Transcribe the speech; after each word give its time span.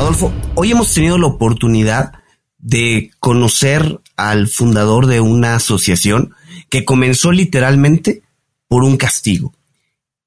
Adolfo, 0.00 0.32
hoy 0.54 0.70
hemos 0.70 0.94
tenido 0.94 1.18
la 1.18 1.26
oportunidad 1.26 2.12
de 2.56 3.10
conocer 3.20 4.00
al 4.16 4.48
fundador 4.48 5.06
de 5.06 5.20
una 5.20 5.56
asociación 5.56 6.34
que 6.70 6.86
comenzó 6.86 7.32
literalmente 7.32 8.22
por 8.66 8.82
un 8.82 8.96
castigo 8.96 9.52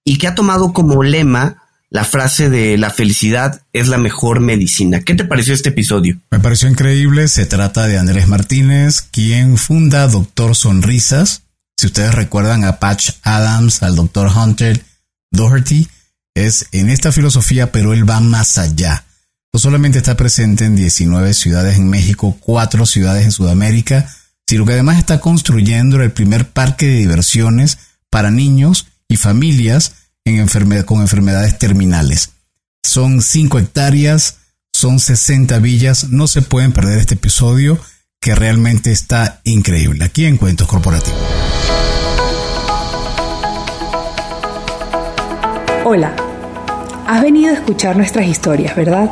y 0.04 0.20
que 0.20 0.28
ha 0.28 0.36
tomado 0.36 0.74
como 0.74 1.02
lema 1.02 1.64
la 1.90 2.06
frase 2.06 2.52
de 2.52 2.78
la 2.78 2.92
felicidad 2.92 3.64
es 3.74 3.88
la 3.88 3.98
mejor 3.98 4.42
medicina. 4.42 5.02
¿Qué 5.02 5.16
te 5.16 5.26
pareció 5.26 5.56
este 5.56 5.70
episodio? 5.70 6.20
Me 6.30 6.40
pareció 6.40 6.70
increíble. 6.70 7.28
Se 7.28 7.48
trata 7.48 7.88
de 7.88 7.98
Andrés 7.98 8.28
Martínez, 8.28 9.02
quien 9.02 9.58
funda 9.58 10.08
Doctor 10.08 10.56
Sonrisas. 10.56 11.46
Si 11.78 11.88
ustedes 11.88 12.14
recuerdan 12.14 12.64
a 12.64 12.78
Patch 12.78 13.10
Adams, 13.24 13.82
al 13.82 13.96
Doctor 13.96 14.32
Hunter 14.38 14.86
Doherty, 15.32 15.88
es 16.36 16.68
en 16.74 16.92
esta 16.92 17.12
filosofía, 17.12 17.72
pero 17.72 17.94
él 17.94 18.08
va 18.08 18.20
más 18.20 18.60
allá. 18.60 19.06
No 19.56 19.60
solamente 19.60 20.00
está 20.00 20.18
presente 20.18 20.66
en 20.66 20.76
19 20.76 21.32
ciudades 21.36 21.78
en 21.78 21.88
México, 21.88 22.36
4 22.40 22.88
ciudades 22.88 23.24
en 23.24 23.32
Sudamérica, 23.32 24.12
sino 24.48 24.66
que 24.66 24.74
además 24.74 24.98
está 24.98 25.20
construyendo 25.20 26.02
el 26.02 26.12
primer 26.12 26.50
parque 26.50 26.88
de 26.88 26.96
diversiones 26.96 27.78
para 28.10 28.32
niños 28.32 28.88
y 29.08 29.18
familias 29.18 29.94
con 30.88 31.02
enfermedades 31.02 31.60
terminales. 31.60 32.32
Son 32.84 33.22
5 33.22 33.60
hectáreas, 33.60 34.38
son 34.74 35.00
60 35.00 35.60
villas, 35.60 36.10
no 36.10 36.26
se 36.26 36.42
pueden 36.42 36.72
perder 36.72 36.98
este 36.98 37.14
episodio 37.14 37.80
que 38.20 38.34
realmente 38.34 38.92
está 38.92 39.40
increíble. 39.44 40.04
Aquí 40.04 40.26
en 40.26 40.38
Cuentos 40.38 40.68
Corporativos. 40.68 41.20
Hola, 45.86 46.16
has 47.06 47.22
venido 47.22 47.52
a 47.52 47.54
escuchar 47.54 47.96
nuestras 47.96 48.26
historias, 48.26 48.76
¿verdad? 48.76 49.12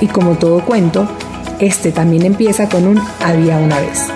Y 0.00 0.06
como 0.08 0.36
todo 0.36 0.64
cuento, 0.64 1.08
este 1.58 1.90
también 1.90 2.24
empieza 2.24 2.68
con 2.68 2.86
un 2.86 3.00
había 3.20 3.56
una 3.58 3.80
vez. 3.80 4.08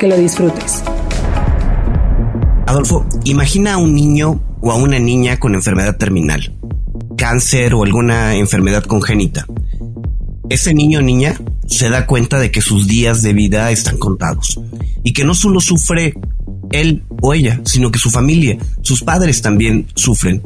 Que 0.00 0.08
lo 0.08 0.16
disfrutes. 0.16 0.82
Adolfo, 2.66 3.06
imagina 3.24 3.74
a 3.74 3.76
un 3.76 3.94
niño 3.94 4.40
o 4.60 4.72
a 4.72 4.76
una 4.76 4.98
niña 4.98 5.38
con 5.38 5.54
enfermedad 5.54 5.96
terminal, 5.96 6.56
cáncer 7.16 7.74
o 7.74 7.84
alguna 7.84 8.34
enfermedad 8.34 8.84
congénita. 8.84 9.46
Ese 10.48 10.74
niño 10.74 11.00
o 11.00 11.02
niña 11.02 11.34
se 11.66 11.88
da 11.88 12.06
cuenta 12.06 12.38
de 12.38 12.50
que 12.50 12.60
sus 12.60 12.86
días 12.86 13.22
de 13.22 13.32
vida 13.32 13.70
están 13.70 13.98
contados 13.98 14.60
y 15.04 15.12
que 15.12 15.24
no 15.24 15.34
solo 15.34 15.60
sufre 15.60 16.14
él 16.72 17.04
o 17.20 17.34
ella, 17.34 17.60
sino 17.64 17.90
que 17.90 17.98
su 17.98 18.10
familia, 18.10 18.56
sus 18.82 19.02
padres 19.02 19.42
también 19.42 19.86
sufren. 19.94 20.42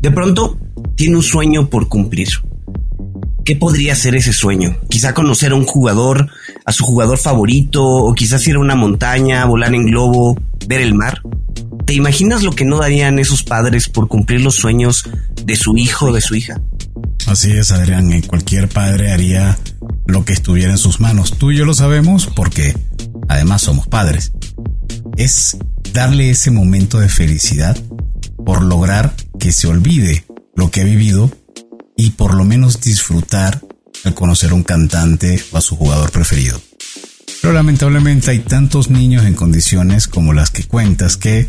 De 0.00 0.10
pronto, 0.10 0.58
tiene 0.96 1.16
un 1.16 1.22
sueño 1.22 1.68
por 1.68 1.88
cumplir 1.88 2.28
¿Qué 3.46 3.54
podría 3.54 3.94
ser 3.94 4.16
ese 4.16 4.32
sueño? 4.32 4.76
Quizá 4.90 5.14
conocer 5.14 5.52
a 5.52 5.54
un 5.54 5.66
jugador, 5.66 6.28
a 6.64 6.72
su 6.72 6.82
jugador 6.82 7.16
favorito, 7.16 7.80
o 7.80 8.12
quizás 8.12 8.44
ir 8.48 8.56
a 8.56 8.58
una 8.58 8.74
montaña, 8.74 9.44
volar 9.44 9.72
en 9.72 9.86
globo, 9.86 10.36
ver 10.66 10.80
el 10.80 10.94
mar. 10.94 11.22
¿Te 11.84 11.94
imaginas 11.94 12.42
lo 12.42 12.50
que 12.50 12.64
no 12.64 12.78
darían 12.78 13.20
esos 13.20 13.44
padres 13.44 13.88
por 13.88 14.08
cumplir 14.08 14.40
los 14.40 14.56
sueños 14.56 15.08
de 15.44 15.54
su 15.54 15.76
hijo 15.76 16.06
o 16.06 16.12
de 16.12 16.22
su 16.22 16.34
hija? 16.34 16.60
Así 17.28 17.52
es, 17.52 17.70
Adrián. 17.70 18.20
Cualquier 18.22 18.68
padre 18.68 19.12
haría 19.12 19.56
lo 20.06 20.24
que 20.24 20.32
estuviera 20.32 20.72
en 20.72 20.78
sus 20.78 20.98
manos. 20.98 21.38
Tú 21.38 21.52
y 21.52 21.56
yo 21.56 21.64
lo 21.64 21.74
sabemos 21.74 22.26
porque 22.26 22.76
además 23.28 23.62
somos 23.62 23.86
padres. 23.86 24.32
Es 25.16 25.56
darle 25.92 26.30
ese 26.30 26.50
momento 26.50 26.98
de 26.98 27.08
felicidad 27.08 27.78
por 28.44 28.64
lograr 28.64 29.14
que 29.38 29.52
se 29.52 29.68
olvide 29.68 30.24
lo 30.56 30.72
que 30.72 30.80
ha 30.80 30.84
vivido 30.84 31.30
y 31.96 32.10
por 32.10 32.34
lo 32.34 32.44
menos 32.44 32.80
disfrutar 32.80 33.60
al 34.04 34.14
conocer 34.14 34.50
a 34.50 34.54
un 34.54 34.62
cantante 34.62 35.42
o 35.52 35.56
a 35.56 35.60
su 35.60 35.76
jugador 35.76 36.10
preferido. 36.10 36.60
Pero 37.40 37.52
lamentablemente 37.52 38.30
hay 38.30 38.40
tantos 38.40 38.90
niños 38.90 39.24
en 39.24 39.34
condiciones 39.34 40.08
como 40.08 40.32
las 40.32 40.50
que 40.50 40.64
cuentas 40.64 41.16
que, 41.16 41.48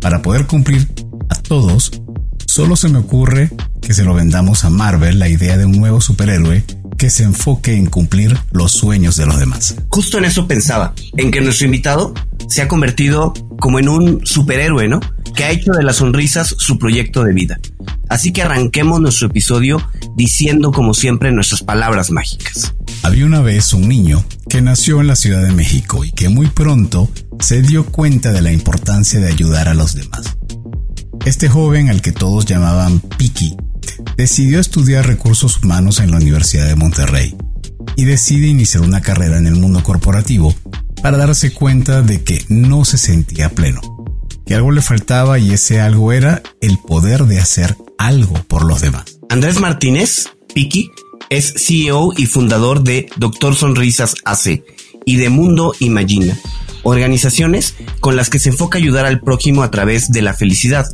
para 0.00 0.22
poder 0.22 0.46
cumplir 0.46 0.88
a 1.28 1.34
todos, 1.34 2.00
solo 2.46 2.76
se 2.76 2.88
me 2.88 2.98
ocurre 2.98 3.50
que 3.80 3.94
se 3.94 4.04
lo 4.04 4.14
vendamos 4.14 4.64
a 4.64 4.70
Marvel 4.70 5.18
la 5.18 5.28
idea 5.28 5.56
de 5.56 5.66
un 5.66 5.76
nuevo 5.78 6.00
superhéroe 6.00 6.64
que 6.98 7.10
se 7.10 7.24
enfoque 7.24 7.74
en 7.74 7.86
cumplir 7.86 8.38
los 8.52 8.72
sueños 8.72 9.16
de 9.16 9.26
los 9.26 9.38
demás. 9.38 9.76
Justo 9.88 10.18
en 10.18 10.24
eso 10.24 10.46
pensaba, 10.46 10.94
en 11.16 11.30
que 11.30 11.40
nuestro 11.40 11.66
invitado 11.66 12.14
se 12.48 12.62
ha 12.62 12.68
convertido 12.68 13.32
como 13.58 13.78
en 13.78 13.88
un 13.88 14.26
superhéroe, 14.26 14.88
¿no? 14.88 15.00
Que 15.34 15.44
ha 15.44 15.50
hecho 15.50 15.72
de 15.72 15.82
las 15.82 15.96
sonrisas 15.96 16.54
su 16.58 16.78
proyecto 16.78 17.24
de 17.24 17.32
vida. 17.32 17.58
Así 18.08 18.32
que 18.32 18.42
arranquemos 18.42 19.00
nuestro 19.00 19.28
episodio 19.28 19.78
diciendo 20.16 20.70
como 20.70 20.94
siempre 20.94 21.32
nuestras 21.32 21.62
palabras 21.62 22.10
mágicas. 22.10 22.74
Había 23.02 23.26
una 23.26 23.40
vez 23.40 23.72
un 23.72 23.88
niño 23.88 24.24
que 24.48 24.62
nació 24.62 25.00
en 25.00 25.06
la 25.06 25.16
Ciudad 25.16 25.42
de 25.42 25.52
México 25.52 26.04
y 26.04 26.12
que 26.12 26.28
muy 26.28 26.46
pronto 26.46 27.10
se 27.40 27.62
dio 27.62 27.86
cuenta 27.86 28.32
de 28.32 28.42
la 28.42 28.52
importancia 28.52 29.20
de 29.20 29.28
ayudar 29.28 29.68
a 29.68 29.74
los 29.74 29.94
demás. 29.94 30.36
Este 31.24 31.48
joven, 31.48 31.88
al 31.88 32.02
que 32.02 32.12
todos 32.12 32.44
llamaban 32.44 33.00
Piki, 33.00 33.56
decidió 34.16 34.60
estudiar 34.60 35.06
recursos 35.06 35.62
humanos 35.62 36.00
en 36.00 36.10
la 36.10 36.18
Universidad 36.18 36.66
de 36.66 36.76
Monterrey 36.76 37.36
y 37.96 38.04
decide 38.04 38.48
iniciar 38.48 38.82
una 38.82 39.00
carrera 39.00 39.38
en 39.38 39.46
el 39.46 39.56
mundo 39.56 39.82
corporativo 39.82 40.54
para 41.02 41.16
darse 41.16 41.52
cuenta 41.52 42.02
de 42.02 42.22
que 42.22 42.44
no 42.48 42.84
se 42.84 42.98
sentía 42.98 43.50
pleno, 43.50 43.80
que 44.46 44.54
algo 44.54 44.72
le 44.72 44.82
faltaba 44.82 45.38
y 45.38 45.52
ese 45.52 45.80
algo 45.80 46.12
era 46.12 46.42
el 46.60 46.78
poder 46.78 47.24
de 47.24 47.40
hacer 47.40 47.76
algo 47.98 48.34
por 48.48 48.64
los 48.64 48.80
demás. 48.80 49.04
Andrés 49.28 49.60
Martínez, 49.60 50.28
Piki, 50.54 50.90
es 51.30 51.54
CEO 51.56 52.12
y 52.16 52.26
fundador 52.26 52.82
de 52.82 53.08
Doctor 53.16 53.54
Sonrisas 53.54 54.14
AC 54.24 54.62
y 55.04 55.16
de 55.16 55.28
Mundo 55.28 55.74
Imagina, 55.80 56.38
organizaciones 56.82 57.74
con 58.00 58.16
las 58.16 58.30
que 58.30 58.38
se 58.38 58.50
enfoca 58.50 58.78
ayudar 58.78 59.06
al 59.06 59.20
prójimo 59.20 59.62
a 59.62 59.70
través 59.70 60.10
de 60.10 60.22
la 60.22 60.34
felicidad. 60.34 60.86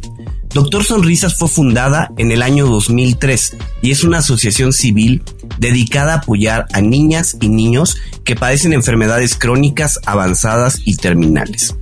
Doctor 0.52 0.82
Sonrisas 0.82 1.36
fue 1.36 1.48
fundada 1.48 2.10
en 2.16 2.32
el 2.32 2.42
año 2.42 2.66
2003 2.66 3.56
y 3.82 3.92
es 3.92 4.02
una 4.02 4.18
asociación 4.18 4.72
civil 4.72 5.22
dedicada 5.58 6.14
a 6.14 6.16
apoyar 6.16 6.66
a 6.72 6.80
niñas 6.80 7.36
y 7.40 7.48
niños 7.48 7.96
que 8.24 8.34
padecen 8.34 8.72
enfermedades 8.72 9.36
crónicas 9.36 10.00
avanzadas 10.06 10.80
y 10.84 10.96
terminales. 10.96 11.76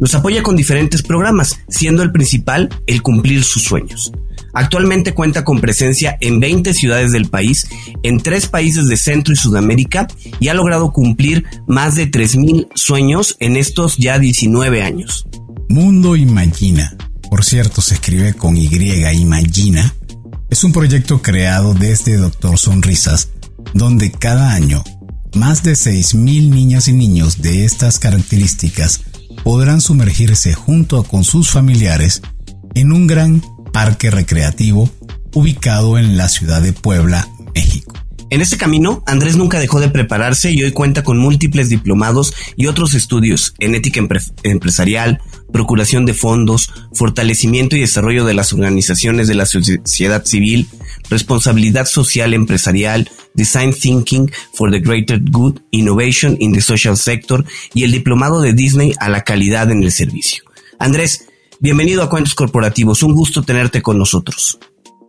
Los 0.00 0.16
apoya 0.16 0.42
con 0.42 0.56
diferentes 0.56 1.02
programas, 1.02 1.60
siendo 1.68 2.02
el 2.02 2.10
principal 2.10 2.68
el 2.88 3.02
cumplir 3.02 3.44
sus 3.44 3.62
sueños. 3.62 4.12
Actualmente 4.52 5.14
cuenta 5.14 5.44
con 5.44 5.60
presencia 5.60 6.16
en 6.20 6.40
20 6.40 6.74
ciudades 6.74 7.12
del 7.12 7.28
país, 7.28 7.68
en 8.02 8.18
tres 8.20 8.48
países 8.48 8.88
de 8.88 8.96
Centro 8.96 9.32
y 9.32 9.36
Sudamérica 9.36 10.08
y 10.40 10.48
ha 10.48 10.54
logrado 10.54 10.90
cumplir 10.90 11.44
más 11.68 11.94
de 11.94 12.10
3.000 12.10 12.68
sueños 12.74 13.36
en 13.38 13.56
estos 13.56 13.96
ya 13.96 14.18
19 14.18 14.82
años. 14.82 15.26
Mundo 15.68 16.16
Imagina, 16.16 16.96
por 17.30 17.44
cierto 17.44 17.80
se 17.80 17.94
escribe 17.94 18.34
con 18.34 18.56
Y, 18.56 18.68
Imagina, 19.12 19.94
es 20.50 20.64
un 20.64 20.72
proyecto 20.72 21.20
creado 21.22 21.74
desde 21.74 22.16
Doctor 22.16 22.58
Sonrisas, 22.58 23.30
donde 23.74 24.10
cada 24.10 24.52
año 24.52 24.82
más 25.34 25.62
de 25.62 25.72
6.000 25.72 26.48
niñas 26.48 26.88
y 26.88 26.92
niños 26.92 27.42
de 27.42 27.64
estas 27.64 27.98
características 27.98 29.02
podrán 29.44 29.80
sumergirse 29.80 30.54
junto 30.54 31.02
con 31.04 31.24
sus 31.24 31.50
familiares 31.50 32.22
en 32.74 32.92
un 32.92 33.06
gran 33.06 33.42
parque 33.72 34.10
recreativo 34.10 34.90
ubicado 35.34 35.98
en 35.98 36.16
la 36.16 36.28
ciudad 36.28 36.62
de 36.62 36.72
Puebla, 36.72 37.28
México. 37.54 37.94
En 38.30 38.42
este 38.42 38.58
camino, 38.58 39.02
Andrés 39.06 39.36
nunca 39.36 39.58
dejó 39.58 39.80
de 39.80 39.88
prepararse 39.88 40.50
y 40.50 40.62
hoy 40.62 40.72
cuenta 40.72 41.02
con 41.02 41.18
múltiples 41.18 41.70
diplomados 41.70 42.34
y 42.56 42.66
otros 42.66 42.94
estudios 42.94 43.54
en 43.58 43.74
ética 43.74 44.00
empresarial, 44.42 45.20
procuración 45.52 46.06
de 46.06 46.14
fondos, 46.14 46.70
fortalecimiento 46.92 47.76
y 47.76 47.80
desarrollo 47.80 48.24
de 48.24 48.34
las 48.34 48.52
organizaciones 48.52 49.28
de 49.28 49.34
la 49.34 49.46
sociedad 49.46 50.24
civil, 50.24 50.68
responsabilidad 51.10 51.86
social 51.86 52.34
empresarial, 52.34 53.10
design 53.34 53.72
thinking 53.72 54.30
for 54.52 54.70
the 54.70 54.80
greater 54.80 55.20
good, 55.30 55.60
innovation 55.70 56.36
in 56.40 56.52
the 56.52 56.60
social 56.60 56.96
sector 56.96 57.44
y 57.74 57.84
el 57.84 57.92
diplomado 57.92 58.40
de 58.40 58.52
Disney 58.52 58.92
a 59.00 59.08
la 59.08 59.22
calidad 59.22 59.70
en 59.70 59.82
el 59.82 59.92
servicio. 59.92 60.44
Andrés, 60.78 61.26
bienvenido 61.60 62.02
a 62.02 62.10
Cuentos 62.10 62.34
Corporativos, 62.34 63.02
un 63.02 63.14
gusto 63.14 63.42
tenerte 63.42 63.82
con 63.82 63.98
nosotros. 63.98 64.58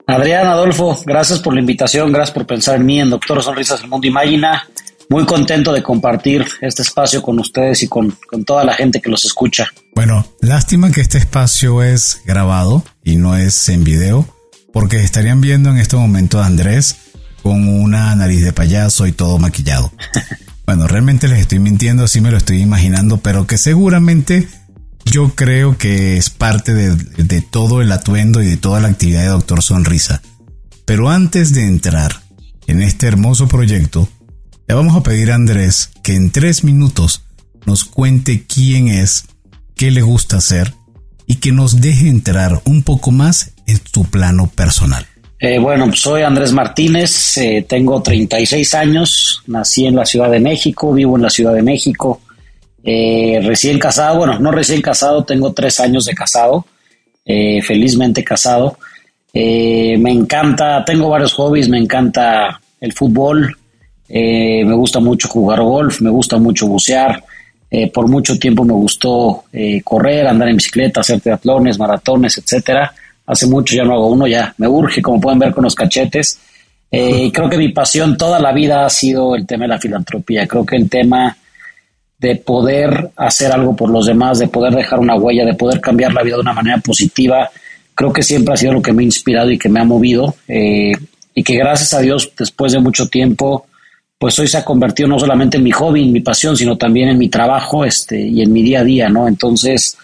Adrián, 0.07 0.47
Adolfo, 0.47 0.99
gracias 1.05 1.39
por 1.39 1.53
la 1.53 1.59
invitación, 1.59 2.11
gracias 2.11 2.33
por 2.33 2.47
pensar 2.47 2.77
en 2.77 2.85
mí, 2.85 2.99
en 2.99 3.11
Doctor 3.11 3.43
Sonrisas 3.43 3.81
del 3.81 3.89
Mundo 3.89 4.07
Imagina. 4.07 4.67
muy 5.09 5.25
contento 5.25 5.71
de 5.73 5.83
compartir 5.83 6.45
este 6.61 6.83
espacio 6.83 7.21
con 7.21 7.39
ustedes 7.39 7.83
y 7.83 7.87
con, 7.87 8.15
con 8.27 8.45
toda 8.45 8.63
la 8.63 8.73
gente 8.73 9.01
que 9.01 9.09
los 9.09 9.25
escucha. 9.25 9.71
Bueno, 9.99 10.25
lástima 10.39 10.93
que 10.93 11.01
este 11.01 11.17
espacio 11.17 11.83
es 11.83 12.21
grabado 12.23 12.85
y 13.03 13.17
no 13.17 13.35
es 13.35 13.67
en 13.67 13.83
video, 13.83 14.33
porque 14.71 15.03
estarían 15.03 15.41
viendo 15.41 15.71
en 15.71 15.77
este 15.77 15.97
momento 15.97 16.39
a 16.39 16.45
Andrés 16.45 16.95
con 17.43 17.67
una 17.67 18.15
nariz 18.15 18.41
de 18.41 18.53
payaso 18.53 19.07
y 19.07 19.11
todo 19.11 19.37
maquillado. 19.39 19.91
Bueno, 20.65 20.87
realmente 20.87 21.27
les 21.27 21.39
estoy 21.39 21.59
mintiendo, 21.59 22.05
así 22.05 22.21
me 22.21 22.31
lo 22.31 22.37
estoy 22.37 22.61
imaginando, 22.61 23.17
pero 23.17 23.45
que 23.45 23.57
seguramente 23.57 24.47
yo 25.03 25.35
creo 25.35 25.77
que 25.77 26.15
es 26.15 26.29
parte 26.29 26.73
de, 26.73 26.95
de 26.95 27.41
todo 27.41 27.81
el 27.81 27.91
atuendo 27.91 28.41
y 28.41 28.45
de 28.45 28.55
toda 28.55 28.79
la 28.79 28.87
actividad 28.87 29.23
de 29.23 29.29
Doctor 29.29 29.63
Sonrisa. 29.63 30.21
Pero 30.85 31.09
antes 31.09 31.53
de 31.53 31.65
entrar 31.65 32.21
en 32.67 32.81
este 32.83 33.07
hermoso 33.07 33.49
proyecto, 33.49 34.07
le 34.65 34.75
vamos 34.75 34.95
a 34.95 35.03
pedir 35.03 35.31
a 35.31 35.35
Andrés 35.35 35.89
que 36.03 36.15
en 36.15 36.29
tres 36.31 36.63
minutos 36.63 37.23
nos 37.65 37.83
cuente 37.83 38.45
quién 38.45 38.87
es, 38.87 39.25
qué 39.79 39.91
le 39.91 40.01
gusta 40.01 40.35
hacer 40.35 40.73
y 41.25 41.35
que 41.35 41.53
nos 41.53 41.79
deje 41.79 42.09
entrar 42.09 42.61
un 42.65 42.83
poco 42.83 43.11
más 43.11 43.53
en 43.65 43.79
su 43.93 44.03
plano 44.03 44.51
personal. 44.53 45.05
Eh, 45.39 45.57
bueno, 45.57 45.89
soy 45.93 46.23
Andrés 46.23 46.51
Martínez, 46.51 47.37
eh, 47.37 47.65
tengo 47.65 48.01
36 48.01 48.75
años, 48.75 49.41
nací 49.47 49.85
en 49.85 49.95
la 49.95 50.05
Ciudad 50.05 50.29
de 50.29 50.41
México, 50.41 50.91
vivo 50.91 51.15
en 51.15 51.21
la 51.21 51.29
Ciudad 51.29 51.53
de 51.53 51.61
México, 51.61 52.19
eh, 52.83 53.39
recién 53.41 53.79
casado, 53.79 54.17
bueno, 54.17 54.37
no 54.37 54.51
recién 54.51 54.81
casado, 54.81 55.23
tengo 55.23 55.53
tres 55.53 55.79
años 55.79 56.03
de 56.03 56.13
casado, 56.13 56.65
felizmente 57.25 58.21
casado. 58.21 58.77
me 59.33 60.11
encanta, 60.11 60.83
tengo 60.83 61.07
varios 61.07 61.33
hobbies, 61.35 61.69
me 61.69 61.77
encanta 61.77 62.59
el 62.81 62.91
fútbol, 62.91 63.55
me 64.09 64.73
gusta 64.73 64.99
mucho 64.99 65.29
jugar 65.29 65.61
golf, 65.61 66.01
me 66.01 66.09
gusta 66.09 66.37
mucho 66.37 66.67
bucear, 66.67 67.23
por 67.93 68.07
mucho 68.07 68.37
tiempo 68.39 68.63
me 68.63 68.73
gustó 68.73 69.43
correr, 69.83 70.27
andar 70.27 70.49
en 70.49 70.57
bicicleta, 70.57 71.01
hacer 71.01 71.21
triatlones, 71.21 71.77
maratones, 71.77 72.37
etcétera 72.39 72.93
hace 73.29 73.45
mucho 73.45 73.75
ya 73.75 73.83
no 73.83 73.93
hago 73.93 74.07
uno, 74.07 74.25
ya 74.25 74.53
me 74.57 74.67
urge, 74.67 75.03
como 75.03 75.21
pueden 75.21 75.37
ver 75.37 75.53
con 75.53 75.63
los 75.63 75.75
cachetes. 75.75 76.39
Eh, 76.91 77.31
creo 77.31 77.47
que 77.47 77.59
mi 77.59 77.69
pasión 77.69 78.17
toda 78.17 78.39
la 78.39 78.51
vida 78.51 78.85
ha 78.85 78.89
sido 78.89 79.35
el 79.35 79.45
tema 79.45 79.65
de 79.65 79.69
la 79.69 79.79
filantropía. 79.79 80.47
Creo 80.47 80.65
que 80.65 80.75
el 80.75 80.89
tema 80.89 81.37
de 82.17 82.35
poder 82.37 83.11
hacer 83.15 83.51
algo 83.51 83.75
por 83.75 83.91
los 83.91 84.07
demás, 84.07 84.39
de 84.39 84.47
poder 84.47 84.73
dejar 84.73 84.99
una 84.99 85.15
huella, 85.15 85.45
de 85.45 85.53
poder 85.53 85.79
cambiar 85.79 86.11
la 86.11 86.23
vida 86.23 86.35
de 86.35 86.41
una 86.41 86.53
manera 86.53 86.79
positiva, 86.79 87.49
creo 87.93 88.11
que 88.11 88.23
siempre 88.23 88.55
ha 88.55 88.57
sido 88.57 88.73
lo 88.73 88.81
que 88.81 88.93
me 88.93 89.03
ha 89.03 89.05
inspirado 89.05 89.51
y 89.51 89.59
que 89.59 89.69
me 89.69 89.79
ha 89.79 89.85
movido. 89.85 90.35
Eh, 90.47 90.93
y 91.35 91.43
que 91.43 91.55
gracias 91.55 91.93
a 91.93 92.01
Dios, 92.01 92.31
después 92.35 92.71
de 92.71 92.79
mucho 92.79 93.07
tiempo, 93.09 93.67
pues 94.19 94.37
hoy 94.37 94.47
se 94.47 94.57
ha 94.57 94.65
convertido 94.65 95.07
no 95.07 95.17
solamente 95.17 95.57
en 95.57 95.63
mi 95.63 95.71
hobby, 95.71 96.03
en 96.03 96.11
mi 96.11 96.19
pasión, 96.19 96.55
sino 96.57 96.77
también 96.77 97.09
en 97.09 97.17
mi 97.17 97.29
trabajo 97.29 97.85
este, 97.85 98.19
y 98.19 98.41
en 98.41 98.51
mi 98.51 98.61
día 98.61 98.81
a 98.81 98.83
día, 98.83 99.09
¿no? 99.09 99.27
Entonces, 99.27 99.97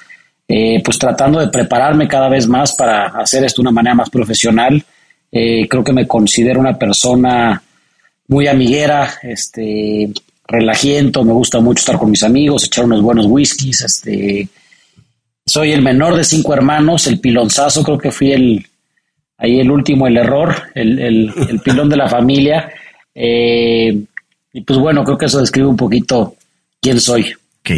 eh, 0.48 0.82
pues 0.84 0.98
tratando 0.98 1.40
de 1.40 1.50
prepararme 1.50 2.08
cada 2.08 2.30
vez 2.30 2.48
más 2.48 2.74
para 2.74 3.08
hacer 3.08 3.44
esto 3.44 3.62
de 3.62 3.68
una 3.68 3.76
manera 3.76 3.94
más 3.94 4.10
profesional. 4.10 4.84
Eh, 5.32 5.68
creo 5.68 5.84
que 5.84 5.92
me 5.92 6.08
considero 6.08 6.62
una 6.62 6.80
persona 6.80 7.62
muy 8.30 8.48
amiguera, 8.48 9.16
este, 9.22 10.10
relajiento, 10.48 11.26
me 11.26 11.34
gusta 11.34 11.60
mucho 11.60 11.82
estar 11.82 11.98
con 11.98 12.10
mis 12.10 12.24
amigos, 12.24 12.64
echar 12.64 12.86
unos 12.86 13.02
buenos 13.02 13.26
whiskies, 13.28 13.82
este, 13.82 14.48
soy 15.46 15.74
el 15.74 15.82
menor 15.82 16.16
de 16.16 16.24
cinco 16.24 16.54
hermanos, 16.54 17.06
el 17.08 17.20
pilonzazo, 17.20 17.84
creo 17.84 17.98
que 17.98 18.12
fui 18.12 18.32
el, 18.32 18.66
ahí 19.38 19.60
el 19.60 19.70
último, 19.70 20.08
el 20.08 20.18
error, 20.18 20.56
el, 20.74 21.00
el, 21.00 21.60
pilón 21.64 21.90
de 21.90 21.98
la 21.98 22.10
familia. 22.10 22.72
Eh, 23.16 24.04
y 24.54 24.62
pues 24.62 24.80
bueno, 24.80 25.04
creo 25.04 25.18
que 25.18 25.26
eso 25.26 25.40
describe 25.40 25.68
un 25.68 25.78
poquito 25.78 26.36
quién 26.82 27.00
soy. 27.00 27.34
Ok. 27.62 27.72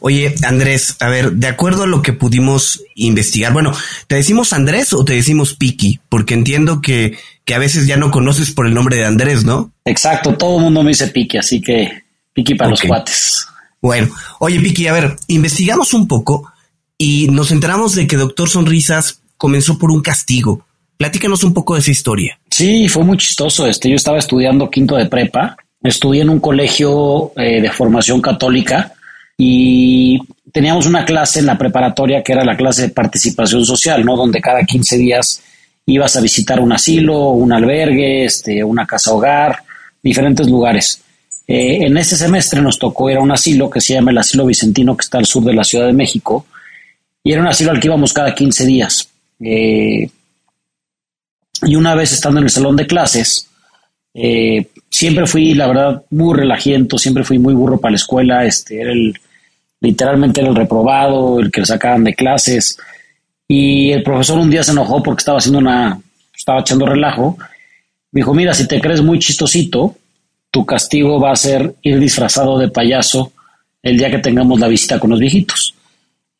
Oye, 0.00 0.34
Andrés, 0.42 0.96
a 1.00 1.08
ver, 1.08 1.32
de 1.32 1.46
acuerdo 1.46 1.84
a 1.84 1.86
lo 1.86 2.02
que 2.02 2.12
pudimos 2.12 2.82
investigar, 2.94 3.54
bueno, 3.54 3.72
¿te 4.06 4.16
decimos 4.16 4.52
Andrés 4.52 4.92
o 4.92 5.04
te 5.04 5.14
decimos 5.14 5.54
Piki? 5.54 6.00
Porque 6.10 6.34
entiendo 6.34 6.82
que, 6.82 7.16
que 7.46 7.54
a 7.54 7.58
veces 7.58 7.86
ya 7.86 7.96
no 7.96 8.10
conoces 8.10 8.50
por 8.50 8.66
el 8.66 8.74
nombre 8.74 8.96
de 8.96 9.06
Andrés, 9.06 9.44
¿no? 9.44 9.72
Exacto, 9.86 10.34
todo 10.36 10.58
el 10.58 10.64
mundo 10.64 10.82
me 10.82 10.90
dice 10.90 11.08
Piki, 11.08 11.38
así 11.38 11.62
que 11.62 12.04
Piki 12.34 12.54
para 12.54 12.70
los 12.70 12.82
cuates. 12.82 13.46
Bueno, 13.80 14.14
oye, 14.40 14.60
Piki, 14.60 14.88
a 14.88 14.92
ver, 14.92 15.16
investigamos 15.28 15.94
un 15.94 16.06
poco 16.06 16.52
y 16.98 17.28
nos 17.28 17.50
enteramos 17.50 17.94
de 17.94 18.06
que 18.06 18.16
Doctor 18.16 18.48
Sonrisas 18.50 19.20
comenzó 19.36 19.78
por 19.78 19.90
un 19.90 20.02
castigo. 20.02 20.66
Platícanos 20.96 21.44
un 21.44 21.52
poco 21.52 21.74
de 21.74 21.80
esa 21.80 21.90
historia. 21.90 22.38
Sí, 22.50 22.88
fue 22.88 23.04
muy 23.04 23.16
chistoso. 23.18 23.66
Este, 23.66 23.88
yo 23.88 23.96
estaba 23.96 24.18
estudiando 24.18 24.70
quinto 24.70 24.96
de 24.96 25.06
prepa, 25.06 25.56
estudié 25.82 26.22
en 26.22 26.30
un 26.30 26.40
colegio 26.40 27.32
eh, 27.36 27.60
de 27.60 27.70
formación 27.70 28.20
católica 28.20 28.92
y 29.36 30.18
teníamos 30.52 30.86
una 30.86 31.04
clase 31.04 31.40
en 31.40 31.46
la 31.46 31.58
preparatoria 31.58 32.22
que 32.22 32.32
era 32.32 32.44
la 32.44 32.56
clase 32.56 32.82
de 32.82 32.88
participación 32.90 33.64
social, 33.64 34.04
¿no? 34.04 34.16
Donde 34.16 34.40
cada 34.40 34.62
15 34.62 34.96
días 34.96 35.42
ibas 35.86 36.16
a 36.16 36.20
visitar 36.20 36.60
un 36.60 36.72
asilo, 36.72 37.30
un 37.30 37.52
albergue, 37.52 38.24
este, 38.24 38.62
una 38.62 38.86
casa 38.86 39.12
hogar, 39.12 39.64
diferentes 40.02 40.48
lugares. 40.48 41.02
Eh, 41.46 41.84
en 41.84 41.96
ese 41.98 42.16
semestre 42.16 42.62
nos 42.62 42.78
tocó 42.78 43.10
ir 43.10 43.18
a 43.18 43.20
un 43.20 43.32
asilo 43.32 43.68
que 43.68 43.80
se 43.80 43.94
llama 43.94 44.10
el 44.10 44.18
Asilo 44.18 44.46
Vicentino, 44.46 44.96
que 44.96 45.02
está 45.02 45.18
al 45.18 45.26
sur 45.26 45.44
de 45.44 45.52
la 45.52 45.64
Ciudad 45.64 45.86
de 45.86 45.92
México, 45.92 46.46
y 47.22 47.32
era 47.32 47.42
un 47.42 47.48
asilo 47.48 47.70
al 47.70 47.80
que 47.80 47.88
íbamos 47.88 48.12
cada 48.12 48.34
15 48.34 48.64
días. 48.64 49.08
Eh, 49.40 50.08
y 51.62 51.76
una 51.76 51.94
vez 51.94 52.12
estando 52.12 52.40
en 52.40 52.44
el 52.44 52.50
salón 52.50 52.76
de 52.76 52.86
clases, 52.86 53.48
eh, 54.14 54.68
siempre 54.90 55.26
fui, 55.26 55.54
la 55.54 55.66
verdad, 55.66 56.02
muy 56.10 56.36
relajiento, 56.36 56.98
siempre 56.98 57.24
fui 57.24 57.38
muy 57.38 57.54
burro 57.54 57.80
para 57.80 57.92
la 57.92 57.96
escuela, 57.96 58.44
este, 58.44 58.80
era 58.80 58.92
el, 58.92 59.14
literalmente 59.80 60.40
era 60.40 60.50
el 60.50 60.56
reprobado, 60.56 61.40
el 61.40 61.50
que 61.50 61.64
sacaban 61.64 62.04
de 62.04 62.14
clases. 62.14 62.78
Y 63.46 63.90
el 63.90 64.02
profesor 64.02 64.38
un 64.38 64.50
día 64.50 64.62
se 64.62 64.72
enojó 64.72 65.02
porque 65.02 65.20
estaba 65.20 65.38
haciendo 65.38 65.58
una, 65.58 66.00
estaba 66.34 66.60
echando 66.60 66.86
relajo. 66.86 67.36
Me 68.12 68.20
dijo, 68.20 68.32
mira, 68.34 68.54
si 68.54 68.66
te 68.66 68.80
crees 68.80 69.02
muy 69.02 69.18
chistosito, 69.18 69.96
tu 70.50 70.64
castigo 70.64 71.20
va 71.20 71.32
a 71.32 71.36
ser 71.36 71.74
ir 71.82 71.98
disfrazado 71.98 72.58
de 72.58 72.68
payaso 72.68 73.32
el 73.82 73.98
día 73.98 74.10
que 74.10 74.18
tengamos 74.18 74.60
la 74.60 74.68
visita 74.68 74.98
con 74.98 75.10
los 75.10 75.18
viejitos. 75.18 75.74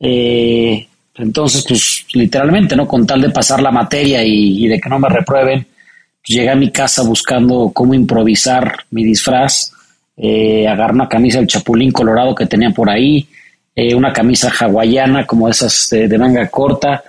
Eh, 0.01 0.87
entonces, 1.17 1.65
pues 1.69 2.07
literalmente, 2.13 2.75
¿no? 2.75 2.87
Con 2.89 3.07
tal 3.07 3.23
de 3.23 3.31
pasar 3.31 3.63
la 3.63 3.71
materia 3.71 4.23
y, 4.25 4.67
de 4.67 4.81
que 4.81 4.89
no 4.89 4.99
me 4.99 5.09
reprueben, 5.09 5.65
pues, 5.65 6.37
llegué 6.37 6.51
a 6.51 6.57
mi 6.57 6.71
casa 6.71 7.03
buscando 7.03 7.71
cómo 7.73 7.95
improvisar 7.95 8.77
mi 8.91 9.05
disfraz 9.05 9.73
eh, 10.17 10.67
agarré 10.69 10.95
una 10.95 11.09
camisa 11.09 11.39
del 11.39 11.49
Chapulín 11.49 11.91
Colorado 11.91 12.35
que 12.35 12.47
tenía 12.47 12.71
por 12.71 12.89
ahí, 12.89 13.27
eh, 13.75 13.95
una 13.95 14.13
camisa 14.13 14.49
hawaiana 14.49 15.27
como 15.27 15.49
esas 15.49 15.89
de, 15.91 16.19
manga 16.19 16.49
corta, 16.49 17.03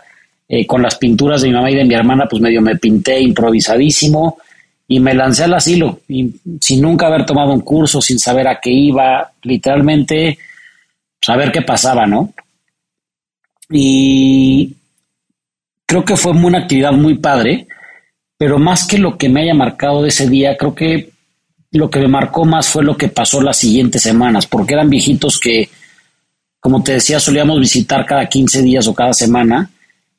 eh, 0.48 0.66
con 0.66 0.82
las 0.82 0.96
pinturas 0.96 1.42
de 1.42 1.50
mi 1.50 1.54
mamá 1.54 1.70
y 1.70 1.76
de 1.76 1.86
mi 1.86 1.94
hermana, 1.94 2.26
pues 2.28 2.42
medio 2.42 2.62
me 2.62 2.78
pinté 2.78 3.20
improvisadísimo 3.20 4.38
y 4.88 5.00
me 5.00 5.14
lancé 5.14 5.44
al 5.44 5.54
asilo, 5.54 6.00
sin 6.08 6.82
nunca 6.82 7.08
haber 7.08 7.26
tomado 7.26 7.54
un 7.54 7.62
curso, 7.62 8.02
sin 8.02 8.20
saber 8.20 8.48
a 8.48 8.60
qué 8.60 8.72
iba, 8.72 9.32
literalmente 9.44 10.38
saber 11.20 11.52
qué 11.52 11.64
pasaba, 11.64 12.06
¿no? 12.06 12.34
Y 13.70 14.74
creo 15.86 16.06
que 16.06 16.18
fue 16.18 16.32
una 16.32 16.60
actividad 16.60 16.92
muy 16.92 17.18
padre, 17.18 17.68
pero 18.38 18.60
más 18.60 18.86
que 18.88 18.98
lo 18.98 19.18
que 19.18 19.30
me 19.30 19.42
haya 19.42 19.54
marcado 19.54 20.02
de 20.02 20.10
ese 20.10 20.30
día, 20.30 20.58
creo 20.58 20.76
que 20.76 21.10
lo 21.72 21.90
que 21.90 22.00
me 22.00 22.08
marcó 22.08 22.46
más 22.46 22.68
fue 22.68 22.84
lo 22.84 22.96
que 22.96 23.10
pasó 23.10 23.42
las 23.42 23.58
siguientes 23.58 24.02
semanas, 24.02 24.48
porque 24.48 24.74
eran 24.74 24.90
viejitos 24.90 25.40
que, 25.40 25.70
como 26.60 26.84
te 26.84 26.94
decía, 26.94 27.20
solíamos 27.20 27.60
visitar 27.60 28.06
cada 28.06 28.28
15 28.28 28.62
días 28.62 28.88
o 28.88 28.94
cada 28.94 29.14
semana, 29.14 29.70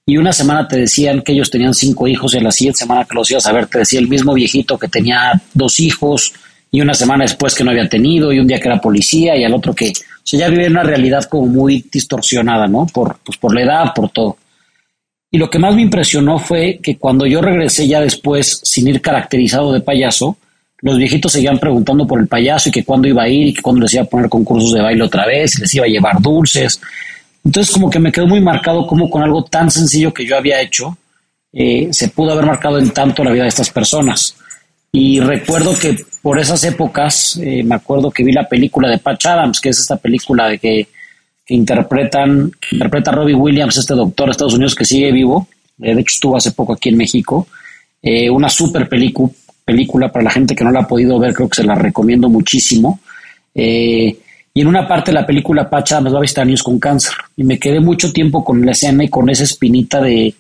y 0.05 0.19
una 0.19 0.33
semana 0.33 0.69
te 0.69 0.77
decían 0.77 1.23
que 1.23 1.33
ellos 1.33 1.51
tenían 1.51 1.75
cinco 1.75 2.07
hijos, 2.07 2.35
y 2.35 2.39
a 2.39 2.43
la 2.43 2.53
siguiente 2.53 2.79
semana 2.79 3.05
que 3.05 3.15
los 3.15 3.31
ibas 3.31 3.47
a 3.47 3.53
ver 3.53 3.67
te 3.67 3.79
decía 3.79 3.99
el 3.99 4.09
mismo 4.09 4.35
viejito 4.35 4.79
que 4.79 4.89
tenía 4.89 5.41
dos 5.55 5.81
hijos, 5.81 6.33
y 6.71 6.81
una 6.81 6.95
semana 6.95 7.25
después 7.25 7.55
que 7.55 7.65
no 7.65 7.71
había 7.71 7.89
tenido, 7.89 8.33
y 8.33 8.39
un 8.39 8.47
día 8.47 8.61
que 8.61 8.69
era 8.69 8.81
policía, 8.81 9.37
y 9.37 9.45
al 9.45 9.55
otro 9.55 9.75
que, 9.75 9.93
sea, 10.27 10.41
ya 10.41 10.49
vive 10.49 10.69
una 10.69 10.83
realidad 10.83 11.25
como 11.25 11.47
muy 11.47 11.85
distorsionada, 11.91 12.67
¿no? 12.67 12.87
Por, 12.87 13.19
pues 13.25 13.39
por 13.39 13.55
la 13.55 13.63
edad, 13.63 13.95
por 13.95 14.11
todo. 14.11 14.37
Y 15.31 15.39
lo 15.39 15.51
que 15.51 15.59
más 15.59 15.75
me 15.75 15.83
impresionó 15.83 16.39
fue 16.39 16.79
que 16.83 16.97
cuando 16.97 17.27
yo 17.27 17.41
regresé 17.41 17.87
ya 17.87 18.01
después, 18.01 18.61
sin 18.63 18.89
ir 18.89 19.01
caracterizado 19.01 19.73
de 19.73 19.81
payaso, 19.81 20.37
los 20.81 20.99
viejitos 20.99 21.33
seguían 21.33 21.59
preguntando 21.59 22.07
por 22.07 22.21
el 22.21 22.29
payaso 22.29 22.69
y 22.69 22.73
que 22.73 22.85
cuándo 22.85 23.09
iba 23.09 23.23
a 23.23 23.29
ir 23.29 23.49
y 23.49 23.55
que 23.55 23.63
cuándo 23.63 23.83
les 23.83 23.95
iba 23.95 24.03
a 24.03 24.07
poner 24.07 24.29
concursos 24.29 24.73
de 24.73 24.83
baile 24.83 25.03
otra 25.03 25.27
vez 25.27 25.59
les 25.59 25.75
iba 25.75 25.85
a 25.85 25.89
llevar 25.89 26.21
dulces. 26.21 26.81
Entonces 27.45 27.73
como 27.73 27.91
que 27.91 27.99
me 27.99 28.13
quedó 28.13 28.27
muy 28.27 28.41
marcado 28.41 28.87
como 28.87 29.09
con 29.09 29.23
algo 29.23 29.45
tan 29.45 29.71
sencillo 29.71 30.13
que 30.13 30.27
yo 30.27 30.37
había 30.37 30.61
hecho 30.61 30.97
eh, 31.53 31.89
se 31.91 32.09
pudo 32.09 32.33
haber 32.33 32.45
marcado 32.45 32.79
en 32.79 32.91
tanto 32.91 33.25
la 33.25 33.33
vida 33.33 33.45
de 33.45 33.49
estas 33.49 33.71
personas. 33.71 34.37
Y 34.93 35.21
recuerdo 35.21 35.75
que 35.79 35.97
por 36.27 36.41
esas 36.41 36.65
épocas, 36.65 37.39
eh, 37.41 37.63
me 37.63 37.77
acuerdo 37.77 38.11
que 38.11 38.25
vi 38.25 38.33
la 38.33 38.49
película 38.49 38.89
de 38.91 38.99
Patch 38.99 39.27
Adams, 39.27 39.61
que 39.61 39.69
es 39.69 39.79
esta 39.79 39.97
película 39.97 40.49
de 40.49 40.59
que, 40.59 40.89
interpretan, 41.51 42.51
interpreta 42.73 43.13
Robbie 43.13 43.37
Williams, 43.37 43.77
este 43.77 43.95
doctor 43.95 44.27
de 44.27 44.33
Estados 44.33 44.55
Unidos 44.55 44.75
que 44.75 44.85
sigue 44.85 45.13
vivo. 45.13 45.47
Eh, 45.81 45.95
de 45.95 46.01
hecho 46.01 46.15
estuvo 46.15 46.37
hace 46.37 46.51
poco 46.51 46.73
aquí 46.73 46.89
en 46.89 46.97
México. 46.97 47.47
una 48.33 48.49
super 48.49 48.89
película 48.89 50.11
para 50.11 50.25
la 50.25 50.31
gente 50.33 50.57
que 50.57 50.65
no 50.65 50.73
la 50.73 50.81
ha 50.81 50.89
podido 50.89 51.17
ver, 51.21 51.33
creo 51.33 51.49
que 51.49 51.63
se 51.63 51.65
la 51.65 51.77
recomiendo 51.77 52.29
muchísimo. 52.29 52.99
Eh, 53.55 54.19
y 54.53 54.61
en 54.61 54.67
una 54.67 54.89
parte 54.89 55.13
de 55.13 55.21
la 55.21 55.27
película 55.27 55.71
Pacha 55.71 56.01
me 56.01 56.11
va 56.11 56.19
a 56.19 56.23
visitar 56.23 56.45
niños 56.45 56.65
con 56.65 56.81
cáncer. 56.81 57.15
Y 57.37 57.45
me 57.45 57.61
quedé 57.61 57.79
mucho 57.79 58.13
tiempo 58.13 58.43
con 58.43 58.67
la 58.67 58.73
escena 58.73 59.05
y 59.05 59.09
con 59.09 59.31
esa 59.31 59.45
espinita 59.45 60.01
de, 60.01 60.35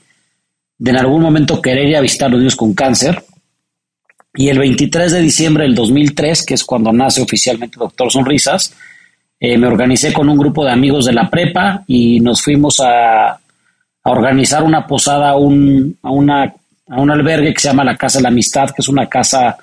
de 0.78 0.90
en 0.90 0.97
algún 0.97 1.23
momento 1.23 1.62
querer 1.62 1.87
ir 1.87 1.97
a 1.97 2.00
visitar 2.00 2.26
a 2.26 2.31
los 2.31 2.40
niños 2.40 2.57
con 2.57 2.75
cáncer. 2.75 3.23
Y 4.37 4.50
el 4.50 4.59
23 4.59 5.12
de 5.12 5.21
diciembre 5.21 5.64
del 5.64 5.75
2003, 5.75 6.45
que 6.45 6.55
es 6.55 6.64
cuando 6.64 6.93
nace 6.93 7.23
oficialmente 7.23 7.78
Doctor 7.78 8.12
Sonrisas, 8.12 8.75
eh, 9.40 9.57
me 9.57 9.66
organicé 9.66 10.12
con 10.12 10.28
un 10.28 10.37
grupo 10.37 10.64
de 10.64 10.73
amigos 10.73 11.07
de 11.07 11.12
la 11.12 11.28
prepa 11.28 11.83
y 11.87 12.21
nos 12.21 12.43
fuimos 12.43 12.81
a, 12.81 13.38
organizar 14.09 14.62
una 14.62 14.87
posada 14.87 15.31
a 15.31 15.37
un, 15.37 15.97
a, 16.00 16.12
una, 16.12 16.45
a 16.45 17.00
un 17.00 17.11
albergue 17.11 17.52
que 17.52 17.61
se 17.61 17.69
llama 17.69 17.83
la 17.83 17.97
Casa 17.97 18.19
de 18.19 18.23
la 18.23 18.28
Amistad, 18.28 18.71
que 18.71 18.81
es 18.81 18.88
una 18.88 19.09
casa 19.09 19.57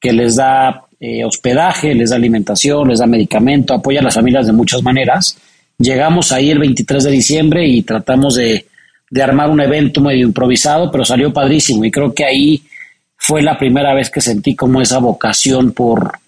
que 0.00 0.12
les 0.12 0.34
da 0.34 0.82
eh, 0.98 1.24
hospedaje, 1.24 1.94
les 1.94 2.10
da 2.10 2.16
alimentación, 2.16 2.88
les 2.88 2.98
da 2.98 3.06
medicamento, 3.06 3.74
apoya 3.74 4.00
a 4.00 4.02
las 4.02 4.16
familias 4.16 4.46
de 4.46 4.52
muchas 4.52 4.82
maneras. 4.82 5.38
Llegamos 5.78 6.32
ahí 6.32 6.50
el 6.50 6.58
23 6.58 7.04
de 7.04 7.10
diciembre 7.12 7.68
y 7.68 7.82
tratamos 7.82 8.34
de, 8.34 8.66
de 9.08 9.22
armar 9.22 9.50
un 9.50 9.60
evento 9.60 10.00
medio 10.00 10.26
improvisado, 10.26 10.90
pero 10.90 11.04
salió 11.04 11.32
padrísimo 11.32 11.84
y 11.84 11.90
creo 11.92 12.12
que 12.12 12.24
ahí 12.24 12.62
fue 13.26 13.42
la 13.42 13.58
primera 13.58 13.92
vez 13.92 14.08
que 14.08 14.20
sentí 14.20 14.54
como 14.54 14.80
esa 14.80 14.98
vocación 14.98 15.72
por, 15.72 16.20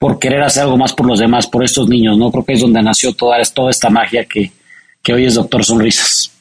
por 0.00 0.18
querer 0.18 0.42
hacer 0.42 0.64
algo 0.64 0.76
más 0.76 0.92
por 0.92 1.06
los 1.06 1.20
demás, 1.20 1.46
por 1.46 1.62
estos 1.62 1.88
niños, 1.88 2.18
¿no? 2.18 2.32
Creo 2.32 2.44
que 2.44 2.54
es 2.54 2.60
donde 2.60 2.82
nació 2.82 3.14
toda, 3.14 3.38
esta 3.40 3.88
magia 3.88 4.24
que, 4.24 4.52
que 5.00 5.12
hoy 5.12 5.26
es 5.26 5.34
Doctor 5.34 5.64
Sonrisas. 5.64 6.32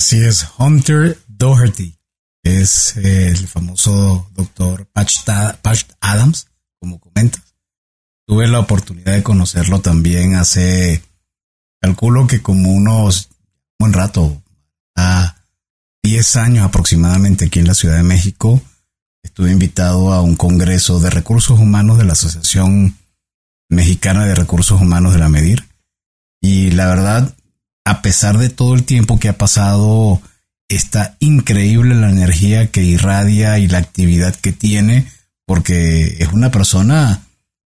Así 0.00 0.20
es, 0.24 0.44
Hunter 0.58 1.18
Doherty 1.28 1.94
es 2.42 2.96
el 2.96 3.46
famoso 3.46 4.28
doctor 4.34 4.86
Patch, 4.92 5.18
Adams, 6.00 6.48
como 6.80 6.98
comentas. 6.98 7.54
Tuve 8.26 8.48
la 8.48 8.58
oportunidad 8.58 9.12
de 9.12 9.22
conocerlo 9.22 9.80
también 9.80 10.34
hace, 10.34 11.02
calculo 11.80 12.26
que 12.26 12.42
como 12.42 12.72
unos 12.72 13.28
buen 13.78 13.92
rato, 13.92 14.42
a 14.96 15.36
10 16.02 16.36
años 16.36 16.66
aproximadamente 16.66 17.44
aquí 17.44 17.60
en 17.60 17.68
la 17.68 17.74
Ciudad 17.74 17.96
de 17.96 18.02
México. 18.02 18.60
Estuve 19.28 19.52
invitado 19.52 20.14
a 20.14 20.22
un 20.22 20.36
congreso 20.36 21.00
de 21.00 21.10
recursos 21.10 21.60
humanos 21.60 21.98
de 21.98 22.04
la 22.04 22.14
Asociación 22.14 22.96
Mexicana 23.68 24.24
de 24.24 24.34
Recursos 24.34 24.80
Humanos 24.80 25.12
de 25.12 25.18
la 25.18 25.28
Medir. 25.28 25.68
Y 26.40 26.70
la 26.70 26.86
verdad, 26.86 27.36
a 27.84 28.00
pesar 28.00 28.38
de 28.38 28.48
todo 28.48 28.74
el 28.74 28.84
tiempo 28.84 29.20
que 29.20 29.28
ha 29.28 29.36
pasado, 29.36 30.22
está 30.70 31.14
increíble 31.20 31.94
la 31.94 32.08
energía 32.08 32.70
que 32.70 32.82
irradia 32.82 33.58
y 33.58 33.68
la 33.68 33.78
actividad 33.78 34.34
que 34.34 34.52
tiene, 34.52 35.06
porque 35.46 36.16
es 36.20 36.32
una 36.32 36.50
persona 36.50 37.22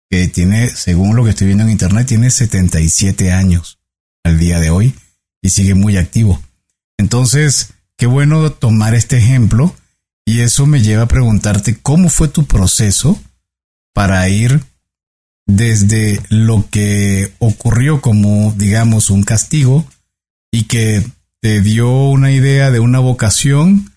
que 0.10 0.30
tiene, 0.30 0.70
según 0.70 1.18
lo 1.18 1.26
que 1.26 1.32
estoy 1.32 1.48
viendo 1.48 1.66
en 1.66 1.72
internet, 1.72 2.08
tiene 2.08 2.32
77 2.32 3.34
años 3.34 3.78
al 4.24 4.40
día 4.40 4.62
de 4.62 4.70
hoy 4.70 4.96
y 5.42 5.50
sigue 5.50 5.76
muy 5.76 5.98
activo. 5.98 6.42
Entonces, 6.98 7.74
qué 7.98 8.08
bueno 8.08 8.54
tomar 8.54 8.96
este 8.96 9.18
ejemplo 9.18 9.76
y 10.32 10.40
eso 10.40 10.66
me 10.66 10.80
lleva 10.80 11.04
a 11.04 11.08
preguntarte 11.10 11.78
cómo 11.82 12.08
fue 12.08 12.30
tu 12.30 12.46
proceso 12.46 13.20
para 13.94 14.30
ir 14.30 14.62
desde 15.46 16.22
lo 16.30 16.64
que 16.72 17.34
ocurrió 17.40 18.00
como, 18.00 18.54
digamos, 18.56 19.10
un 19.10 19.24
castigo 19.24 19.86
y 20.50 20.64
que 20.70 21.04
te 21.42 21.60
dio 21.60 21.92
una 22.06 22.32
idea 22.32 22.72
de 22.72 22.80
una 22.80 23.00
vocación 23.00 23.92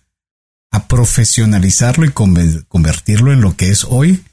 a 0.72 0.88
profesionalizarlo 0.88 2.04
y 2.04 2.10
convertirlo 2.10 3.32
en 3.32 3.40
lo 3.40 3.56
que 3.56 3.68
es 3.68 3.84
hoy, 3.84 4.24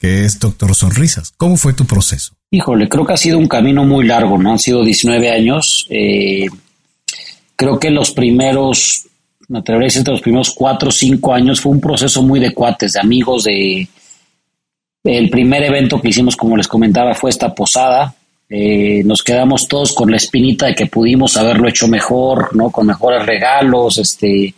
que 0.00 0.24
es 0.24 0.40
Doctor 0.40 0.74
Sonrisas. 0.74 1.32
¿Cómo 1.36 1.56
fue 1.56 1.72
tu 1.72 1.86
proceso? 1.86 2.34
Híjole, 2.50 2.88
creo 2.88 3.06
que 3.06 3.12
ha 3.12 3.16
sido 3.16 3.38
un 3.38 3.46
camino 3.46 3.84
muy 3.84 4.04
largo, 4.08 4.38
¿no? 4.38 4.50
Han 4.50 4.58
sido 4.58 4.82
19 4.82 5.30
años. 5.30 5.86
Eh, 5.88 6.46
creo 7.54 7.78
que 7.78 7.90
los 7.90 8.10
primeros, 8.10 9.07
me 9.48 9.58
atrevería 9.58 9.86
decir, 9.86 10.06
los 10.06 10.20
primeros 10.20 10.50
4 10.50 10.88
o 10.88 10.92
5 10.92 11.34
años 11.34 11.60
fue 11.60 11.72
un 11.72 11.80
proceso 11.80 12.22
muy 12.22 12.40
de 12.40 12.52
cuates, 12.52 12.92
de 12.94 13.00
amigos, 13.00 13.44
de... 13.44 13.88
El 15.04 15.30
primer 15.30 15.62
evento 15.62 16.00
que 16.00 16.08
hicimos, 16.08 16.36
como 16.36 16.56
les 16.56 16.68
comentaba, 16.68 17.14
fue 17.14 17.30
esta 17.30 17.54
posada. 17.54 18.14
Eh, 18.50 19.02
nos 19.04 19.22
quedamos 19.22 19.66
todos 19.66 19.94
con 19.94 20.10
la 20.10 20.16
espinita 20.18 20.66
de 20.66 20.74
que 20.74 20.86
pudimos 20.86 21.36
haberlo 21.36 21.68
hecho 21.68 21.88
mejor, 21.88 22.54
¿no? 22.54 22.70
Con 22.70 22.86
mejores 22.86 23.24
regalos, 23.24 23.96
este 23.98 24.54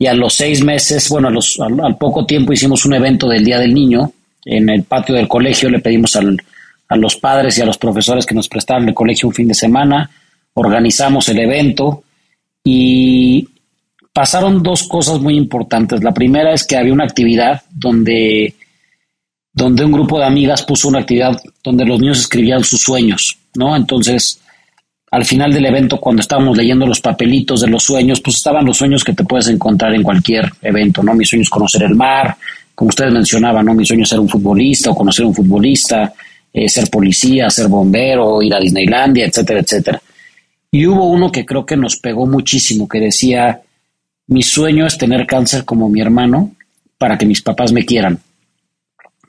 y 0.00 0.06
a 0.06 0.14
los 0.14 0.34
seis 0.34 0.64
meses, 0.64 1.10
bueno, 1.10 1.28
al, 1.28 1.98
poco 1.98 2.24
tiempo 2.24 2.54
hicimos 2.54 2.86
un 2.86 2.94
evento 2.94 3.28
del 3.28 3.44
Día 3.44 3.58
del 3.58 3.74
Niño 3.74 4.10
en 4.46 4.70
el 4.70 4.84
patio 4.84 5.14
del 5.14 5.28
colegio, 5.28 5.68
le 5.68 5.80
pedimos 5.80 6.16
a 6.16 6.96
los 6.96 7.16
padres 7.16 7.58
y 7.58 7.60
a 7.60 7.66
los 7.66 7.76
profesores 7.76 8.24
que 8.24 8.34
nos 8.34 8.48
prestaran 8.48 8.88
el 8.88 8.94
colegio 8.94 9.28
un 9.28 9.34
fin 9.34 9.48
de 9.48 9.52
semana, 9.52 10.10
organizamos 10.54 11.28
el 11.28 11.40
evento 11.40 12.02
y 12.64 13.46
pasaron 14.12 14.62
dos 14.62 14.84
cosas 14.84 15.20
muy 15.20 15.36
importantes. 15.36 16.02
La 16.02 16.12
primera 16.12 16.52
es 16.52 16.64
que 16.64 16.76
había 16.76 16.92
una 16.92 17.04
actividad 17.04 17.62
donde, 17.70 18.54
donde 19.52 19.84
un 19.84 19.92
grupo 19.92 20.18
de 20.18 20.26
amigas 20.26 20.62
puso 20.62 20.88
una 20.88 21.00
actividad 21.00 21.40
donde 21.62 21.84
los 21.84 22.00
niños 22.00 22.20
escribían 22.20 22.64
sus 22.64 22.80
sueños, 22.80 23.38
¿no? 23.54 23.76
Entonces, 23.76 24.40
al 25.10 25.24
final 25.24 25.52
del 25.52 25.66
evento, 25.66 25.98
cuando 25.98 26.22
estábamos 26.22 26.56
leyendo 26.56 26.86
los 26.86 27.00
papelitos 27.00 27.62
de 27.62 27.68
los 27.68 27.82
sueños, 27.82 28.20
pues 28.20 28.36
estaban 28.36 28.64
los 28.64 28.76
sueños 28.76 29.02
que 29.02 29.12
te 29.12 29.24
puedes 29.24 29.48
encontrar 29.48 29.94
en 29.94 30.02
cualquier 30.02 30.50
evento, 30.62 31.02
¿no? 31.02 31.14
Mi 31.14 31.24
sueño 31.24 31.42
es 31.42 31.50
conocer 31.50 31.82
el 31.82 31.94
mar, 31.94 32.36
como 32.74 32.90
ustedes 32.90 33.12
mencionaban, 33.12 33.66
¿no? 33.66 33.74
Mi 33.74 33.84
sueño 33.84 34.04
es 34.04 34.08
ser 34.08 34.20
un 34.20 34.28
futbolista 34.28 34.90
o 34.90 34.94
conocer 34.94 35.26
un 35.26 35.34
futbolista, 35.34 36.12
eh, 36.52 36.68
ser 36.68 36.88
policía, 36.88 37.50
ser 37.50 37.68
bombero, 37.68 38.40
ir 38.42 38.54
a 38.54 38.60
Disneylandia, 38.60 39.26
etcétera, 39.26 39.60
etcétera. 39.60 40.02
Y 40.72 40.86
hubo 40.86 41.06
uno 41.06 41.30
que 41.32 41.44
creo 41.44 41.66
que 41.66 41.76
nos 41.76 41.96
pegó 41.96 42.26
muchísimo, 42.26 42.88
que 42.88 43.00
decía, 43.00 43.60
mi 44.30 44.44
sueño 44.44 44.86
es 44.86 44.96
tener 44.96 45.26
cáncer 45.26 45.64
como 45.64 45.88
mi 45.88 46.00
hermano 46.00 46.52
para 46.96 47.18
que 47.18 47.26
mis 47.26 47.42
papás 47.42 47.72
me 47.72 47.84
quieran. 47.84 48.20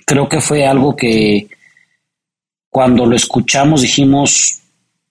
Creo 0.06 0.30
que 0.30 0.40
fue 0.40 0.66
algo 0.66 0.96
que 0.96 1.48
cuando 2.70 3.08
lo 3.08 3.16
escuchamos 3.16 3.82
dijimos, 3.82 4.60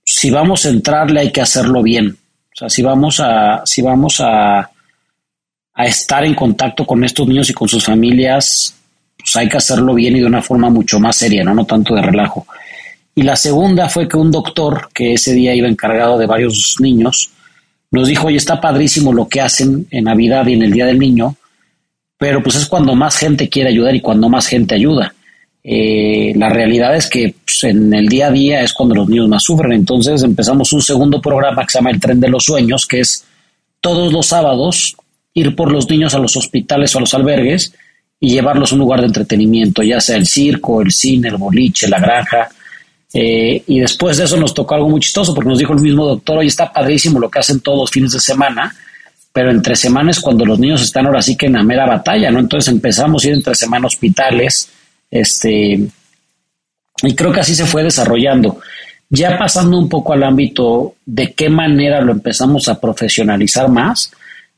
si 0.05 0.31
vamos 0.31 0.65
a 0.65 0.69
entrarle 0.69 1.21
hay 1.21 1.33
que 1.33 1.41
hacerlo 1.41 1.83
bien. 1.83 2.09
O 2.09 2.57
sea, 2.57 2.69
si 2.69 2.83
vamos 2.83 3.19
a, 3.19 3.63
si 3.67 3.83
vamos 3.83 4.21
a, 4.21 4.61
a 4.61 5.87
estar 5.87 6.25
en 6.25 6.35
contacto 6.35 6.87
con 6.87 7.03
estos 7.03 7.27
niños 7.27 7.51
y 7.51 7.55
con 7.55 7.69
sus 7.69 7.85
familias, 7.85 8.73
pues 9.19 9.35
hay 9.35 9.49
que 9.49 9.57
hacerlo 9.57 9.95
bien 9.95 10.17
y 10.17 10.21
de 10.21 10.27
una 10.27 10.43
forma 10.43 10.71
mucho 10.71 11.01
más 11.01 11.17
seria, 11.17 11.43
no, 11.43 11.53
no 11.53 11.65
tanto 11.65 11.97
de 11.97 12.03
relajo. 12.03 12.47
Y 13.13 13.23
la 13.23 13.35
segunda 13.35 13.89
fue 13.89 14.07
que 14.07 14.17
un 14.17 14.31
doctor 14.31 14.89
que 14.95 15.15
ese 15.15 15.35
día 15.35 15.53
iba 15.53 15.67
encargado 15.67 16.17
de 16.17 16.27
varios 16.27 16.77
niños 16.79 17.33
nos 17.91 18.09
dijo, 18.09 18.29
oye, 18.29 18.37
está 18.37 18.61
padrísimo 18.61 19.13
lo 19.13 19.29
que 19.29 19.41
hacen 19.41 19.87
en 19.91 20.05
Navidad 20.05 20.47
y 20.47 20.55
en 20.55 20.63
el 20.63 20.73
Día 20.73 20.87
del 20.87 20.99
Niño, 20.99 21.37
pero 22.19 22.43
pues 22.43 22.57
es 22.57 22.67
cuando 22.67 22.95
más 22.95 23.17
gente 23.17 23.49
quiere 23.49 23.71
ayudar 23.71 23.95
y 23.95 24.01
cuando 24.01 24.29
más 24.29 24.47
gente 24.47 24.75
ayuda. 24.75 25.15
Eh, 25.63 26.33
la 26.37 26.49
realidad 26.49 26.97
es 26.97 27.09
que 27.09 27.35
pues, 27.45 27.65
en 27.65 27.93
el 27.93 28.09
día 28.09 28.29
a 28.29 28.31
día 28.31 28.63
es 28.63 28.73
cuando 28.73 28.95
los 28.95 29.09
niños 29.09 29.29
más 29.29 29.43
sufren. 29.43 29.73
Entonces 29.73 30.23
empezamos 30.23 30.73
un 30.73 30.83
segundo 30.83 31.21
programa 31.21 31.65
que 31.65 31.73
se 31.73 31.79
llama 31.79 31.91
El 31.91 32.01
Tren 32.01 32.21
de 32.21 32.29
los 32.29 32.45
Sueños, 32.45 32.87
que 32.87 33.01
es 33.01 33.25
todos 33.81 34.13
los 34.13 34.27
sábados 34.27 34.97
ir 35.35 35.55
por 35.55 35.71
los 35.73 35.89
niños 35.89 36.15
a 36.15 36.19
los 36.19 36.37
hospitales 36.37 36.95
o 36.95 36.99
a 36.99 37.01
los 37.03 37.15
albergues 37.15 37.73
y 38.19 38.31
llevarlos 38.31 38.73
a 38.73 38.75
un 38.75 38.81
lugar 38.81 39.01
de 39.01 39.07
entretenimiento, 39.07 39.83
ya 39.83 40.01
sea 40.01 40.17
el 40.17 40.27
circo, 40.27 40.83
el 40.83 40.93
cine, 40.93 41.29
el 41.29 41.37
boliche, 41.37 41.89
la 41.89 41.99
granja. 41.99 42.51
Eh, 43.13 43.63
y 43.67 43.81
después 43.81 44.17
de 44.17 44.25
eso 44.25 44.37
nos 44.37 44.55
tocó 44.55 44.77
algo 44.77 44.89
muy 44.89 45.01
chistoso 45.01 45.35
porque 45.35 45.49
nos 45.49 45.59
dijo 45.59 45.73
el 45.73 45.81
mismo 45.81 46.07
doctor, 46.07 46.39
oye, 46.39 46.49
está 46.49 46.73
padrísimo 46.73 47.19
lo 47.19 47.29
que 47.29 47.41
hacen 47.41 47.61
todos 47.61 47.79
los 47.79 47.91
fines 47.91 48.13
de 48.13 48.21
semana, 48.21 48.75
pero 49.33 49.51
entre 49.51 49.75
semanas 49.77 50.21
cuando 50.21 50.45
los 50.45 50.59
niños 50.59 50.83
están 50.83 51.07
ahora 51.07 51.23
sí 51.23 51.37
que 51.37 51.47
en 51.47 51.55
la 51.55 51.63
mera 51.63 51.87
batalla, 51.87 52.31
¿no? 52.31 52.39
Entonces 52.39 52.73
empezamos 52.73 53.25
a 53.25 53.29
ir 53.29 53.35
entre 53.35 53.55
semana 53.55 53.85
a 53.85 53.89
hospitales, 53.89 54.71
este, 55.11 55.81
y 57.03 57.15
creo 57.15 57.33
que 57.33 57.41
así 57.41 57.55
se 57.55 57.67
fue 57.67 57.83
desarrollando. 57.83 58.61
Ya 59.09 59.37
pasando 59.37 59.77
un 59.77 59.89
poco 59.89 60.13
al 60.13 60.23
ámbito 60.23 60.95
de 61.05 61.33
qué 61.33 61.49
manera 61.49 62.01
lo 62.01 62.13
empezamos 62.13 62.69
a 62.69 62.81
profesionalizar 62.81 63.69
más, 63.69 64.13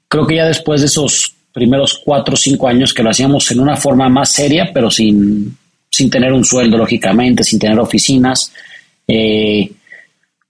creo 0.08 0.26
que 0.26 0.36
ya 0.36 0.44
después 0.44 0.82
de 0.82 0.88
esos 0.88 1.34
primeros 1.54 2.00
cuatro 2.04 2.34
o 2.34 2.36
cinco 2.36 2.68
años 2.68 2.92
que 2.92 3.02
lo 3.02 3.10
hacíamos 3.10 3.50
en 3.50 3.60
una 3.60 3.76
forma 3.76 4.10
más 4.10 4.30
seria, 4.30 4.70
pero 4.72 4.90
sin, 4.90 5.56
sin 5.92 6.08
tener 6.10 6.32
un 6.32 6.44
sueldo, 6.44 6.78
lógicamente, 6.78 7.44
sin 7.44 7.58
tener 7.58 7.78
oficinas. 7.78 8.52
Eh, 9.06 9.70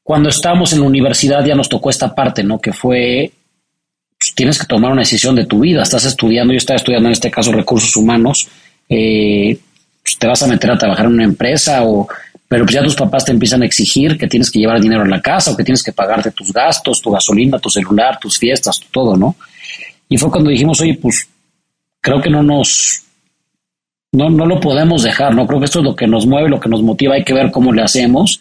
cuando 0.02 0.28
estábamos 0.28 0.72
en 0.72 0.80
la 0.80 0.86
universidad 0.86 1.44
ya 1.44 1.54
nos 1.54 1.68
tocó 1.68 1.90
esta 1.90 2.14
parte, 2.14 2.44
¿no? 2.44 2.60
Que 2.60 2.72
fue, 2.72 3.30
pues, 4.16 4.34
tienes 4.34 4.58
que 4.58 4.66
tomar 4.66 4.92
una 4.92 5.02
decisión 5.02 5.34
de 5.34 5.46
tu 5.46 5.60
vida. 5.60 5.82
Estás 5.82 6.04
estudiando, 6.04 6.52
yo 6.52 6.58
estaba 6.58 6.76
estudiando 6.76 7.08
en 7.08 7.12
este 7.12 7.30
caso 7.30 7.52
recursos 7.52 7.96
humanos. 7.96 8.48
Eh, 8.88 9.58
pues, 10.02 10.16
te 10.16 10.26
vas 10.28 10.42
a 10.42 10.46
meter 10.46 10.70
a 10.70 10.78
trabajar 10.78 11.06
en 11.06 11.12
una 11.12 11.24
empresa 11.24 11.82
o 11.84 12.08
pero 12.52 12.66
pues 12.66 12.74
ya 12.74 12.82
tus 12.82 12.94
papás 12.94 13.24
te 13.24 13.32
empiezan 13.32 13.62
a 13.62 13.64
exigir 13.64 14.18
que 14.18 14.26
tienes 14.26 14.50
que 14.50 14.58
llevar 14.58 14.78
dinero 14.78 15.00
a 15.00 15.08
la 15.08 15.22
casa 15.22 15.50
o 15.50 15.56
que 15.56 15.64
tienes 15.64 15.82
que 15.82 15.94
pagarte 15.94 16.32
tus 16.32 16.52
gastos, 16.52 17.00
tu 17.00 17.10
gasolina, 17.10 17.58
tu 17.58 17.70
celular, 17.70 18.18
tus 18.20 18.38
fiestas, 18.38 18.78
todo, 18.90 19.16
¿no? 19.16 19.36
Y 20.06 20.18
fue 20.18 20.30
cuando 20.30 20.50
dijimos, 20.50 20.78
oye, 20.82 20.98
pues 21.00 21.26
creo 21.98 22.20
que 22.20 22.28
no 22.28 22.42
nos, 22.42 23.04
no, 24.12 24.28
no 24.28 24.46
lo 24.46 24.60
podemos 24.60 25.02
dejar, 25.02 25.34
¿no? 25.34 25.46
Creo 25.46 25.58
que 25.58 25.64
esto 25.64 25.78
es 25.78 25.84
lo 25.84 25.96
que 25.96 26.06
nos 26.06 26.26
mueve, 26.26 26.48
lo 26.48 26.60
que 26.60 26.68
nos 26.68 26.82
motiva, 26.82 27.14
hay 27.14 27.24
que 27.24 27.34
ver 27.34 27.50
cómo 27.50 27.72
le 27.72 27.82
hacemos. 27.82 28.40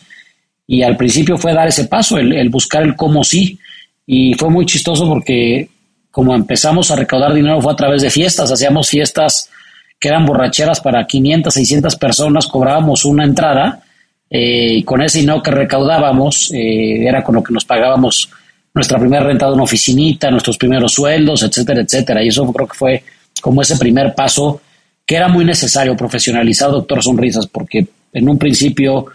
Y 0.68 0.84
al 0.84 0.98
principio 0.98 1.38
fue 1.38 1.54
dar 1.54 1.68
ese 1.68 1.86
paso, 1.86 2.18
el, 2.18 2.34
el 2.34 2.50
buscar 2.50 2.84
el 2.84 2.96
cómo 2.96 3.24
sí. 3.24 3.58
Y 4.06 4.34
fue 4.34 4.50
muy 4.50 4.66
chistoso 4.66 5.08
porque 5.08 5.70
como 6.12 6.36
empezamos 6.36 6.92
a 6.92 6.98
recaudar 6.98 7.34
dinero 7.34 7.62
fue 7.62 7.72
a 7.72 7.76
través 7.76 8.02
de 8.02 8.10
fiestas, 8.10 8.52
hacíamos 8.52 8.90
fiestas 8.90 9.50
que 9.98 10.10
eran 10.10 10.26
borracheras 10.26 10.82
para 10.82 11.06
500, 11.08 11.54
600 11.54 11.96
personas, 11.96 12.48
cobrábamos 12.48 13.06
una 13.06 13.24
entrada 13.24 13.82
eh, 14.30 14.74
y 14.78 14.84
con 14.84 15.02
ese 15.02 15.20
dinero 15.20 15.42
que 15.42 15.52
recaudábamos 15.52 16.52
eh, 16.54 17.08
era 17.08 17.24
con 17.24 17.36
lo 17.36 17.44
que 17.44 17.54
nos 17.54 17.64
pagábamos 17.64 18.30
nuestra 18.74 19.00
primera 19.00 19.24
renta 19.24 19.48
de 19.48 19.54
una 19.54 19.64
oficinita, 19.64 20.32
nuestros 20.32 20.58
primeros 20.58 20.94
sueldos, 20.94 21.44
etcétera, 21.44 21.82
etcétera. 21.82 22.24
Y 22.24 22.30
eso 22.30 22.52
creo 22.52 22.68
que 22.68 22.78
fue 22.78 23.04
como 23.42 23.62
ese 23.62 23.78
primer 23.78 24.14
paso 24.16 24.62
que 25.06 25.16
era 25.16 25.28
muy 25.28 25.46
necesario 25.46 25.96
profesionalizar 25.96 26.72
Doctor 26.72 27.04
Sonrisas, 27.04 27.48
porque 27.48 27.86
en 28.14 28.30
un 28.30 28.38
principio 28.38 29.08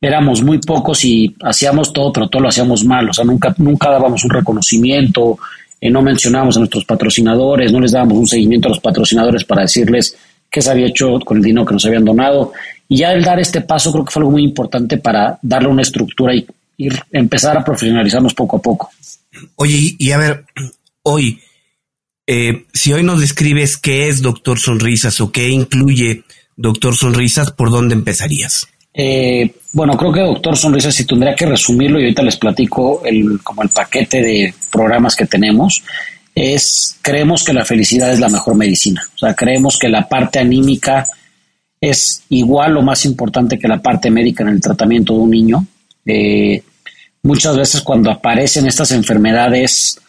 éramos 0.00 0.42
muy 0.42 0.58
pocos 0.58 1.04
y 1.04 1.34
hacíamos 1.42 1.92
todo, 1.92 2.12
pero 2.12 2.28
todo 2.28 2.42
lo 2.42 2.48
hacíamos 2.48 2.84
mal. 2.84 3.08
O 3.10 3.12
sea, 3.12 3.24
nunca, 3.24 3.54
nunca 3.58 3.90
dábamos 3.90 4.24
un 4.24 4.30
reconocimiento, 4.30 5.38
eh, 5.80 5.90
no 5.90 6.02
mencionábamos 6.02 6.56
a 6.56 6.60
nuestros 6.60 6.84
patrocinadores, 6.84 7.72
no 7.72 7.80
les 7.80 7.92
dábamos 7.92 8.18
un 8.18 8.26
seguimiento 8.26 8.68
a 8.68 8.70
los 8.70 8.80
patrocinadores 8.80 9.44
para 9.44 9.62
decirles 9.62 10.16
qué 10.50 10.60
se 10.60 10.70
había 10.70 10.86
hecho 10.86 11.18
con 11.20 11.38
el 11.38 11.42
dinero 11.42 11.66
que 11.66 11.74
nos 11.74 11.84
habían 11.86 12.04
donado. 12.04 12.52
Y 12.88 12.98
ya 12.98 13.12
el 13.12 13.22
dar 13.22 13.38
este 13.38 13.60
paso 13.60 13.92
creo 13.92 14.04
que 14.04 14.10
fue 14.10 14.20
algo 14.20 14.32
muy 14.32 14.42
importante 14.42 14.98
para 14.98 15.38
darle 15.42 15.68
una 15.68 15.82
estructura 15.82 16.34
y, 16.34 16.46
empezar 17.12 17.58
a 17.58 17.62
profesionalizarnos 17.62 18.32
poco 18.32 18.56
a 18.56 18.62
poco. 18.62 18.90
Oye, 19.56 19.94
y 19.98 20.10
a 20.12 20.16
ver, 20.16 20.46
hoy, 21.02 21.38
eh, 22.32 22.66
si 22.72 22.92
hoy 22.92 23.02
nos 23.02 23.20
describes 23.20 23.76
qué 23.76 24.08
es 24.08 24.22
Doctor 24.22 24.60
Sonrisas 24.60 25.20
o 25.20 25.32
qué 25.32 25.48
incluye 25.48 26.22
Doctor 26.56 26.94
Sonrisas, 26.94 27.50
¿por 27.50 27.72
dónde 27.72 27.96
empezarías? 27.96 28.68
Eh, 28.94 29.52
bueno, 29.72 29.96
creo 29.96 30.12
que 30.12 30.20
Doctor 30.20 30.56
Sonrisas, 30.56 30.94
si 30.94 31.04
tendría 31.04 31.34
que 31.34 31.46
resumirlo, 31.46 31.98
y 31.98 32.04
ahorita 32.04 32.22
les 32.22 32.36
platico 32.36 33.02
el, 33.04 33.40
como 33.42 33.64
el 33.64 33.70
paquete 33.70 34.22
de 34.22 34.54
programas 34.70 35.16
que 35.16 35.26
tenemos, 35.26 35.82
es 36.32 36.98
creemos 37.02 37.42
que 37.42 37.52
la 37.52 37.64
felicidad 37.64 38.12
es 38.12 38.20
la 38.20 38.28
mejor 38.28 38.54
medicina. 38.54 39.02
O 39.12 39.18
sea, 39.18 39.34
creemos 39.34 39.76
que 39.76 39.88
la 39.88 40.08
parte 40.08 40.38
anímica 40.38 41.08
es 41.80 42.22
igual 42.28 42.76
o 42.76 42.82
más 42.82 43.06
importante 43.06 43.58
que 43.58 43.66
la 43.66 43.82
parte 43.82 44.08
médica 44.08 44.44
en 44.44 44.50
el 44.50 44.60
tratamiento 44.60 45.14
de 45.14 45.18
un 45.18 45.30
niño. 45.30 45.66
Eh, 46.06 46.62
muchas 47.24 47.56
veces 47.56 47.80
cuando 47.80 48.08
aparecen 48.08 48.68
estas 48.68 48.92
enfermedades, 48.92 50.00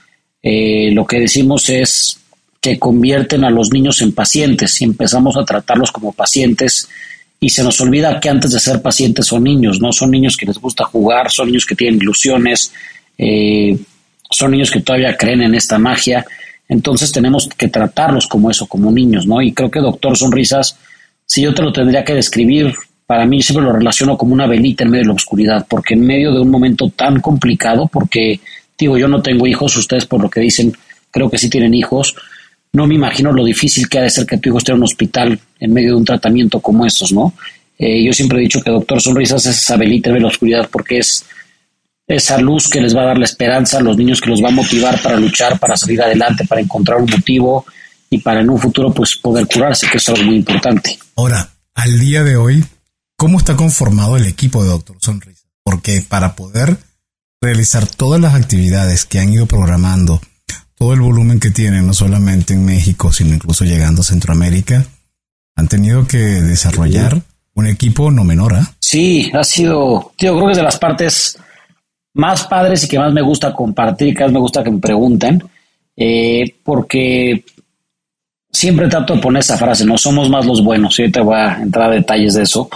eh, 0.43 0.91
lo 0.93 1.05
que 1.05 1.19
decimos 1.19 1.69
es 1.69 2.19
que 2.59 2.77
convierten 2.77 3.43
a 3.43 3.49
los 3.49 3.71
niños 3.71 4.01
en 4.01 4.13
pacientes 4.13 4.81
y 4.81 4.85
empezamos 4.85 5.35
a 5.37 5.45
tratarlos 5.45 5.91
como 5.91 6.13
pacientes 6.13 6.87
y 7.39 7.49
se 7.49 7.63
nos 7.63 7.81
olvida 7.81 8.19
que 8.19 8.29
antes 8.29 8.51
de 8.51 8.59
ser 8.59 8.83
pacientes 8.83 9.25
son 9.25 9.43
niños, 9.43 9.81
¿no? 9.81 9.91
Son 9.91 10.11
niños 10.11 10.37
que 10.37 10.45
les 10.45 10.59
gusta 10.59 10.85
jugar, 10.85 11.31
son 11.31 11.47
niños 11.47 11.65
que 11.65 11.75
tienen 11.75 11.99
ilusiones, 11.99 12.71
eh, 13.17 13.75
son 14.29 14.51
niños 14.51 14.69
que 14.69 14.81
todavía 14.81 15.17
creen 15.17 15.41
en 15.41 15.55
esta 15.55 15.79
magia. 15.79 16.23
Entonces 16.69 17.11
tenemos 17.11 17.49
que 17.57 17.67
tratarlos 17.67 18.27
como 18.27 18.51
eso, 18.51 18.67
como 18.67 18.91
niños, 18.91 19.25
¿no? 19.25 19.41
Y 19.41 19.53
creo 19.53 19.71
que 19.71 19.79
Doctor 19.79 20.15
Sonrisas, 20.15 20.77
si 21.25 21.41
yo 21.41 21.53
te 21.55 21.63
lo 21.63 21.73
tendría 21.73 22.03
que 22.03 22.13
describir, 22.13 22.75
para 23.07 23.25
mí 23.25 23.41
siempre 23.41 23.65
lo 23.65 23.73
relaciono 23.73 24.17
como 24.17 24.33
una 24.33 24.45
velita 24.45 24.83
en 24.83 24.91
medio 24.91 25.03
de 25.03 25.07
la 25.07 25.15
oscuridad, 25.15 25.65
porque 25.67 25.95
en 25.95 26.05
medio 26.05 26.31
de 26.31 26.41
un 26.41 26.49
momento 26.49 26.89
tan 26.95 27.19
complicado, 27.19 27.89
porque 27.91 28.39
yo 28.81 29.07
no 29.07 29.21
tengo 29.21 29.47
hijos, 29.47 29.75
ustedes 29.77 30.05
por 30.05 30.21
lo 30.21 30.29
que 30.29 30.41
dicen, 30.41 30.75
creo 31.09 31.29
que 31.29 31.37
sí 31.37 31.49
tienen 31.49 31.73
hijos, 31.73 32.15
no 32.73 32.87
me 32.87 32.95
imagino 32.95 33.31
lo 33.31 33.43
difícil 33.43 33.89
que 33.89 33.99
ha 33.99 34.03
de 34.03 34.09
ser 34.09 34.25
que 34.25 34.37
tu 34.37 34.49
hijo 34.49 34.57
esté 34.57 34.71
en 34.71 34.77
un 34.77 34.83
hospital 34.83 35.39
en 35.59 35.73
medio 35.73 35.89
de 35.89 35.95
un 35.95 36.05
tratamiento 36.05 36.59
como 36.59 36.85
estos, 36.85 37.11
¿no? 37.11 37.33
Eh, 37.77 38.05
yo 38.05 38.13
siempre 38.13 38.37
he 38.37 38.41
dicho 38.41 38.61
que 38.61 38.71
Doctor 38.71 39.01
Sonrisas 39.01 39.45
es 39.45 39.57
esa 39.57 39.75
velita 39.75 40.11
de 40.11 40.19
la 40.19 40.27
oscuridad 40.27 40.69
porque 40.71 40.99
es 40.99 41.25
esa 42.07 42.37
luz 42.37 42.69
que 42.69 42.79
les 42.79 42.95
va 42.95 43.01
a 43.01 43.05
dar 43.07 43.17
la 43.17 43.25
esperanza 43.25 43.79
a 43.79 43.81
los 43.81 43.97
niños, 43.97 44.21
que 44.21 44.29
los 44.29 44.43
va 44.43 44.49
a 44.49 44.51
motivar 44.51 45.01
para 45.01 45.17
luchar, 45.17 45.59
para 45.59 45.75
salir 45.75 46.01
adelante, 46.01 46.45
para 46.45 46.61
encontrar 46.61 46.99
un 46.99 47.09
motivo 47.09 47.65
y 48.09 48.19
para 48.19 48.41
en 48.41 48.49
un 48.49 48.59
futuro 48.59 48.93
pues 48.93 49.15
poder 49.15 49.47
curarse, 49.47 49.87
que 49.89 49.97
es 49.97 50.09
algo 50.09 50.23
muy 50.23 50.35
importante. 50.35 50.97
Ahora, 51.15 51.49
al 51.73 51.99
día 51.99 52.23
de 52.23 52.35
hoy, 52.35 52.63
¿cómo 53.15 53.37
está 53.37 53.55
conformado 53.55 54.17
el 54.17 54.25
equipo 54.25 54.63
de 54.63 54.69
Doctor 54.69 54.97
Sonrisas? 54.99 55.45
Porque 55.63 56.03
para 56.07 56.35
poder 56.35 56.77
realizar 57.41 57.87
todas 57.87 58.21
las 58.21 58.35
actividades 58.35 59.05
que 59.05 59.19
han 59.19 59.33
ido 59.33 59.47
programando 59.47 60.21
todo 60.75 60.93
el 60.93 61.01
volumen 61.01 61.39
que 61.39 61.51
tienen, 61.51 61.87
no 61.87 61.93
solamente 61.93 62.53
en 62.53 62.65
México, 62.65 63.11
sino 63.11 63.33
incluso 63.33 63.65
llegando 63.65 64.01
a 64.01 64.05
Centroamérica, 64.05 64.85
han 65.55 65.67
tenido 65.67 66.07
que 66.07 66.17
desarrollar 66.17 67.21
un 67.55 67.67
equipo 67.67 68.11
no 68.11 68.23
menor. 68.23 68.55
¿ah? 68.55 68.73
Sí, 68.79 69.31
ha 69.33 69.43
sido, 69.43 70.13
tío, 70.15 70.35
creo 70.35 70.45
que 70.45 70.51
es 70.51 70.57
de 70.57 70.63
las 70.63 70.77
partes 70.77 71.37
más 72.13 72.45
padres 72.45 72.83
y 72.83 72.87
que 72.87 72.99
más 72.99 73.13
me 73.13 73.21
gusta 73.21 73.53
compartir 73.53 74.15
que 74.15 74.23
más 74.23 74.31
me 74.31 74.39
gusta 74.39 74.63
que 74.63 74.71
me 74.71 74.79
pregunten, 74.79 75.43
eh, 75.95 76.55
porque 76.63 77.43
siempre 78.51 78.87
trato 78.87 79.15
de 79.15 79.21
poner 79.21 79.41
esa 79.41 79.57
frase, 79.57 79.85
no 79.85 79.97
somos 79.97 80.29
más 80.29 80.45
los 80.45 80.63
buenos, 80.63 80.99
y 80.99 81.11
te 81.11 81.21
voy 81.21 81.35
a 81.35 81.61
entrar 81.61 81.89
a 81.89 81.95
detalles 81.95 82.33
de 82.35 82.43
eso. 82.43 82.69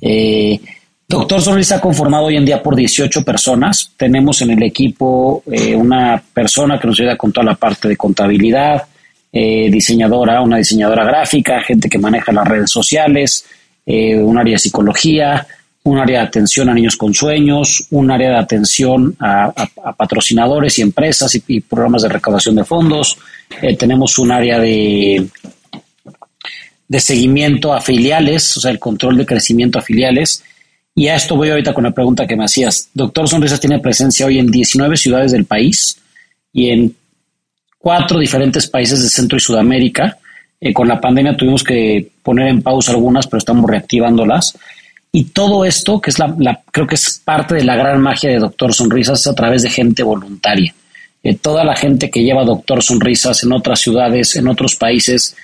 Eh, 0.00 0.60
Doctor 1.12 1.42
Sonrisa 1.42 1.78
conformado 1.78 2.24
hoy 2.24 2.38
en 2.38 2.46
día 2.46 2.62
por 2.62 2.74
18 2.74 3.22
personas. 3.22 3.90
Tenemos 3.98 4.40
en 4.40 4.52
el 4.52 4.62
equipo 4.62 5.42
eh, 5.52 5.76
una 5.76 6.22
persona 6.32 6.80
que 6.80 6.86
nos 6.86 6.98
ayuda 6.98 7.18
con 7.18 7.30
toda 7.30 7.44
la 7.44 7.54
parte 7.54 7.86
de 7.86 7.98
contabilidad, 7.98 8.84
eh, 9.30 9.68
diseñadora, 9.70 10.40
una 10.40 10.56
diseñadora 10.56 11.04
gráfica, 11.04 11.60
gente 11.60 11.90
que 11.90 11.98
maneja 11.98 12.32
las 12.32 12.48
redes 12.48 12.70
sociales, 12.70 13.44
eh, 13.84 14.16
un 14.16 14.38
área 14.38 14.54
de 14.54 14.58
psicología, 14.58 15.46
un 15.82 15.98
área 15.98 16.20
de 16.20 16.28
atención 16.28 16.70
a 16.70 16.74
niños 16.74 16.96
con 16.96 17.12
sueños, 17.12 17.88
un 17.90 18.10
área 18.10 18.30
de 18.30 18.38
atención 18.38 19.14
a, 19.20 19.52
patrocinadores 19.94 20.78
y 20.78 20.82
empresas 20.82 21.34
y, 21.34 21.60
programas 21.60 22.00
de 22.00 22.08
recaudación 22.08 22.54
de 22.54 22.64
fondos. 22.64 23.18
tenemos 23.78 24.18
un 24.18 24.32
área 24.32 24.58
de 24.58 25.28
seguimiento 26.96 27.74
a 27.74 27.82
filiales, 27.82 28.56
o 28.56 28.60
sea, 28.60 28.70
el 28.70 28.78
control 28.78 29.18
de 29.18 29.26
crecimiento 29.26 29.78
a 29.78 29.82
filiales 29.82 30.42
y 30.94 31.08
a 31.08 31.16
esto 31.16 31.36
voy 31.36 31.50
ahorita 31.50 31.72
con 31.72 31.84
la 31.84 31.90
pregunta 31.90 32.26
que 32.26 32.36
me 32.36 32.44
hacías. 32.44 32.90
Doctor 32.92 33.28
Sonrisas 33.28 33.60
tiene 33.60 33.78
presencia 33.78 34.26
hoy 34.26 34.38
en 34.38 34.50
19 34.50 34.96
ciudades 34.96 35.32
del 35.32 35.46
país 35.46 35.98
y 36.52 36.70
en 36.70 36.94
cuatro 37.78 38.18
diferentes 38.18 38.66
países 38.68 39.02
de 39.02 39.08
Centro 39.08 39.38
y 39.38 39.40
Sudamérica. 39.40 40.18
Eh, 40.60 40.72
con 40.72 40.86
la 40.86 41.00
pandemia 41.00 41.36
tuvimos 41.36 41.64
que 41.64 42.08
poner 42.22 42.48
en 42.48 42.62
pausa 42.62 42.92
algunas, 42.92 43.26
pero 43.26 43.38
estamos 43.38 43.68
reactivándolas. 43.68 44.56
Y 45.10 45.24
todo 45.24 45.64
esto, 45.64 46.00
que 46.00 46.10
es 46.10 46.18
la, 46.18 46.62
creo 46.70 46.86
que 46.86 46.94
es 46.94 47.20
parte 47.24 47.54
de 47.54 47.64
la 47.64 47.76
gran 47.76 48.00
magia 48.00 48.30
de 48.30 48.38
Doctor 48.38 48.72
Sonrisas, 48.72 49.20
es 49.20 49.26
a 49.26 49.34
través 49.34 49.62
de 49.62 49.70
gente 49.70 50.02
voluntaria. 50.02 50.74
Eh, 51.22 51.34
toda 51.34 51.64
la 51.64 51.76
gente 51.76 52.10
que 52.10 52.22
lleva 52.22 52.44
Doctor 52.44 52.82
Sonrisas 52.82 53.42
en 53.44 53.52
otras 53.52 53.80
ciudades, 53.80 54.36
en 54.36 54.48
otros 54.48 54.76
países, 54.76 55.36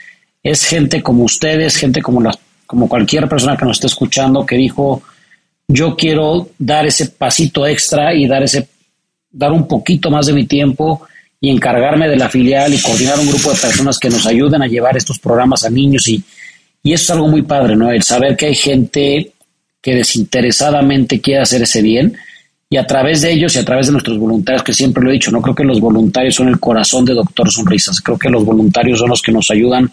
es 0.42 0.64
gente 0.64 1.02
como 1.02 1.24
ustedes, 1.24 1.76
gente 1.76 2.02
como, 2.02 2.22
como 2.66 2.88
cualquier 2.88 3.28
persona 3.28 3.56
que 3.56 3.64
nos 3.64 3.76
esté 3.76 3.87
escuchando 3.88 4.44
que 4.44 4.56
dijo, 4.56 5.02
yo 5.68 5.94
quiero 5.94 6.48
dar 6.59 6.87
ese 6.87 7.11
pasito 7.11 7.66
extra 7.66 8.14
y 8.14 8.26
dar 8.26 8.42
ese 8.42 8.66
dar 9.31 9.52
un 9.52 9.68
poquito 9.68 10.11
más 10.11 10.26
de 10.26 10.33
mi 10.33 10.46
tiempo 10.46 11.07
y 11.40 11.50
encargarme 11.50 12.09
de 12.09 12.16
la 12.16 12.31
filial 12.31 12.72
y 12.72 12.81
coordinar 12.81 13.18
un 13.20 13.28
grupo 13.28 13.52
de 13.52 13.59
personas 13.59 13.98
que 13.98 14.09
nos 14.09 14.26
ayuden 14.26 14.62
a 14.62 14.66
llevar 14.66 14.96
estos 14.96 15.18
programas 15.18 15.64
a 15.64 15.70
niños 15.70 16.09
y, 16.09 16.22
y 16.83 16.92
eso 16.94 17.04
es 17.04 17.11
algo 17.11 17.28
muy 17.28 17.42
padre, 17.42 17.76
¿no? 17.76 17.90
El 17.92 18.02
saber 18.02 18.37
que 18.37 18.46
hay 18.46 18.54
gente 18.54 19.33
que 19.81 19.94
desinteresadamente 19.94 21.20
quiere 21.20 21.42
hacer 21.42 21.62
ese 21.62 21.83
bien 21.83 22.16
y 22.70 22.76
a 22.78 22.87
través 22.87 23.20
de 23.20 23.33
ellos 23.33 23.54
y 23.54 23.59
a 23.59 23.64
través 23.64 23.87
de 23.87 23.92
nuestros 23.92 24.18
voluntarios, 24.18 24.62
que 24.62 24.72
siempre 24.72 25.04
lo 25.04 25.11
he 25.11 25.14
dicho, 25.14 25.31
no 25.31 25.40
creo 25.40 25.54
que 25.54 25.64
los 25.64 25.81
voluntarios 25.81 26.35
son 26.35 26.48
el 26.48 26.59
corazón 26.59 27.04
de 27.04 27.14
Doctor 27.14 27.50
Sonrisas, 27.50 28.00
creo 28.00 28.18
que 28.18 28.28
los 28.28 28.44
voluntarios 28.44 28.98
son 28.98 29.11
los 29.11 29.22
que 29.22 29.33
nos 29.33 29.50
ayudan 29.50 29.90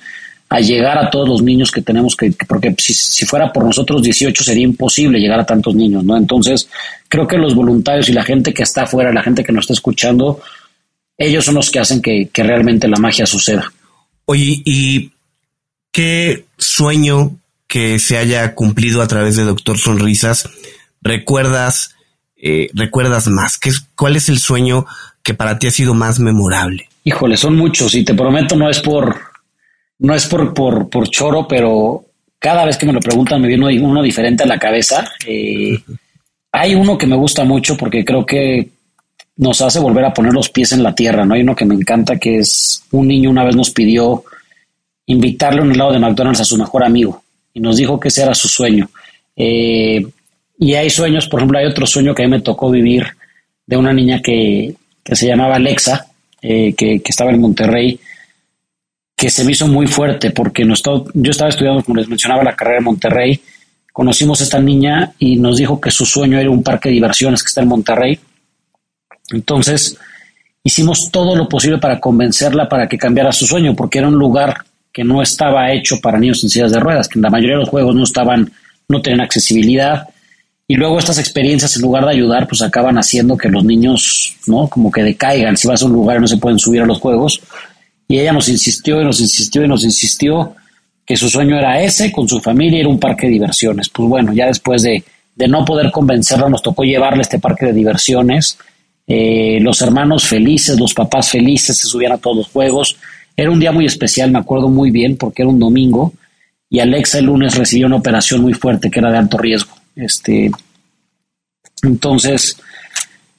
a 0.49 0.59
llegar 0.59 0.97
a 0.97 1.09
todos 1.09 1.27
los 1.27 1.41
niños 1.41 1.71
que 1.71 1.81
tenemos 1.81 2.15
que, 2.15 2.31
porque 2.47 2.75
si, 2.77 3.25
fuera 3.25 3.51
por 3.51 3.65
nosotros 3.65 4.03
18 4.03 4.43
sería 4.43 4.63
imposible 4.63 5.19
llegar 5.19 5.39
a 5.39 5.45
tantos 5.45 5.73
niños, 5.73 6.03
¿no? 6.03 6.15
Entonces, 6.15 6.69
creo 7.07 7.27
que 7.27 7.37
los 7.37 7.55
voluntarios 7.55 8.09
y 8.09 8.13
la 8.13 8.23
gente 8.23 8.53
que 8.53 8.63
está 8.63 8.83
afuera, 8.83 9.11
la 9.11 9.23
gente 9.23 9.43
que 9.43 9.51
nos 9.51 9.63
está 9.63 9.73
escuchando, 9.73 10.39
ellos 11.17 11.45
son 11.45 11.55
los 11.55 11.71
que 11.71 11.79
hacen 11.79 12.01
que, 12.01 12.29
realmente 12.35 12.87
la 12.87 12.97
magia 12.97 13.25
suceda. 13.25 13.71
Oye, 14.25 14.61
¿y 14.65 15.11
qué 15.91 16.45
sueño 16.57 17.37
que 17.67 17.97
se 17.97 18.17
haya 18.17 18.53
cumplido 18.53 19.01
a 19.01 19.07
través 19.07 19.35
de 19.35 19.43
Doctor 19.43 19.79
Sonrisas 19.79 20.49
recuerdas, 21.01 21.95
eh, 22.37 22.69
recuerdas 22.73 23.27
más? 23.27 23.57
¿Qué, 23.57 23.71
¿Cuál 23.95 24.15
es 24.15 24.29
el 24.29 24.37
sueño 24.37 24.85
que 25.23 25.33
para 25.33 25.57
ti 25.57 25.67
ha 25.67 25.71
sido 25.71 25.95
más 25.95 26.19
memorable? 26.19 26.87
Híjole, 27.03 27.35
son 27.35 27.55
muchos 27.55 27.95
y 27.95 28.03
te 28.03 28.13
prometo 28.13 28.55
no 28.55 28.69
es 28.69 28.79
por 28.79 29.24
no 29.99 30.15
es 30.15 30.27
por, 30.27 30.53
por, 30.53 30.89
por 30.89 31.09
choro, 31.09 31.47
pero 31.47 32.05
cada 32.39 32.65
vez 32.65 32.77
que 32.77 32.85
me 32.85 32.93
lo 32.93 32.99
preguntan 32.99 33.41
me 33.41 33.47
viene 33.47 33.79
uno 33.79 34.01
diferente 34.01 34.43
a 34.43 34.47
la 34.47 34.59
cabeza. 34.59 35.09
Eh, 35.25 35.77
hay 36.51 36.75
uno 36.75 36.97
que 36.97 37.07
me 37.07 37.15
gusta 37.15 37.43
mucho 37.43 37.75
porque 37.75 38.05
creo 38.05 38.25
que 38.25 38.69
nos 39.37 39.61
hace 39.61 39.79
volver 39.79 40.05
a 40.05 40.13
poner 40.13 40.33
los 40.33 40.49
pies 40.49 40.71
en 40.71 40.83
la 40.83 40.95
tierra, 40.95 41.25
¿no? 41.25 41.33
Hay 41.33 41.41
uno 41.41 41.55
que 41.55 41.65
me 41.65 41.75
encanta 41.75 42.17
que 42.17 42.37
es 42.37 42.83
un 42.91 43.07
niño 43.07 43.29
una 43.29 43.43
vez 43.43 43.55
nos 43.55 43.71
pidió 43.71 44.23
invitarle 45.07 45.59
a 45.59 45.63
un 45.63 45.71
helado 45.71 45.91
de 45.91 45.99
McDonald's 45.99 46.41
a 46.41 46.45
su 46.45 46.57
mejor 46.57 46.83
amigo. 46.83 47.21
y 47.53 47.61
nos 47.61 47.77
dijo 47.77 47.97
que 47.99 48.09
ese 48.09 48.23
era 48.23 48.35
su 48.35 48.49
sueño. 48.49 48.89
Eh, 49.35 50.05
y 50.59 50.73
hay 50.73 50.89
sueños, 50.89 51.27
por 51.27 51.39
ejemplo, 51.39 51.57
hay 51.57 51.65
otro 51.65 51.85
sueño 51.85 52.13
que 52.13 52.23
a 52.23 52.25
mí 52.25 52.31
me 52.31 52.41
tocó 52.41 52.69
vivir 52.69 53.05
de 53.65 53.77
una 53.77 53.93
niña 53.93 54.21
que, 54.21 54.75
se 55.03 55.27
llamaba 55.27 55.55
Alexa, 55.55 56.07
eh, 56.41 56.73
que, 56.73 57.01
estaba 57.05 57.31
en 57.31 57.39
Monterrey, 57.39 57.99
que 59.15 59.29
se 59.29 59.43
me 59.43 59.53
hizo 59.53 59.67
muy 59.67 59.87
fuerte 59.87 60.31
porque 60.31 60.65
yo 60.65 60.73
estaba 61.31 61.49
estudiando, 61.49 61.83
como 61.83 61.97
les 61.97 62.07
mencionaba, 62.07 62.43
la 62.43 62.55
carrera 62.55 62.79
en 62.79 62.83
Monterrey. 62.83 63.41
Conocimos 63.93 64.41
a 64.41 64.43
esta 64.43 64.59
niña 64.59 65.13
y 65.19 65.37
nos 65.37 65.57
dijo 65.57 65.79
que 65.79 65.89
su 65.89 66.05
sueño 66.05 66.37
era 66.37 66.49
un 66.49 66.63
parque 66.63 66.89
de 66.89 66.95
diversiones 66.95 67.41
que 67.41 67.47
está 67.47 67.61
en 67.61 67.69
Monterrey. 67.69 68.19
Entonces, 69.31 69.97
hicimos 70.63 71.11
todo 71.11 71.35
lo 71.35 71.47
posible 71.47 71.77
para 71.77 71.99
convencerla 71.99 72.67
para 72.67 72.87
que 72.87 72.97
cambiara 72.97 73.31
su 73.31 73.45
sueño, 73.47 73.73
porque 73.75 73.99
era 73.99 74.09
un 74.09 74.15
lugar 74.15 74.57
que 74.91 75.03
no 75.03 75.21
estaba 75.21 75.71
hecho 75.71 75.99
para 76.01 76.19
niños 76.19 76.43
en 76.43 76.49
sillas 76.49 76.71
de 76.71 76.79
ruedas, 76.79 77.07
que 77.07 77.19
en 77.19 77.23
la 77.23 77.29
mayoría 77.29 77.55
de 77.55 77.61
los 77.61 77.69
juegos 77.69 77.95
no 77.95 78.03
estaban, 78.03 78.51
no 78.89 79.01
tenían 79.01 79.21
accesibilidad. 79.21 80.09
Y 80.67 80.75
luego 80.75 80.99
estas 80.99 81.19
experiencias, 81.19 81.75
en 81.75 81.83
lugar 81.83 82.05
de 82.05 82.11
ayudar, 82.11 82.47
pues 82.47 82.61
acaban 82.61 82.97
haciendo 82.97 83.37
que 83.37 83.49
los 83.49 83.63
niños, 83.63 84.35
¿no? 84.47 84.67
Como 84.67 84.91
que 84.91 85.03
decaigan. 85.03 85.55
Si 85.55 85.67
vas 85.67 85.81
a 85.81 85.85
un 85.85 85.93
lugar 85.93 86.17
y 86.17 86.21
no 86.21 86.27
se 86.27 86.37
pueden 86.37 86.59
subir 86.59 86.81
a 86.81 86.85
los 86.85 86.99
juegos. 86.99 87.41
Y 88.07 88.19
ella 88.19 88.33
nos 88.33 88.49
insistió 88.49 89.01
y 89.01 89.05
nos 89.05 89.19
insistió 89.19 89.63
y 89.63 89.67
nos 89.67 89.83
insistió 89.83 90.55
que 91.05 91.15
su 91.17 91.29
sueño 91.29 91.57
era 91.57 91.81
ese, 91.81 92.11
con 92.11 92.27
su 92.27 92.39
familia, 92.39 92.79
era 92.79 92.89
un 92.89 92.99
parque 92.99 93.27
de 93.27 93.33
diversiones. 93.33 93.89
Pues 93.89 94.09
bueno, 94.09 94.33
ya 94.33 94.47
después 94.47 94.83
de, 94.83 95.03
de 95.35 95.47
no 95.47 95.63
poder 95.65 95.91
convencerla, 95.91 96.49
nos 96.49 96.61
tocó 96.61 96.83
llevarle 96.83 97.21
este 97.21 97.39
parque 97.39 97.67
de 97.67 97.73
diversiones 97.73 98.57
eh, 99.07 99.59
los 99.61 99.81
hermanos 99.81 100.25
felices, 100.25 100.79
los 100.79 100.93
papás 100.93 101.29
felices, 101.29 101.77
se 101.77 101.87
subían 101.87 102.13
a 102.13 102.17
todos 102.17 102.37
los 102.37 102.47
juegos. 102.47 102.97
Era 103.37 103.51
un 103.51 103.59
día 103.59 103.71
muy 103.71 103.85
especial, 103.85 104.31
me 104.31 104.39
acuerdo 104.39 104.69
muy 104.69 104.89
bien, 104.91 105.17
porque 105.17 105.43
era 105.43 105.49
un 105.49 105.59
domingo 105.59 106.13
y 106.69 106.79
Alexa 106.79 107.19
el 107.19 107.25
lunes 107.25 107.55
recibió 107.55 107.85
una 107.85 107.97
operación 107.97 108.41
muy 108.41 108.53
fuerte 108.53 108.89
que 108.89 108.99
era 108.99 109.11
de 109.11 109.17
alto 109.17 109.37
riesgo. 109.37 109.75
Este, 109.95 110.49
entonces, 111.83 112.57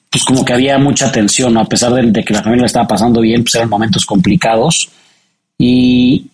pues 0.09 0.23
como 0.23 0.45
que 0.45 0.53
había 0.53 0.77
mucha 0.77 1.11
tensión, 1.11 1.57
a 1.57 1.65
pesar 1.65 1.93
de, 1.93 2.23
que 2.23 2.33
la 2.33 2.43
familia 2.43 2.65
estaba 2.65 2.87
pasando 2.87 3.21
bien, 3.21 3.43
pues 3.43 3.55
eran 3.55 3.69
momentos 3.69 4.05
complicados. 4.05 4.89
Y, 5.57 6.27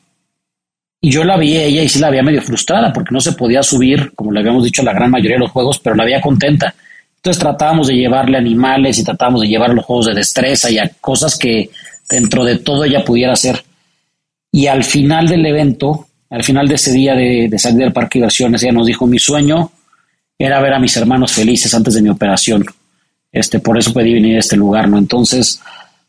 y 1.01 1.11
yo 1.11 1.23
la 1.23 1.37
vi 1.37 1.57
ella 1.57 1.83
y 1.83 1.89
sí 1.89 1.99
la 1.99 2.07
había 2.07 2.23
medio 2.23 2.41
frustrada 2.41 2.93
porque 2.93 3.13
no 3.13 3.19
se 3.19 3.33
podía 3.33 3.63
subir, 3.63 4.13
como 4.15 4.31
le 4.31 4.39
habíamos 4.39 4.63
dicho, 4.63 4.81
a 4.81 4.85
la 4.85 4.93
gran 4.93 5.11
mayoría 5.11 5.37
de 5.37 5.41
los 5.41 5.51
juegos, 5.51 5.79
pero 5.79 5.95
la 5.95 6.03
había 6.03 6.21
contenta. 6.21 6.73
Entonces 7.17 7.39
tratábamos 7.39 7.87
de 7.87 7.95
llevarle 7.95 8.37
animales 8.37 8.99
y 8.99 9.03
tratábamos 9.03 9.41
de 9.41 9.47
llevar 9.47 9.73
los 9.73 9.85
juegos 9.85 10.07
de 10.07 10.13
destreza 10.13 10.69
y 10.69 10.77
a 10.77 10.91
cosas 10.99 11.37
que 11.37 11.69
dentro 12.09 12.43
de 12.43 12.57
todo 12.57 12.83
ella 12.83 13.03
pudiera 13.03 13.33
hacer. 13.33 13.63
Y 14.51 14.67
al 14.67 14.83
final 14.83 15.27
del 15.27 15.45
evento, 15.45 16.07
al 16.29 16.43
final 16.43 16.67
de 16.67 16.75
ese 16.75 16.91
día 16.91 17.15
de, 17.15 17.49
salir 17.57 17.79
del 17.79 17.93
parque 17.93 18.19
de 18.19 18.23
diversiones, 18.23 18.61
ella 18.61 18.73
nos 18.73 18.87
dijo, 18.87 19.07
mi 19.07 19.19
sueño 19.19 19.71
era 20.37 20.59
ver 20.61 20.73
a 20.73 20.79
mis 20.79 20.97
hermanos 20.97 21.31
felices 21.31 21.73
antes 21.73 21.93
de 21.93 22.01
mi 22.01 22.09
operación. 22.09 22.65
Este, 23.33 23.59
por 23.59 23.77
eso 23.77 23.93
pedí 23.93 24.13
venir 24.13 24.37
a 24.37 24.39
este 24.39 24.55
lugar, 24.55 24.87
¿no? 24.87 24.97
Entonces, 24.97 25.59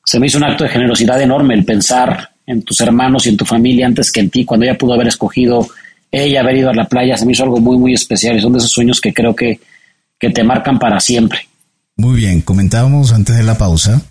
se 0.04 0.20
me 0.20 0.28
hizo 0.28 0.38
un 0.38 0.44
acto 0.44 0.62
de 0.62 0.70
generosidad 0.70 1.20
enorme 1.20 1.54
el 1.54 1.64
pensar 1.64 2.30
en 2.46 2.62
tus 2.62 2.80
hermanos 2.80 3.26
y 3.26 3.30
en 3.30 3.36
tu 3.36 3.44
familia 3.44 3.86
antes 3.86 4.12
que 4.12 4.20
en 4.20 4.30
ti, 4.30 4.44
cuando 4.44 4.64
ella 4.66 4.78
pudo 4.78 4.94
haber 4.94 5.08
escogido 5.08 5.66
ella 6.12 6.42
haber 6.42 6.58
ido 6.58 6.70
a 6.70 6.74
la 6.74 6.84
playa, 6.84 7.16
se 7.16 7.26
me 7.26 7.32
hizo 7.32 7.42
algo 7.42 7.58
muy, 7.58 7.76
muy 7.76 7.92
especial 7.92 8.36
y 8.36 8.40
son 8.40 8.52
de 8.52 8.58
esos 8.58 8.70
sueños 8.70 9.00
que 9.00 9.12
creo 9.12 9.34
que 9.34 9.58
que 10.18 10.30
te 10.30 10.44
marcan 10.44 10.78
para 10.78 11.00
siempre. 11.00 11.48
Muy 11.96 12.16
bien, 12.16 12.40
comentábamos 12.40 13.12
antes 13.12 13.36
de 13.36 13.42
la 13.42 13.58
pausa 13.58 14.02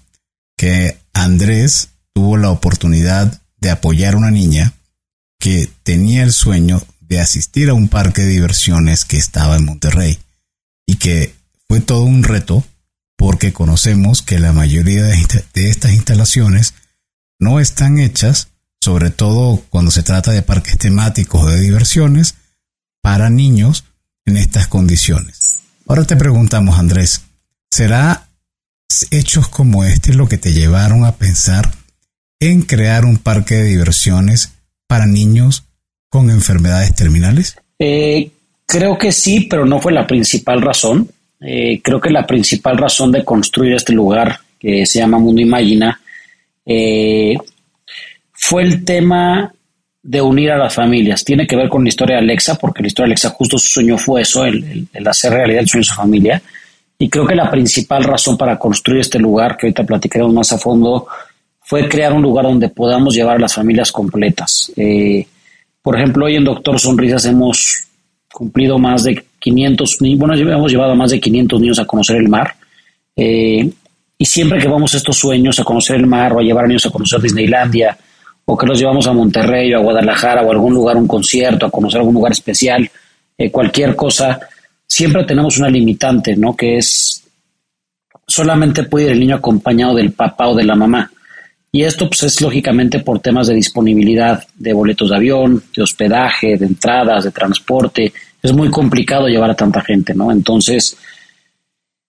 que 0.57 0.97
Andrés 1.13 1.89
tuvo 2.13 2.37
la 2.37 2.51
oportunidad 2.51 3.41
de 3.59 3.71
apoyar 3.71 4.13
a 4.13 4.17
una 4.17 4.31
niña 4.31 4.73
que 5.39 5.69
tenía 5.83 6.23
el 6.23 6.31
sueño 6.31 6.81
de 7.01 7.19
asistir 7.19 7.69
a 7.69 7.73
un 7.73 7.89
parque 7.89 8.21
de 8.21 8.29
diversiones 8.29 9.05
que 9.05 9.17
estaba 9.17 9.55
en 9.55 9.65
Monterrey 9.65 10.19
y 10.85 10.95
que 10.95 11.33
fue 11.67 11.81
todo 11.81 12.03
un 12.03 12.23
reto 12.23 12.63
porque 13.23 13.53
conocemos 13.53 14.21
que 14.21 14.37
la 14.37 14.51
mayoría 14.51 15.05
de, 15.05 15.15
estas 15.53 15.93
instalaciones 15.93 16.73
no 17.39 17.61
están 17.61 17.97
hechas, 17.97 18.49
sobre 18.81 19.11
todo 19.11 19.63
cuando 19.69 19.91
se 19.91 20.03
trata 20.03 20.31
de 20.31 20.41
parques 20.41 20.77
temáticos 20.77 21.49
de 21.49 21.61
diversiones, 21.61 22.35
para 23.01 23.29
niños 23.29 23.85
en 24.25 24.35
estas 24.35 24.67
condiciones. 24.67 25.61
Ahora 25.87 26.03
te 26.03 26.17
preguntamos, 26.17 26.77
Andrés, 26.77 27.21
¿será 27.71 28.27
hechos 29.09 29.47
como 29.47 29.85
este 29.85 30.13
lo 30.13 30.27
que 30.27 30.37
te 30.37 30.51
llevaron 30.51 31.05
a 31.05 31.15
pensar 31.15 31.71
en 32.41 32.61
crear 32.61 33.05
un 33.05 33.15
parque 33.15 33.55
de 33.55 33.63
diversiones 33.63 34.51
para 34.85 35.05
niños 35.05 35.63
con 36.09 36.29
enfermedades 36.29 36.93
terminales? 36.93 37.55
Eh, 37.79 38.33
creo 38.65 38.97
que 38.97 39.13
sí, 39.13 39.47
pero 39.49 39.65
no 39.65 39.79
fue 39.79 39.93
la 39.93 40.07
principal 40.07 40.61
razón. 40.61 41.09
Eh, 41.45 41.81
creo 41.83 41.99
que 41.99 42.09
la 42.09 42.25
principal 42.25 42.77
razón 42.77 43.11
de 43.11 43.25
construir 43.25 43.73
este 43.73 43.93
lugar, 43.93 44.39
que 44.59 44.85
se 44.85 44.99
llama 44.99 45.19
Mundo 45.19 45.41
Imagina, 45.41 45.99
eh, 46.65 47.35
fue 48.31 48.63
el 48.63 48.85
tema 48.85 49.53
de 50.01 50.21
unir 50.21 50.51
a 50.51 50.57
las 50.57 50.73
familias. 50.73 51.23
Tiene 51.23 51.47
que 51.47 51.55
ver 51.55 51.69
con 51.69 51.83
la 51.83 51.89
historia 51.89 52.17
de 52.17 52.23
Alexa, 52.23 52.55
porque 52.55 52.81
la 52.81 52.87
historia 52.87 53.07
de 53.07 53.11
Alexa 53.13 53.29
justo 53.29 53.57
su 53.57 53.67
sueño 53.69 53.97
fue 53.97 54.21
eso, 54.21 54.45
el, 54.45 54.87
hacer 55.05 55.33
realidad 55.33 55.61
el 55.61 55.67
sueño 55.67 55.81
de 55.81 55.87
su 55.87 55.95
familia. 55.95 56.41
Y 56.99 57.09
creo 57.09 57.25
que 57.25 57.35
la 57.35 57.49
principal 57.49 58.03
razón 58.03 58.37
para 58.37 58.57
construir 58.57 59.01
este 59.01 59.19
lugar, 59.19 59.57
que 59.57 59.67
ahorita 59.67 59.85
platicaremos 59.85 60.33
más 60.33 60.51
a 60.51 60.57
fondo, 60.57 61.07
fue 61.61 61.87
crear 61.87 62.13
un 62.13 62.21
lugar 62.21 62.45
donde 62.45 62.69
podamos 62.69 63.15
llevar 63.15 63.37
a 63.37 63.39
las 63.39 63.53
familias 63.53 63.91
completas. 63.91 64.71
Eh, 64.75 65.25
por 65.81 65.97
ejemplo, 65.97 66.25
hoy 66.25 66.35
en 66.35 66.43
Doctor 66.43 66.79
Sonrisas 66.79 67.25
hemos 67.25 67.85
cumplido 68.31 68.77
más 68.77 69.03
de 69.03 69.23
500, 69.43 69.97
bueno, 70.17 70.35
hemos 70.35 70.71
llevado 70.71 70.93
a 70.93 70.95
más 70.95 71.11
de 71.11 71.19
500 71.19 71.59
niños 71.59 71.79
a 71.79 71.85
conocer 71.85 72.15
el 72.15 72.29
mar. 72.29 72.55
Eh, 73.15 73.69
y 74.17 74.25
siempre 74.25 74.59
que 74.59 74.69
vamos 74.69 74.93
a 74.93 74.97
estos 74.97 75.17
sueños, 75.17 75.59
a 75.59 75.65
conocer 75.65 75.97
el 75.97 76.07
mar 76.07 76.31
o 76.33 76.39
a 76.39 76.43
llevar 76.43 76.63
a 76.63 76.67
niños 76.67 76.85
a 76.85 76.89
conocer 76.89 77.19
Disneylandia, 77.21 77.97
o 78.45 78.57
que 78.57 78.65
los 78.65 78.79
llevamos 78.79 79.05
a 79.07 79.13
Monterrey 79.13 79.73
o 79.73 79.77
a 79.77 79.81
Guadalajara 79.81 80.43
o 80.43 80.49
a 80.49 80.53
algún 80.53 80.73
lugar, 80.73 80.95
un 80.95 81.07
concierto, 81.07 81.65
a 81.65 81.71
conocer 81.71 81.99
algún 81.99 82.15
lugar 82.15 82.31
especial, 82.31 82.89
eh, 83.37 83.51
cualquier 83.51 83.95
cosa, 83.95 84.39
siempre 84.87 85.25
tenemos 85.25 85.57
una 85.57 85.69
limitante, 85.69 86.35
¿no? 86.37 86.55
Que 86.55 86.77
es 86.77 87.23
solamente 88.25 88.83
puede 88.83 89.07
ir 89.07 89.11
el 89.11 89.19
niño 89.19 89.35
acompañado 89.35 89.95
del 89.95 90.13
papá 90.13 90.47
o 90.47 90.55
de 90.55 90.63
la 90.63 90.75
mamá. 90.75 91.11
Y 91.75 91.83
esto 91.83 92.07
pues, 92.07 92.21
es 92.21 92.39
lógicamente 92.39 92.99
por 92.99 93.19
temas 93.19 93.47
de 93.47 93.55
disponibilidad 93.55 94.43
de 94.55 94.73
boletos 94.73 95.09
de 95.09 95.15
avión, 95.15 95.63
de 95.75 95.81
hospedaje, 95.81 96.55
de 96.55 96.67
entradas, 96.67 97.23
de 97.23 97.31
transporte. 97.31 98.13
Es 98.43 98.53
muy 98.53 98.69
complicado 98.69 99.27
llevar 99.27 99.49
a 99.49 99.55
tanta 99.55 99.81
gente, 99.81 100.13
¿no? 100.13 100.31
Entonces, 100.31 100.95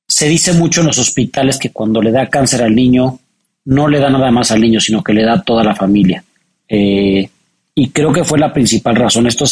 se 0.07 0.29
dice 0.29 0.53
mucho 0.53 0.83
en 0.83 0.89
los 0.89 0.99
hospitales 0.99 1.59
que 1.59 1.71
cuando 1.71 2.03
le 2.03 2.13
da 2.13 2.29
cáncer 2.29 2.63
al 2.63 2.75
niño, 2.75 3.19
no 3.65 3.89
le 3.89 4.01
da 4.01 4.11
nada 4.11 4.31
más 4.31 4.51
al 4.51 4.61
niño, 4.61 4.81
sino 4.81 5.03
que 5.03 5.15
le 5.15 5.25
da 5.25 5.33
a 5.33 5.43
toda 5.43 5.65
la 5.65 5.75
familia. 5.75 6.23
Eh, 6.69 7.27
y 7.75 7.89
creo 7.89 8.13
que 8.13 8.25
fue 8.25 8.39
la 8.39 8.53
principal 8.53 8.97
razón. 8.97 9.27
Esto 9.27 9.47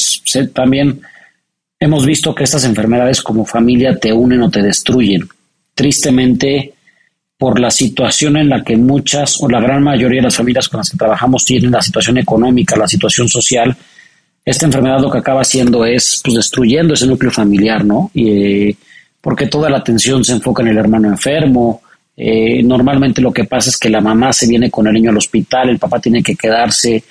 también 0.53 1.01
hemos 1.81 2.05
visto 2.05 2.35
que 2.35 2.45
estas 2.45 2.65
enfermedades 2.65 3.23
como 3.23 3.47
familia 3.47 3.97
te 3.97 4.13
unen 4.13 4.43
o 4.43 4.51
te 4.51 4.61
destruyen. 4.61 5.27
Tristemente, 5.75 6.75
por 7.43 7.59
la 7.59 7.73
situación 7.73 8.37
en 8.37 8.49
la 8.51 8.63
que 8.63 8.77
muchas 8.77 9.43
o 9.43 9.49
la 9.49 9.61
gran 9.61 9.83
mayoría 9.83 10.21
de 10.21 10.27
las 10.27 10.37
familias 10.37 10.69
con 10.69 10.79
las 10.79 10.91
que 10.91 10.97
trabajamos 10.97 11.45
tienen, 11.45 11.73
la 11.73 11.83
situación 11.83 12.19
económica, 12.19 12.77
la 12.77 12.87
situación 12.87 13.29
social, 13.29 13.77
esta 14.45 14.67
enfermedad 14.67 15.01
lo 15.01 15.11
que 15.11 15.19
acaba 15.19 15.41
haciendo 15.41 15.85
es 15.85 16.21
pues, 16.23 16.37
destruyendo 16.37 16.95
ese 16.95 17.09
núcleo 17.09 17.33
familiar, 17.33 17.85
¿no? 17.85 18.13
Y, 18.15 18.29
eh, 18.69 18.77
porque 19.21 19.49
toda 19.49 19.69
la 19.69 19.79
atención 19.79 20.23
se 20.25 20.35
enfoca 20.35 20.63
en 20.63 20.69
el 20.69 20.79
hermano 20.79 21.09
enfermo, 21.09 21.83
eh, 22.17 22.63
normalmente 22.63 23.21
lo 23.21 23.33
que 23.33 23.43
pasa 23.43 23.71
es 23.71 23.77
que 23.77 23.91
la 23.91 24.01
mamá 24.01 24.33
se 24.33 24.47
viene 24.47 24.71
con 24.71 24.87
el 24.87 24.93
niño 24.93 25.11
al 25.11 25.17
hospital, 25.17 25.69
el 25.69 25.81
papá 25.81 25.99
tiene 25.99 26.23
que 26.23 26.37
quedarse 26.37 27.03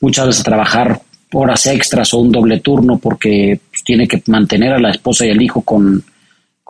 muchas 0.00 0.28
veces 0.28 0.42
a 0.42 0.44
trabajar 0.44 1.00
horas 1.32 1.66
extras 1.66 2.14
o 2.14 2.18
un 2.18 2.30
doble 2.30 2.60
turno 2.60 2.98
porque 2.98 3.58
pues, 3.72 3.82
tiene 3.82 4.06
que 4.06 4.22
mantener 4.28 4.74
a 4.74 4.78
la 4.78 4.92
esposa 4.92 5.26
y 5.26 5.30
el 5.30 5.42
hijo 5.42 5.62
con, 5.62 6.04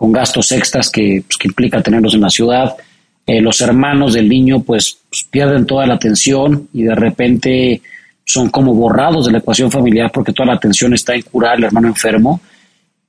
gastos 0.00 0.52
extras 0.52 0.90
que, 0.90 1.22
pues, 1.26 1.36
que, 1.36 1.48
implica 1.48 1.82
tenerlos 1.82 2.14
en 2.14 2.20
la 2.20 2.30
ciudad. 2.30 2.76
Eh, 3.26 3.40
los 3.40 3.60
hermanos 3.60 4.14
del 4.14 4.28
niño 4.28 4.60
pues, 4.60 4.98
pues, 5.10 5.24
pierden 5.30 5.66
toda 5.66 5.86
la 5.86 5.94
atención 5.94 6.68
y 6.72 6.84
de 6.84 6.94
repente 6.94 7.82
son 8.24 8.50
como 8.50 8.74
borrados 8.74 9.26
de 9.26 9.32
la 9.32 9.38
ecuación 9.38 9.70
familiar 9.70 10.10
porque 10.12 10.32
toda 10.32 10.46
la 10.46 10.54
atención 10.54 10.94
está 10.94 11.14
en 11.14 11.22
curar 11.22 11.56
al 11.56 11.64
hermano 11.64 11.88
enfermo 11.88 12.40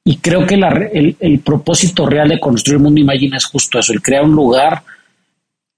y 0.04 0.18
creo 0.18 0.48
que 0.48 0.56
el, 0.56 1.40
propósito 1.42 2.06
real 2.06 2.30
de 2.30 2.40
construir 2.40 2.80
Mundo 2.80 3.00
Imagina 3.00 3.38
es 3.38 3.46
justo 3.46 3.78
eso, 3.78 3.94
el 3.94 4.02
crear 4.02 4.24
un 4.24 4.32
lugar 4.32 4.82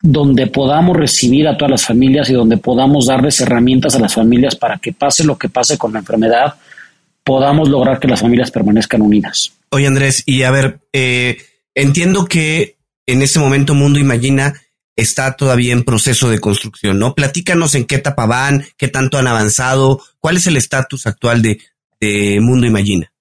donde 0.01 0.47
podamos 0.47 0.95
recibir 0.95 1.47
a 1.47 1.57
todas 1.57 1.71
las 1.71 1.85
familias 1.85 2.29
y 2.29 2.33
donde 2.33 2.57
podamos 2.57 3.07
darles 3.07 3.41
herramientas 3.41 3.95
a 3.95 3.99
las 3.99 4.13
familias 4.13 4.55
para 4.55 4.77
que 4.77 4.93
pase 4.93 5.23
lo 5.23 5.37
que 5.37 5.49
pase 5.49 5.77
con 5.77 5.93
la 5.93 5.99
enfermedad, 5.99 6.55
podamos 7.23 7.69
lograr 7.69 7.99
que 7.99 8.07
las 8.07 8.21
familias 8.21 8.51
permanezcan 8.51 9.01
unidas. 9.01 9.51
Oye 9.71 9.87
Andrés, 9.87 10.23
y 10.25 10.43
a 10.43 10.51
ver, 10.51 10.81
eh, 10.93 11.37
entiendo 11.73 12.25
que 12.25 12.77
en 13.05 13.21
este 13.21 13.39
momento 13.39 13.73
Mundo 13.73 13.99
Imagina 13.99 14.53
está 14.95 15.35
todavía 15.35 15.73
en 15.73 15.83
proceso 15.83 16.29
de 16.29 16.39
construcción, 16.39 16.99
¿no? 16.99 17.15
Platícanos 17.15 17.75
en 17.75 17.85
qué 17.85 17.95
etapa 17.95 18.25
van, 18.25 18.65
qué 18.77 18.87
tanto 18.87 19.17
han 19.17 19.27
avanzado, 19.27 20.01
cuál 20.19 20.37
es 20.37 20.47
el 20.47 20.57
estatus 20.57 21.07
actual 21.07 21.41
de, 21.41 21.59
de 21.99 22.39
Mundo 22.41 22.67
Imagina? 22.67 23.11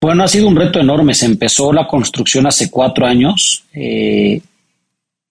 Bueno, 0.00 0.24
ha 0.24 0.28
sido 0.28 0.48
un 0.48 0.56
reto 0.56 0.80
enorme. 0.80 1.14
Se 1.14 1.26
empezó 1.26 1.72
la 1.72 1.86
construcción 1.86 2.46
hace 2.46 2.70
cuatro 2.70 3.06
años. 3.06 3.64
Eh, 3.72 4.40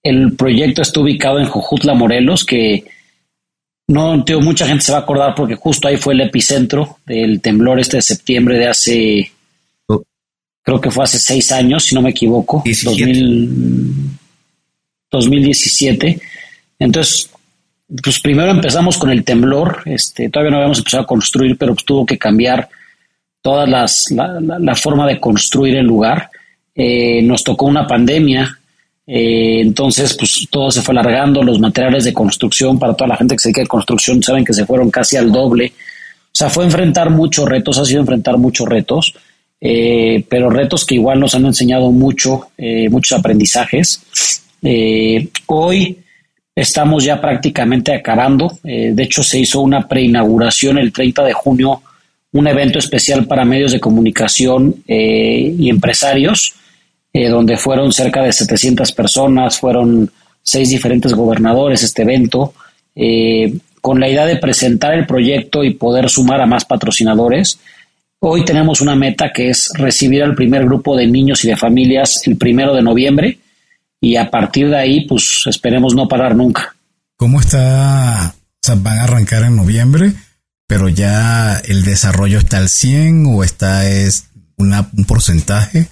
el 0.04 0.36
proyecto 0.36 0.82
está 0.82 1.00
ubicado 1.00 1.40
en 1.40 1.48
Jojutla, 1.48 1.94
Morelos, 1.94 2.46
que 2.46 2.86
no, 3.88 4.24
tío, 4.24 4.42
mucha 4.42 4.68
gente 4.68 4.84
se 4.84 4.92
va 4.92 5.00
a 5.00 5.02
acordar 5.02 5.34
porque 5.36 5.56
justo 5.56 5.88
ahí 5.88 5.98
fue 5.98 6.14
el 6.14 6.22
epicentro 6.22 6.98
del 7.06 7.42
temblor 7.42 7.80
este 7.80 7.98
de 7.98 8.02
septiembre 8.02 8.58
de 8.58 8.68
hace. 8.68 9.32
Creo 10.68 10.82
que 10.82 10.92
fue 10.92 11.06
hace 11.06 11.18
seis 11.18 11.50
años, 11.54 11.86
si 11.86 11.96
no 11.96 12.02
me 12.02 12.10
equivoco, 12.10 12.62
2017. 15.10 16.20
Entonces, 16.78 17.30
pues 18.04 18.20
primero 18.20 18.52
empezamos 18.52 18.98
con 18.98 19.10
el 19.10 19.24
temblor, 19.24 19.84
este, 19.86 20.30
todavía 20.30 20.52
no 20.52 20.58
habíamos 20.58 20.80
empezado 20.80 21.04
a 21.04 21.08
construir, 21.08 21.58
pero 21.58 21.74
pues 21.74 21.86
tuvo 21.86 22.06
que 22.06 22.18
cambiar 22.18 22.68
toda 23.42 23.66
las, 23.66 24.08
la, 24.12 24.76
forma 24.76 25.08
de 25.08 25.22
construir 25.22 25.78
el 25.78 25.86
lugar. 25.86 26.30
Eh, 26.76 27.22
nos 27.22 27.46
tocó 27.46 27.66
una 27.66 27.88
pandemia, 27.88 28.60
eh, 29.08 29.62
entonces 29.62 30.18
pues 30.18 30.50
todo 30.52 30.70
se 30.70 30.82
fue 30.82 30.92
alargando, 30.92 31.44
los 31.44 31.62
materiales 31.62 32.04
de 32.04 32.12
construcción, 32.12 32.78
para 32.78 32.94
toda 32.94 33.08
la 33.08 33.16
gente 33.16 33.36
que 33.36 33.40
se 33.40 33.48
dedica 33.48 33.62
a 33.62 33.68
construcción, 33.68 34.22
saben 34.22 34.44
que 34.44 34.52
se 34.52 34.66
fueron 34.66 34.92
casi 34.92 35.16
al 35.16 35.32
doble. 35.32 35.72
O 36.26 36.36
sea, 36.38 36.50
fue 36.50 36.66
enfrentar 36.66 37.10
muchos 37.10 37.48
retos, 37.48 37.78
ha 37.78 37.86
sido 37.86 38.02
enfrentar 38.02 38.38
muchos 38.38 38.68
retos, 38.68 39.14
eh, 39.60 40.24
pero 40.30 40.50
retos 40.50 40.86
que 40.86 40.96
igual 40.96 41.20
nos 41.20 41.36
han 41.36 41.46
enseñado 41.46 41.92
mucho, 41.92 42.50
muchos 42.90 43.18
aprendizajes. 43.18 44.02
hoy 45.48 45.98
estamos 46.56 47.04
ya 47.04 47.22
prácticamente 47.22 47.94
acabando. 47.94 48.60
de 48.64 49.04
hecho, 49.04 49.24
se 49.24 49.40
hizo 49.40 49.62
una 49.62 49.88
preinauguración 49.88 50.78
el 50.78 50.92
30 50.92 51.24
de 51.24 51.34
junio 51.34 51.82
un 52.34 52.48
evento 52.48 52.80
especial 52.80 53.26
para 53.26 53.46
medios 53.46 53.72
de 53.72 53.80
comunicación 53.80 54.76
eh, 54.88 55.56
y 55.58 55.70
empresarios, 55.70 56.54
eh, 57.14 57.30
donde 57.30 57.58
fueron 57.58 57.92
cerca 57.92 58.22
de 58.22 58.34
700 58.34 58.92
personas, 58.92 59.60
fueron 59.60 60.12
seis 60.44 60.70
diferentes 60.70 61.14
gobernadores 61.14 61.84
este 61.84 62.04
evento, 62.04 62.54
eh, 62.96 63.58
con 63.82 64.00
la 64.00 64.10
idea 64.10 64.26
de 64.26 64.38
presentar 64.38 64.94
el 64.94 65.06
proyecto 65.06 65.64
y 65.64 65.74
poder 65.74 66.10
sumar 66.10 66.42
a 66.42 66.46
más 66.46 66.66
patrocinadores. 66.66 67.60
Hoy 68.20 68.44
tenemos 68.46 68.82
una 68.82 68.96
meta 68.96 69.32
que 69.34 69.50
es 69.50 69.70
recibir 69.76 70.24
al 70.24 70.36
primer 70.36 70.66
grupo 70.66 70.96
de 70.96 71.08
niños 71.08 71.44
y 71.46 71.50
de 71.50 71.56
familias 71.56 72.22
el 72.26 72.38
primero 72.38 72.74
de 72.74 72.82
noviembre 72.82 73.40
y 74.02 74.16
a 74.16 74.30
partir 74.30 74.70
de 74.70 74.78
ahí, 74.78 75.06
pues 75.08 75.44
esperemos 75.48 75.96
no 75.96 76.08
parar 76.08 76.36
nunca. 76.36 76.76
¿Cómo 77.16 77.40
está? 77.40 78.34
O 78.36 78.60
sea, 78.62 78.76
van 78.76 79.00
a 79.00 79.04
arrancar 79.04 79.44
en 79.44 79.56
noviembre 79.56 80.14
pero 80.68 80.90
ya 80.90 81.62
el 81.66 81.84
desarrollo 81.84 82.40
está 82.40 82.58
al 82.58 82.70
100 82.70 83.26
o 83.28 83.44
está 83.44 83.90
es 83.90 84.30
una, 84.58 84.90
un 84.96 85.06
porcentaje 85.06 85.88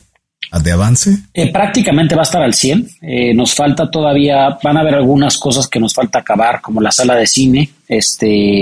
de 0.51 0.71
avance? 0.71 1.17
Eh, 1.33 1.51
prácticamente 1.51 2.15
va 2.15 2.21
a 2.21 2.23
estar 2.23 2.41
al 2.41 2.53
100. 2.53 2.87
Eh, 3.01 3.33
nos 3.33 3.53
falta 3.55 3.89
todavía, 3.89 4.57
van 4.63 4.77
a 4.77 4.81
haber 4.81 4.95
algunas 4.95 5.37
cosas 5.37 5.67
que 5.67 5.79
nos 5.79 5.93
falta 5.93 6.19
acabar, 6.19 6.61
como 6.61 6.81
la 6.81 6.91
sala 6.91 7.15
de 7.15 7.27
cine. 7.27 7.69
Este 7.87 8.61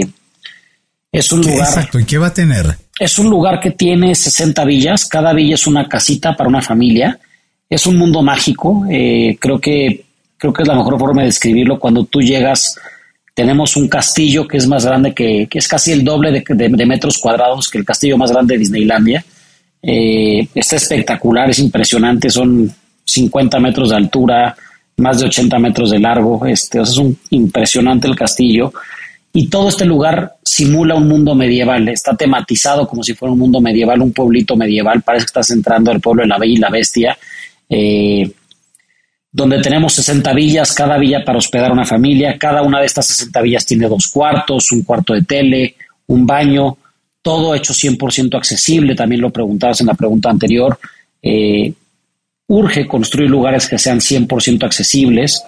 es 1.14 1.32
un 1.32 1.42
lugar. 1.42 1.68
Exacto, 1.68 2.00
¿y 2.00 2.06
qué 2.06 2.18
va 2.18 2.28
a 2.28 2.34
tener? 2.34 2.76
Es 3.00 3.18
un 3.20 3.30
lugar 3.30 3.60
que 3.60 3.72
tiene 3.72 4.14
60 4.14 4.66
villas. 4.66 5.06
Cada 5.06 5.32
villa 5.32 5.56
es 5.56 5.68
una 5.68 5.88
casita 5.88 6.36
para 6.36 6.50
una 6.50 6.62
familia. 6.62 7.20
Es 7.70 7.86
un 7.86 7.98
mundo 7.98 8.22
mágico. 8.22 8.86
Eh, 8.90 9.38
creo 9.40 9.60
que 9.60 10.04
creo 10.38 10.52
que 10.52 10.64
es 10.64 10.68
la 10.68 10.76
mejor 10.76 11.00
forma 11.00 11.22
de 11.22 11.28
describirlo. 11.28 11.80
Cuando 11.80 12.04
tú 12.04 12.20
llegas 12.20 12.76
tenemos 13.34 13.76
un 13.76 13.88
castillo 13.88 14.48
que 14.48 14.58
es 14.58 14.68
más 14.68 14.86
grande 14.86 15.14
que, 15.14 15.48
que 15.50 15.58
es 15.58 15.68
casi 15.68 15.92
el 15.92 16.04
doble 16.04 16.44
de, 16.48 16.86
metros 16.86 17.18
cuadrados 17.18 17.70
que 17.70 17.80
el 17.80 17.86
castillo 17.86 18.18
más 18.18 18.32
grande 18.32 18.54
de 18.54 18.60
Disneylandia. 18.60 19.26
Eh, 19.82 20.48
está 20.54 20.76
espectacular, 20.78 21.50
es 21.50 21.60
impresionante, 21.60 22.30
son 22.30 22.72
50 23.04 23.60
metros 23.60 23.90
de 23.90 23.96
altura, 23.96 24.56
más 24.98 25.20
de 25.20 25.26
80 25.26 25.60
metros 25.60 25.92
de 25.92 26.00
largo, 26.00 26.46
este, 26.46 26.80
es 26.80 26.98
un 26.98 27.18
impresionante 27.32 28.08
el 28.08 28.16
castillo. 28.16 28.72
Y 29.34 29.48
todo 29.48 29.70
este 29.70 29.86
lugar 29.86 30.36
simula 30.44 30.94
un 30.94 31.08
mundo 31.08 31.34
medieval, 31.34 31.90
está 31.90 32.16
tematizado 32.16 32.88
como 32.88 33.04
si 33.04 33.16
fuera 33.16 33.34
un 33.34 33.40
mundo 33.40 33.60
medieval, 33.60 34.02
un 34.02 34.14
pueblito 34.14 34.56
medieval, 34.56 35.02
parece 35.02 35.26
que 35.26 35.30
estás 35.30 35.50
entrando 35.50 35.90
al 35.90 36.00
pueblo 36.00 36.22
de 36.22 36.30
la 36.30 36.38
Bella 36.38 36.54
y 36.54 36.58
la 36.58 36.70
Bestia. 36.70 37.18
Eh, 37.68 38.32
donde 39.34 39.60
tenemos 39.62 39.94
60 39.94 40.32
villas, 40.34 40.74
cada 40.74 41.00
villa 41.00 41.26
para 41.26 41.40
hospedar 41.40 41.72
a 41.72 41.74
una 41.74 41.86
familia. 41.86 42.38
Cada 42.38 42.62
una 42.62 42.80
de 42.80 42.86
estas 42.86 43.08
60 43.08 43.42
villas 43.42 43.66
tiene 43.66 43.88
dos 43.88 44.08
cuartos, 44.08 44.72
un 44.72 44.84
cuarto 44.84 45.14
de 45.14 45.24
tele, 45.24 45.76
un 46.06 46.28
baño, 46.28 46.78
todo 47.24 47.56
hecho 47.56 47.74
100% 47.74 48.38
accesible. 48.38 48.94
También 48.94 49.22
lo 49.22 49.32
preguntabas 49.32 49.82
en 49.82 49.88
la 49.88 49.96
pregunta 49.96 50.30
anterior. 50.30 50.78
Eh, 51.20 51.74
urge 52.48 52.88
construir 52.88 53.28
lugares 53.28 53.68
que 53.68 53.80
sean 53.80 54.00
100% 54.00 54.66
accesibles. 54.66 55.44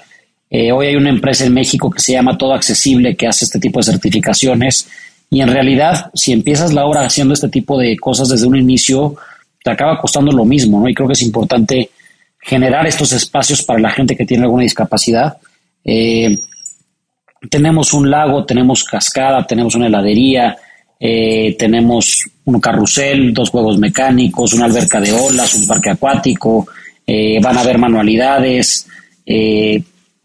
Eh, 0.50 0.72
hoy 0.72 0.88
hay 0.88 0.96
una 0.96 1.10
empresa 1.10 1.46
en 1.46 1.54
México 1.54 1.90
que 1.90 2.00
se 2.00 2.14
llama 2.14 2.38
Todo 2.38 2.54
Accesible 2.54 3.16
que 3.16 3.28
hace 3.28 3.46
este 3.46 3.60
tipo 3.60 3.80
de 3.80 3.86
certificaciones. 3.86 4.88
Y 5.30 5.42
en 5.42 5.50
realidad, 5.50 6.12
si 6.14 6.32
empiezas 6.32 6.74
la 6.74 6.86
obra 6.86 7.06
haciendo 7.06 7.34
este 7.34 7.50
tipo 7.50 7.78
de 7.78 7.98
cosas 7.98 8.30
desde 8.30 8.48
un 8.48 8.56
inicio, 8.56 9.16
te 9.64 9.72
acaba 9.72 10.00
costando 10.00 10.32
lo 10.32 10.46
mismo, 10.46 10.80
¿no? 10.80 10.88
Y 10.88 10.94
creo 10.94 11.08
que 11.08 11.14
es 11.14 11.24
importante 11.24 11.90
generar 12.40 12.86
estos 12.86 13.12
espacios 13.12 13.64
para 13.64 13.80
la 13.80 13.90
gente 13.90 14.16
que 14.16 14.26
tiene 14.26 14.44
alguna 14.44 14.64
discapacidad. 14.64 15.38
Eh, 15.84 16.40
tenemos 17.50 17.92
un 17.94 18.10
lago, 18.10 18.46
tenemos 18.46 18.84
cascada, 18.84 19.46
tenemos 19.46 19.74
una 19.74 19.88
heladería, 19.88 20.56
eh, 21.00 21.56
tenemos 21.58 22.24
un 22.46 22.60
carrusel, 22.60 23.34
dos 23.34 23.50
juegos 23.50 23.80
mecánicos, 23.80 24.54
una 24.54 24.66
alberca 24.66 25.02
de 25.02 25.12
olas, 25.12 25.56
un 25.56 25.66
parque 25.66 25.90
acuático, 25.90 26.68
eh, 27.06 27.40
van 27.42 27.58
a 27.58 27.62
haber 27.62 27.80
manualidades, 27.80 28.88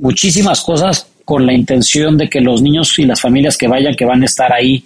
muchísimas 0.00 0.62
cosas 0.62 1.06
con 1.24 1.46
la 1.46 1.52
intención 1.52 2.18
de 2.18 2.28
que 2.28 2.40
los 2.40 2.62
niños 2.62 2.98
y 2.98 3.04
las 3.04 3.20
familias 3.20 3.56
que 3.56 3.68
vayan, 3.68 3.94
que 3.94 4.04
van 4.04 4.22
a 4.22 4.26
estar 4.26 4.52
ahí 4.52 4.84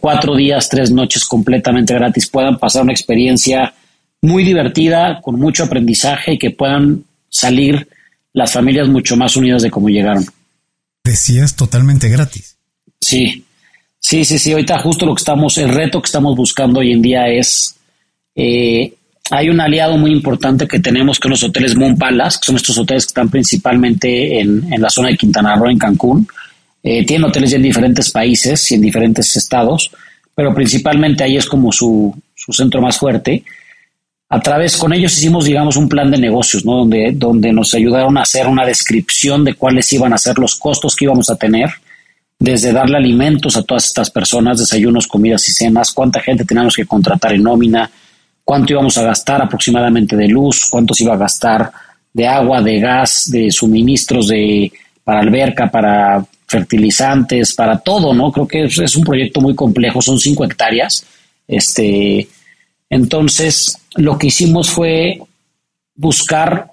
cuatro 0.00 0.36
días, 0.36 0.68
tres 0.68 0.90
noches 0.90 1.24
completamente 1.24 1.94
gratis, 1.94 2.28
puedan 2.28 2.58
pasar 2.58 2.82
una 2.82 2.92
experiencia 2.92 3.74
muy 4.20 4.44
divertida, 4.44 5.20
con 5.22 5.36
mucho 5.36 5.64
aprendizaje 5.64 6.34
y 6.34 6.38
que 6.38 6.50
puedan 6.50 7.04
salir 7.28 7.88
las 8.32 8.52
familias 8.52 8.88
mucho 8.88 9.16
más 9.16 9.36
unidas 9.36 9.62
de 9.62 9.70
cómo 9.70 9.88
llegaron. 9.88 10.24
Decías 11.04 11.56
totalmente 11.56 12.08
gratis. 12.08 12.56
Sí, 13.00 13.44
sí, 13.98 14.24
sí, 14.24 14.38
sí. 14.38 14.52
Ahorita 14.52 14.78
justo 14.78 15.06
lo 15.06 15.14
que 15.14 15.20
estamos, 15.20 15.56
el 15.58 15.70
reto 15.70 16.02
que 16.02 16.06
estamos 16.06 16.36
buscando 16.36 16.80
hoy 16.80 16.92
en 16.92 17.02
día 17.02 17.28
es, 17.28 17.76
eh, 18.34 18.92
hay 19.30 19.48
un 19.50 19.60
aliado 19.60 19.96
muy 19.96 20.12
importante 20.12 20.66
que 20.66 20.80
tenemos 20.80 21.18
que 21.18 21.28
los 21.28 21.42
hoteles 21.42 21.76
Moon 21.76 21.96
Palace, 21.96 22.38
que 22.40 22.46
son 22.46 22.56
estos 22.56 22.78
hoteles 22.78 23.04
que 23.04 23.10
están 23.10 23.28
principalmente 23.28 24.40
en, 24.40 24.72
en 24.72 24.80
la 24.80 24.90
zona 24.90 25.08
de 25.08 25.16
Quintana 25.16 25.56
Roo, 25.56 25.70
en 25.70 25.78
Cancún. 25.78 26.26
Eh, 26.82 27.04
tienen 27.04 27.28
hoteles 27.28 27.52
en 27.52 27.62
diferentes 27.62 28.10
países 28.10 28.70
y 28.70 28.74
en 28.74 28.80
diferentes 28.80 29.36
estados, 29.36 29.90
pero 30.34 30.54
principalmente 30.54 31.24
ahí 31.24 31.36
es 31.36 31.46
como 31.46 31.72
su, 31.72 32.14
su 32.34 32.52
centro 32.52 32.80
más 32.80 32.98
fuerte 32.98 33.44
a 34.30 34.40
través 34.40 34.76
con 34.76 34.92
ellos 34.92 35.16
hicimos, 35.16 35.46
digamos, 35.46 35.76
un 35.76 35.88
plan 35.88 36.10
de 36.10 36.18
negocios, 36.18 36.64
¿no? 36.64 36.76
Donde, 36.78 37.12
donde 37.14 37.52
nos 37.52 37.72
ayudaron 37.74 38.18
a 38.18 38.22
hacer 38.22 38.46
una 38.46 38.66
descripción 38.66 39.42
de 39.42 39.54
cuáles 39.54 39.90
iban 39.92 40.12
a 40.12 40.18
ser 40.18 40.38
los 40.38 40.56
costos 40.56 40.94
que 40.94 41.06
íbamos 41.06 41.30
a 41.30 41.36
tener, 41.36 41.70
desde 42.38 42.72
darle 42.72 42.98
alimentos 42.98 43.56
a 43.56 43.62
todas 43.62 43.86
estas 43.86 44.10
personas, 44.10 44.58
desayunos, 44.58 45.06
comidas 45.06 45.48
y 45.48 45.52
cenas, 45.52 45.92
cuánta 45.92 46.20
gente 46.20 46.44
teníamos 46.44 46.76
que 46.76 46.84
contratar 46.84 47.32
en 47.32 47.42
nómina, 47.42 47.90
cuánto 48.48 48.72
íbamos 48.72 48.96
a 48.96 49.02
gastar 49.02 49.42
aproximadamente 49.42 50.16
de 50.16 50.26
luz, 50.26 50.68
cuánto 50.70 50.94
se 50.94 51.04
iba 51.04 51.12
a 51.12 51.18
gastar 51.18 51.70
de 52.14 52.26
agua, 52.26 52.62
de 52.62 52.80
gas, 52.80 53.30
de 53.30 53.50
suministros 53.50 54.28
de, 54.28 54.72
para 55.04 55.20
alberca, 55.20 55.70
para 55.70 56.24
fertilizantes, 56.46 57.54
para 57.54 57.76
todo, 57.76 58.14
¿no? 58.14 58.32
Creo 58.32 58.48
que 58.48 58.64
es, 58.64 58.96
un 58.96 59.04
proyecto 59.04 59.42
muy 59.42 59.54
complejo, 59.54 60.00
son 60.00 60.18
cinco 60.18 60.46
hectáreas, 60.46 61.04
este, 61.46 62.26
entonces, 62.88 63.82
lo 63.96 64.16
que 64.16 64.28
hicimos 64.28 64.70
fue 64.70 65.18
buscar 65.94 66.72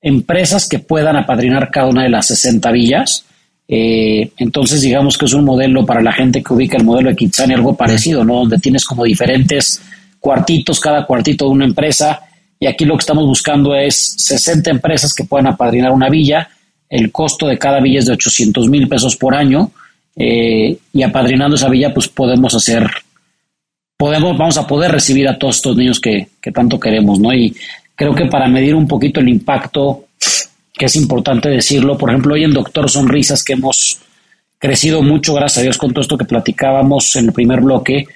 empresas 0.00 0.68
que 0.68 0.78
puedan 0.78 1.16
apadrinar 1.16 1.72
cada 1.72 1.88
una 1.88 2.04
de 2.04 2.10
las 2.10 2.28
60 2.28 2.70
villas. 2.70 3.24
Eh, 3.66 4.30
entonces, 4.36 4.80
digamos 4.80 5.18
que 5.18 5.24
es 5.24 5.32
un 5.32 5.44
modelo 5.44 5.84
para 5.84 6.02
la 6.02 6.12
gente 6.12 6.40
que 6.40 6.54
ubica 6.54 6.76
el 6.76 6.84
modelo 6.84 7.10
de 7.10 7.16
Kitsani, 7.16 7.54
algo 7.54 7.76
parecido, 7.76 8.24
¿no? 8.24 8.34
Donde 8.36 8.58
tienes 8.58 8.84
como 8.84 9.02
diferentes 9.02 9.82
cuartitos, 10.26 10.80
cada 10.80 11.06
cuartito 11.06 11.44
de 11.44 11.52
una 11.52 11.66
empresa. 11.66 12.20
Y 12.58 12.66
aquí 12.66 12.84
lo 12.84 12.96
que 12.96 13.02
estamos 13.02 13.24
buscando 13.24 13.76
es 13.76 14.16
60 14.18 14.72
empresas 14.72 15.14
que 15.14 15.22
puedan 15.22 15.46
apadrinar 15.46 15.92
una 15.92 16.08
villa. 16.08 16.48
El 16.90 17.12
costo 17.12 17.46
de 17.46 17.56
cada 17.56 17.78
villa 17.78 18.00
es 18.00 18.06
de 18.06 18.14
800 18.14 18.68
mil 18.68 18.88
pesos 18.88 19.16
por 19.16 19.36
año. 19.36 19.70
Eh, 20.16 20.76
y 20.92 21.02
apadrinando 21.04 21.54
esa 21.54 21.68
villa, 21.68 21.94
pues 21.94 22.08
podemos 22.08 22.56
hacer 22.56 22.90
podemos, 23.96 24.36
vamos 24.36 24.58
a 24.58 24.66
poder 24.66 24.90
recibir 24.90 25.28
a 25.28 25.38
todos 25.38 25.56
estos 25.56 25.76
niños 25.76 26.00
que, 26.00 26.28
tanto 26.52 26.80
queremos, 26.80 27.20
¿no? 27.20 27.32
Y 27.32 27.54
creo 27.94 28.12
que 28.12 28.26
para 28.26 28.48
medir 28.48 28.74
un 28.74 28.88
poquito 28.88 29.20
el 29.20 29.28
impacto, 29.28 30.06
que 30.72 30.86
es 30.86 30.96
importante 30.96 31.48
decirlo, 31.48 31.96
por 31.96 32.10
ejemplo, 32.10 32.34
hoy 32.34 32.42
en 32.42 32.52
Doctor 32.52 32.90
Sonrisas, 32.90 33.44
que 33.44 33.52
hemos 33.52 34.00
crecido 34.58 35.02
mucho, 35.02 35.34
gracias 35.34 35.58
a 35.58 35.62
Dios, 35.62 35.78
con 35.78 35.92
todo 35.92 36.02
esto 36.02 36.18
que 36.18 36.24
platicábamos 36.24 37.14
en 37.14 37.26
el 37.26 37.32
primer 37.32 37.60
bloque, 37.60 38.06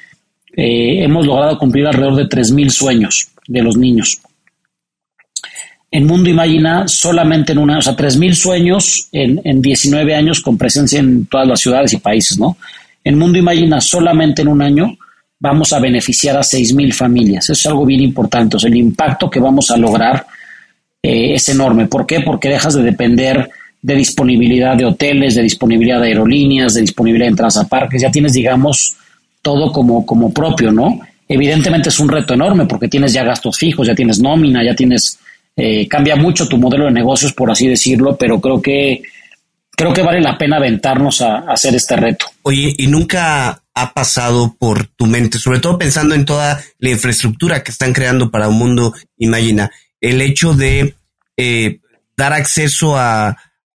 eh, 0.56 1.04
hemos 1.04 1.26
logrado 1.26 1.58
cumplir 1.58 1.86
alrededor 1.86 2.16
de 2.16 2.28
3.000 2.28 2.70
sueños 2.70 3.28
de 3.46 3.62
los 3.62 3.76
niños. 3.76 4.20
En 5.90 6.06
Mundo 6.06 6.30
Imagina, 6.30 6.86
solamente 6.86 7.52
en 7.52 7.58
una, 7.58 7.78
o 7.78 7.82
sea, 7.82 7.96
3.000 7.96 8.32
sueños 8.34 9.08
en, 9.10 9.40
en 9.44 9.60
19 9.60 10.14
años 10.14 10.40
con 10.40 10.56
presencia 10.56 11.00
en 11.00 11.26
todas 11.26 11.48
las 11.48 11.60
ciudades 11.60 11.92
y 11.92 11.96
países, 11.96 12.38
¿no? 12.38 12.56
En 13.02 13.18
Mundo 13.18 13.38
Imagina, 13.38 13.80
solamente 13.80 14.42
en 14.42 14.48
un 14.48 14.62
año, 14.62 14.96
vamos 15.40 15.72
a 15.72 15.80
beneficiar 15.80 16.36
a 16.36 16.40
6.000 16.40 16.92
familias. 16.92 17.44
Eso 17.44 17.54
es 17.54 17.66
algo 17.66 17.84
bien 17.86 18.02
importante. 18.02 18.56
O 18.56 18.60
sea, 18.60 18.68
el 18.68 18.76
impacto 18.76 19.28
que 19.28 19.40
vamos 19.40 19.70
a 19.70 19.76
lograr 19.76 20.26
eh, 21.02 21.34
es 21.34 21.48
enorme. 21.48 21.86
¿Por 21.86 22.06
qué? 22.06 22.20
Porque 22.20 22.50
dejas 22.50 22.74
de 22.74 22.82
depender 22.82 23.50
de 23.82 23.94
disponibilidad 23.94 24.76
de 24.76 24.84
hoteles, 24.84 25.34
de 25.34 25.42
disponibilidad 25.42 26.00
de 26.00 26.08
aerolíneas, 26.08 26.74
de 26.74 26.82
disponibilidad 26.82 27.26
de 27.26 27.30
entradas 27.30 27.56
a 27.56 27.66
parques. 27.66 28.02
Ya 28.02 28.10
tienes, 28.10 28.34
digamos, 28.34 28.96
todo 29.42 29.72
como, 29.72 30.05
como 30.05 30.33
propio, 30.33 30.72
¿no? 30.72 31.00
Evidentemente 31.29 31.88
es 31.88 32.00
un 32.00 32.09
reto 32.09 32.35
enorme 32.35 32.66
porque 32.66 32.88
tienes 32.88 33.12
ya 33.12 33.24
gastos 33.24 33.57
fijos, 33.57 33.87
ya 33.87 33.94
tienes 33.94 34.20
nómina, 34.20 34.64
ya 34.64 34.74
tienes 34.74 35.18
eh, 35.57 35.87
cambia 35.88 36.16
mucho 36.16 36.48
tu 36.48 36.57
modelo 36.57 36.87
de 36.87 36.92
negocios, 36.92 37.33
por 37.33 37.50
así 37.50 37.68
decirlo, 37.68 38.16
pero 38.16 38.40
creo 38.40 38.62
que 38.62 39.03
creo 39.70 39.92
que 39.92 40.03
vale 40.03 40.20
la 40.20 40.37
pena 40.37 40.57
aventarnos 40.57 41.22
a, 41.22 41.38
hacer 41.50 41.74
este 41.74 41.96
reto. 41.96 42.26
Oye, 42.42 42.74
¿y 42.76 42.87
nunca 42.87 43.62
ha 43.74 43.94
pasado 43.94 44.57
por 44.59 44.87
tu 44.88 45.07
mente, 45.07 45.38
sobre 45.38 45.59
todo 45.59 45.79
pensando 45.79 46.14
en 46.14 46.24
toda 46.24 46.61
la 46.79 46.90
infraestructura 46.90 47.62
que 47.62 47.70
están 47.70 47.92
creando 47.92 48.31
para 48.31 48.48
un 48.48 48.59
mundo, 48.59 48.94
imagina, 49.16 49.70
el 50.00 50.20
hecho 50.20 50.55
de 50.55 50.94
eh, 51.37 51.81
dar 52.16 52.33
acceso 52.33 52.96
a, 52.96 53.37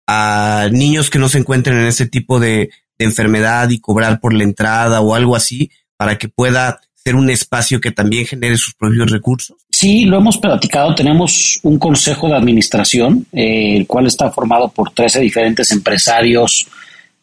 a, 0.07 0.69
niños 0.73 1.11
que 1.11 1.19
no 1.19 1.29
se 1.29 1.39
encuentren 1.39 1.79
en 1.79 1.87
ese 1.87 2.07
tipo 2.07 2.41
de, 2.41 2.71
de 3.01 3.07
enfermedad 3.07 3.71
y 3.71 3.81
cobrar 3.81 4.21
por 4.21 4.35
la 4.35 4.45
entrada 4.45 5.01
o 5.01 5.15
algo 5.15 5.35
así 5.35 5.71
para 5.97 6.19
que 6.19 6.29
pueda 6.29 6.79
ser 6.95 7.17
un 7.17 7.31
espacio 7.31 7.81
que 7.81 7.91
también 7.91 8.27
genere 8.27 8.57
sus 8.59 8.75
propios 8.75 9.11
recursos? 9.11 9.57
Sí, 9.71 10.05
lo 10.05 10.19
hemos 10.19 10.37
platicado. 10.37 10.95
Tenemos 10.95 11.59
un 11.63 11.79
consejo 11.79 12.29
de 12.29 12.37
administración, 12.37 13.27
eh, 13.33 13.79
el 13.79 13.87
cual 13.87 14.07
está 14.07 14.31
formado 14.31 14.69
por 14.69 14.91
13 14.91 15.21
diferentes 15.21 15.73
empresarios 15.73 16.67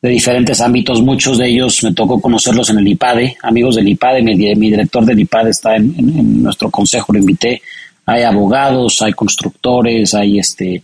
de 0.01 0.09
diferentes 0.09 0.59
ámbitos. 0.61 1.03
Muchos 1.03 1.37
de 1.37 1.47
ellos 1.47 1.83
me 1.83 1.93
tocó 1.93 2.19
conocerlos 2.19 2.71
en 2.71 2.79
el 2.79 2.87
IPADE, 2.87 3.37
amigos 3.43 3.75
del 3.75 3.87
IPADE. 3.87 4.23
Mi, 4.23 4.35
director 4.35 5.05
del 5.05 5.19
IPADE 5.19 5.51
está 5.51 5.75
en, 5.75 6.41
nuestro 6.41 6.71
consejo, 6.71 7.13
lo 7.13 7.19
invité. 7.19 7.61
Hay 8.07 8.23
abogados, 8.23 8.99
hay 9.03 9.13
constructores, 9.13 10.15
hay 10.15 10.39
este 10.39 10.81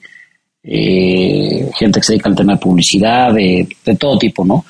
eh, 0.62 1.72
gente 1.80 2.00
que 2.00 2.06
se 2.06 2.14
dedica 2.14 2.30
al 2.30 2.36
tema 2.36 2.54
de 2.54 2.60
publicidad, 2.60 3.34
de, 3.34 3.68
de 3.84 3.96
todo 3.96 4.20
tipo, 4.20 4.46
¿no? 4.46 4.64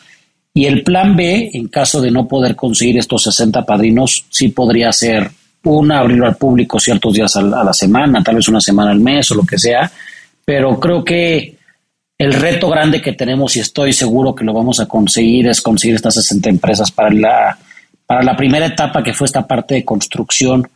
Y 0.53 0.65
el 0.65 0.83
plan 0.83 1.15
B, 1.15 1.49
en 1.53 1.67
caso 1.67 1.99
de 1.99 2.11
no 2.11 2.27
poder 2.27 2.55
conseguir 2.55 2.97
estos 2.97 3.23
60 3.23 3.65
padrinos, 3.65 4.25
sí 4.29 4.49
podría 4.49 4.91
ser 4.91 5.31
una, 5.63 5.99
abrirlo 5.99 6.27
al 6.27 6.35
público 6.35 6.79
ciertos 6.79 7.13
días 7.13 7.35
a 7.35 7.41
la 7.41 7.73
semana, 7.73 8.21
tal 8.23 8.35
vez 8.35 8.47
una 8.47 8.61
semana 8.61 8.91
al 8.91 8.99
mes 8.99 9.31
o 9.31 9.35
lo 9.35 9.43
que 9.43 9.57
sea, 9.57 9.91
pero 10.45 10.79
creo 10.79 11.03
que 11.03 11.57
el 12.17 12.33
reto 12.33 12.69
grande 12.69 13.01
que 13.01 13.13
tenemos 13.13 13.55
y 13.55 13.61
estoy 13.61 13.93
seguro 13.93 14.35
que 14.35 14.43
lo 14.43 14.53
vamos 14.53 14.79
a 14.79 14.85
conseguir 14.85 15.47
es 15.47 15.61
conseguir 15.61 15.95
estas 15.95 16.15
60 16.15 16.49
empresas 16.49 16.91
para 16.91 17.09
la, 17.11 17.57
para 18.05 18.23
la 18.23 18.35
primera 18.35 18.67
etapa 18.67 19.03
que 19.03 19.13
fue 19.13 19.25
esta 19.25 19.47
parte 19.47 19.75
de 19.75 19.85
construcción. 19.85 20.69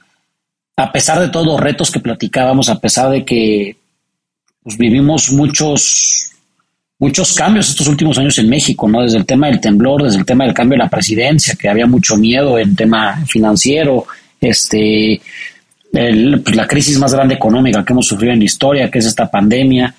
A 0.75 0.91
pesar 0.91 1.19
de 1.19 1.29
todos 1.29 1.45
los 1.45 1.59
retos 1.59 1.91
que 1.91 1.99
platicábamos, 1.99 2.69
a 2.69 2.79
pesar 2.79 3.11
de 3.11 3.23
que 3.23 3.77
pues, 4.63 4.77
vivimos 4.77 5.31
muchos 5.31 6.26
muchos 6.99 7.33
cambios 7.33 7.69
estos 7.69 7.87
últimos 7.87 8.17
años 8.17 8.37
en 8.39 8.49
México, 8.49 8.87
¿no? 8.87 9.01
Desde 9.01 9.17
el 9.17 9.25
tema 9.25 9.47
del 9.47 9.59
temblor, 9.59 10.03
desde 10.03 10.19
el 10.19 10.25
tema 10.25 10.45
del 10.45 10.53
cambio 10.53 10.77
de 10.77 10.83
la 10.83 10.89
presidencia, 10.89 11.55
que 11.55 11.69
había 11.69 11.85
mucho 11.85 12.17
miedo 12.17 12.57
en 12.57 12.75
tema 12.75 13.23
financiero, 13.27 14.05
este, 14.41 15.21
pues, 15.91 16.55
la 16.55 16.67
crisis 16.67 16.97
más 16.97 17.13
grande 17.13 17.35
económica 17.35 17.83
que 17.85 17.93
hemos 17.93 18.07
sufrido 18.07 18.33
en 18.33 18.39
la 18.39 18.45
historia, 18.45 18.89
que 18.89 18.99
es 18.99 19.05
esta 19.05 19.29
pandemia. 19.29 19.93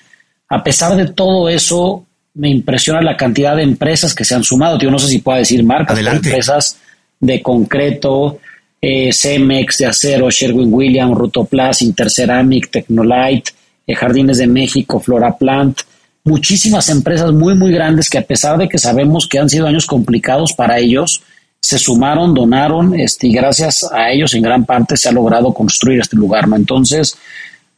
A 0.48 0.62
pesar 0.62 0.96
de 0.96 1.06
todo 1.06 1.48
eso, 1.48 2.04
me 2.34 2.48
impresiona 2.48 3.00
la 3.00 3.16
cantidad 3.16 3.56
de 3.56 3.62
empresas 3.62 4.14
que 4.14 4.24
se 4.24 4.34
han 4.34 4.44
sumado. 4.44 4.78
Yo 4.78 4.90
no 4.90 4.98
sé 4.98 5.08
si 5.08 5.18
puedo 5.18 5.38
decir 5.38 5.62
marcas, 5.64 5.98
empresas 5.98 6.78
de 7.20 7.42
concreto, 7.42 8.38
eh, 8.80 9.12
Cemex, 9.12 9.78
de 9.78 9.86
acero, 9.86 10.30
Sherwin 10.30 10.72
Williams, 10.72 11.16
Rutoplas, 11.16 11.82
Interceramic, 11.82 12.70
Tecnolite, 12.70 13.52
eh, 13.86 13.94
Jardines 13.94 14.38
de 14.38 14.46
México, 14.46 15.00
Floraplant, 15.00 15.80
muchísimas 16.28 16.88
empresas 16.90 17.32
muy, 17.32 17.54
muy 17.54 17.72
grandes 17.72 18.10
que 18.10 18.18
a 18.18 18.22
pesar 18.22 18.58
de 18.58 18.68
que 18.68 18.78
sabemos 18.78 19.26
que 19.26 19.38
han 19.38 19.48
sido 19.48 19.66
años 19.66 19.86
complicados 19.86 20.52
para 20.52 20.78
ellos, 20.78 21.22
se 21.60 21.78
sumaron, 21.78 22.34
donaron, 22.34 22.94
este, 22.98 23.26
y 23.26 23.32
gracias 23.32 23.84
a 23.90 24.10
ellos 24.10 24.34
en 24.34 24.42
gran 24.42 24.64
parte 24.64 24.96
se 24.96 25.08
ha 25.08 25.12
logrado 25.12 25.52
construir 25.52 26.00
este 26.00 26.16
lugar, 26.16 26.46
¿no? 26.46 26.56
Entonces, 26.56 27.16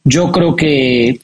yo 0.03 0.31
creo 0.31 0.55
que 0.55 1.19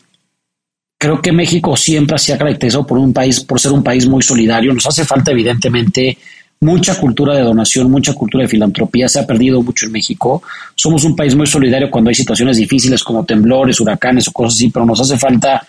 creo 0.97 1.21
que 1.21 1.31
México 1.31 1.77
siempre 1.77 2.17
se 2.17 2.33
ha 2.33 2.37
caracterizado 2.37 2.87
por 2.87 2.97
un 2.97 3.13
país, 3.13 3.41
por 3.41 3.59
ser 3.59 3.71
un 3.71 3.83
país 3.83 4.07
muy 4.07 4.23
solidario. 4.23 4.73
Nos 4.73 4.87
hace 4.87 5.05
falta, 5.05 5.31
evidentemente, 5.31 6.17
mucha 6.61 6.95
cultura 6.95 7.35
de 7.35 7.43
donación, 7.43 7.91
mucha 7.91 8.13
cultura 8.13 8.43
de 8.43 8.49
filantropía. 8.49 9.07
Se 9.07 9.19
ha 9.19 9.27
perdido 9.27 9.61
mucho 9.61 9.85
en 9.85 9.91
México. 9.91 10.41
Somos 10.75 11.03
un 11.03 11.15
país 11.15 11.35
muy 11.35 11.45
solidario 11.45 11.91
cuando 11.91 12.09
hay 12.09 12.15
situaciones 12.15 12.57
difíciles 12.57 13.03
como 13.03 13.23
temblores, 13.25 13.79
huracanes 13.79 14.27
o 14.27 14.31
cosas 14.31 14.55
así, 14.55 14.69
pero 14.69 14.85
nos 14.85 14.99
hace 14.99 15.17
falta 15.17 15.65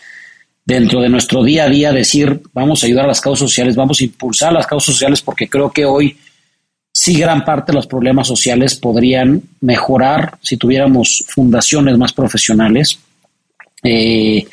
dentro 0.69 1.01
de 1.01 1.09
nuestro 1.09 1.43
día 1.43 1.65
a 1.65 1.69
día 1.71 1.93
decir, 1.93 2.43
vamos 2.53 2.83
a 2.83 2.87
ayudar 2.87 3.07
a 3.07 3.09
las 3.09 3.23
causas 3.23 3.49
sociales, 3.49 3.75
vamos 3.75 4.03
a 4.03 4.05
impulsar 4.05 4.53
las 4.53 4.67
causas 4.67 4.95
sociales, 4.95 5.23
porque 5.23 5.49
creo 5.49 5.73
que 5.73 5.87
hoy 5.87 6.15
sí 6.93 7.19
gran 7.19 7.43
parte 7.43 7.73
de 7.73 7.77
los 7.77 7.87
problemas 7.87 8.27
sociales 8.27 8.77
podrían 8.77 9.41
mejorar 9.63 10.37
si 10.43 10.59
tuviéramos 10.59 11.25
fundaciones 11.29 11.97
más 11.97 12.13
profesionales. 12.13 12.99
Eh, 13.83 14.45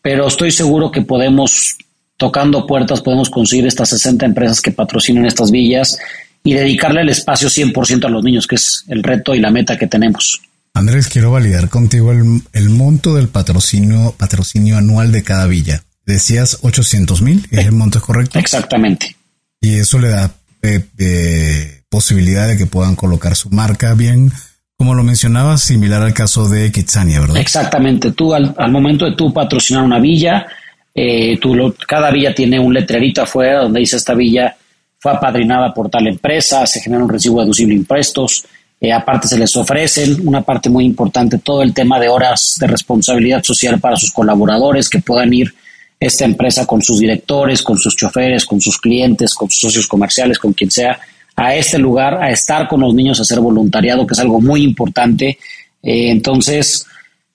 pero 0.00 0.28
estoy 0.28 0.52
seguro 0.52 0.92
que 0.92 1.02
podemos, 1.02 1.76
tocando 2.16 2.64
puertas, 2.64 3.00
podemos 3.00 3.28
conseguir 3.28 3.66
estas 3.66 3.88
60 3.88 4.26
empresas 4.26 4.60
que 4.60 4.70
patrocinan 4.70 5.26
estas 5.26 5.50
villas 5.50 5.98
y 6.44 6.54
dedicarle 6.54 7.00
el 7.00 7.08
espacio 7.08 7.48
100% 7.48 8.04
a 8.04 8.08
los 8.08 8.22
niños, 8.22 8.46
que 8.46 8.54
es 8.54 8.84
el 8.86 9.02
reto 9.02 9.34
y 9.34 9.40
la 9.40 9.50
meta 9.50 9.76
que 9.76 9.88
tenemos. 9.88 10.40
Andrés, 10.78 11.08
quiero 11.08 11.32
validar 11.32 11.68
contigo 11.68 12.12
el, 12.12 12.70
monto 12.70 13.16
del 13.16 13.28
patrocinio, 13.28 14.14
patrocinio 14.16 14.76
anual 14.76 15.10
de 15.10 15.24
cada 15.24 15.46
villa. 15.46 15.82
Decías 16.06 16.58
800 16.62 17.20
mil, 17.20 17.46
¿es 17.50 17.66
el 17.66 17.72
monto 17.72 18.00
correcto? 18.00 18.38
Exactamente. 18.38 19.16
Y 19.60 19.74
eso 19.74 19.98
le 19.98 20.08
da 20.08 20.30
eh, 20.62 20.84
eh, 20.98 21.82
posibilidad 21.88 22.46
de 22.46 22.56
que 22.56 22.66
puedan 22.66 22.94
colocar 22.94 23.34
su 23.34 23.50
marca 23.50 23.94
bien, 23.94 24.30
como 24.76 24.94
lo 24.94 25.02
mencionabas, 25.02 25.62
similar 25.62 26.00
al 26.02 26.14
caso 26.14 26.48
de 26.48 26.70
Kitsania, 26.70 27.20
¿verdad? 27.20 27.38
Exactamente. 27.38 28.12
Tú 28.12 28.32
al, 28.32 28.54
momento 28.70 29.04
de 29.04 29.16
tú 29.16 29.32
patrocinar 29.32 29.82
una 29.82 29.98
villa, 29.98 30.46
eh, 30.94 31.38
tú 31.40 31.74
cada 31.88 32.12
villa 32.12 32.32
tiene 32.32 32.60
un 32.60 32.72
letrerito 32.72 33.22
afuera 33.22 33.62
donde 33.62 33.80
dice 33.80 33.96
esta 33.96 34.14
villa 34.14 34.56
fue 35.00 35.12
apadrinada 35.12 35.74
por 35.74 35.90
tal 35.90 36.06
empresa, 36.06 36.66
se 36.66 36.80
genera 36.80 37.02
un 37.02 37.10
recibo 37.10 37.40
deducible 37.40 37.74
de 37.74 37.80
impuestos, 37.80 38.44
eh, 38.80 38.92
aparte 38.92 39.26
se 39.26 39.38
les 39.38 39.56
ofrecen 39.56 40.26
una 40.26 40.42
parte 40.42 40.70
muy 40.70 40.84
importante, 40.84 41.38
todo 41.38 41.62
el 41.62 41.74
tema 41.74 41.98
de 41.98 42.08
horas 42.08 42.56
de 42.60 42.66
responsabilidad 42.66 43.42
social 43.42 43.80
para 43.80 43.96
sus 43.96 44.12
colaboradores, 44.12 44.88
que 44.88 45.00
puedan 45.00 45.32
ir 45.32 45.52
esta 45.98 46.24
empresa 46.24 46.64
con 46.64 46.80
sus 46.80 47.00
directores, 47.00 47.62
con 47.62 47.76
sus 47.76 47.96
choferes, 47.96 48.46
con 48.46 48.60
sus 48.60 48.78
clientes, 48.78 49.34
con 49.34 49.50
sus 49.50 49.60
socios 49.60 49.88
comerciales, 49.88 50.38
con 50.38 50.52
quien 50.52 50.70
sea, 50.70 50.98
a 51.34 51.54
este 51.54 51.78
lugar, 51.78 52.22
a 52.22 52.30
estar 52.30 52.68
con 52.68 52.80
los 52.80 52.94
niños, 52.94 53.18
a 53.18 53.22
hacer 53.22 53.40
voluntariado, 53.40 54.06
que 54.06 54.14
es 54.14 54.20
algo 54.20 54.40
muy 54.40 54.62
importante. 54.62 55.38
Eh, 55.82 56.10
entonces, 56.10 56.86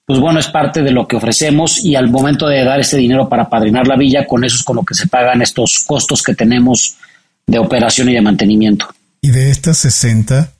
pues 0.06 0.18
bueno, 0.20 0.40
es 0.40 0.48
parte 0.48 0.82
de 0.82 0.92
lo 0.92 1.06
que 1.06 1.16
ofrecemos 1.16 1.82
y 1.82 1.94
al 1.94 2.10
momento 2.10 2.46
de 2.46 2.64
dar 2.64 2.80
este 2.80 2.96
dinero 2.96 3.28
para 3.28 3.48
padrinar 3.48 3.86
la 3.86 3.96
villa, 3.96 4.26
con 4.26 4.44
eso 4.44 4.56
es 4.56 4.62
con 4.62 4.76
lo 4.76 4.82
que 4.82 4.94
se 4.94 5.08
pagan 5.08 5.42
estos 5.42 5.84
costos 5.86 6.22
que 6.22 6.34
tenemos 6.34 6.96
de 7.46 7.58
operación 7.58 8.08
y 8.08 8.14
de 8.14 8.20
mantenimiento. 8.20 8.88
Y 9.20 9.30
de 9.30 9.50
estas 9.50 9.78
60, 9.78 10.52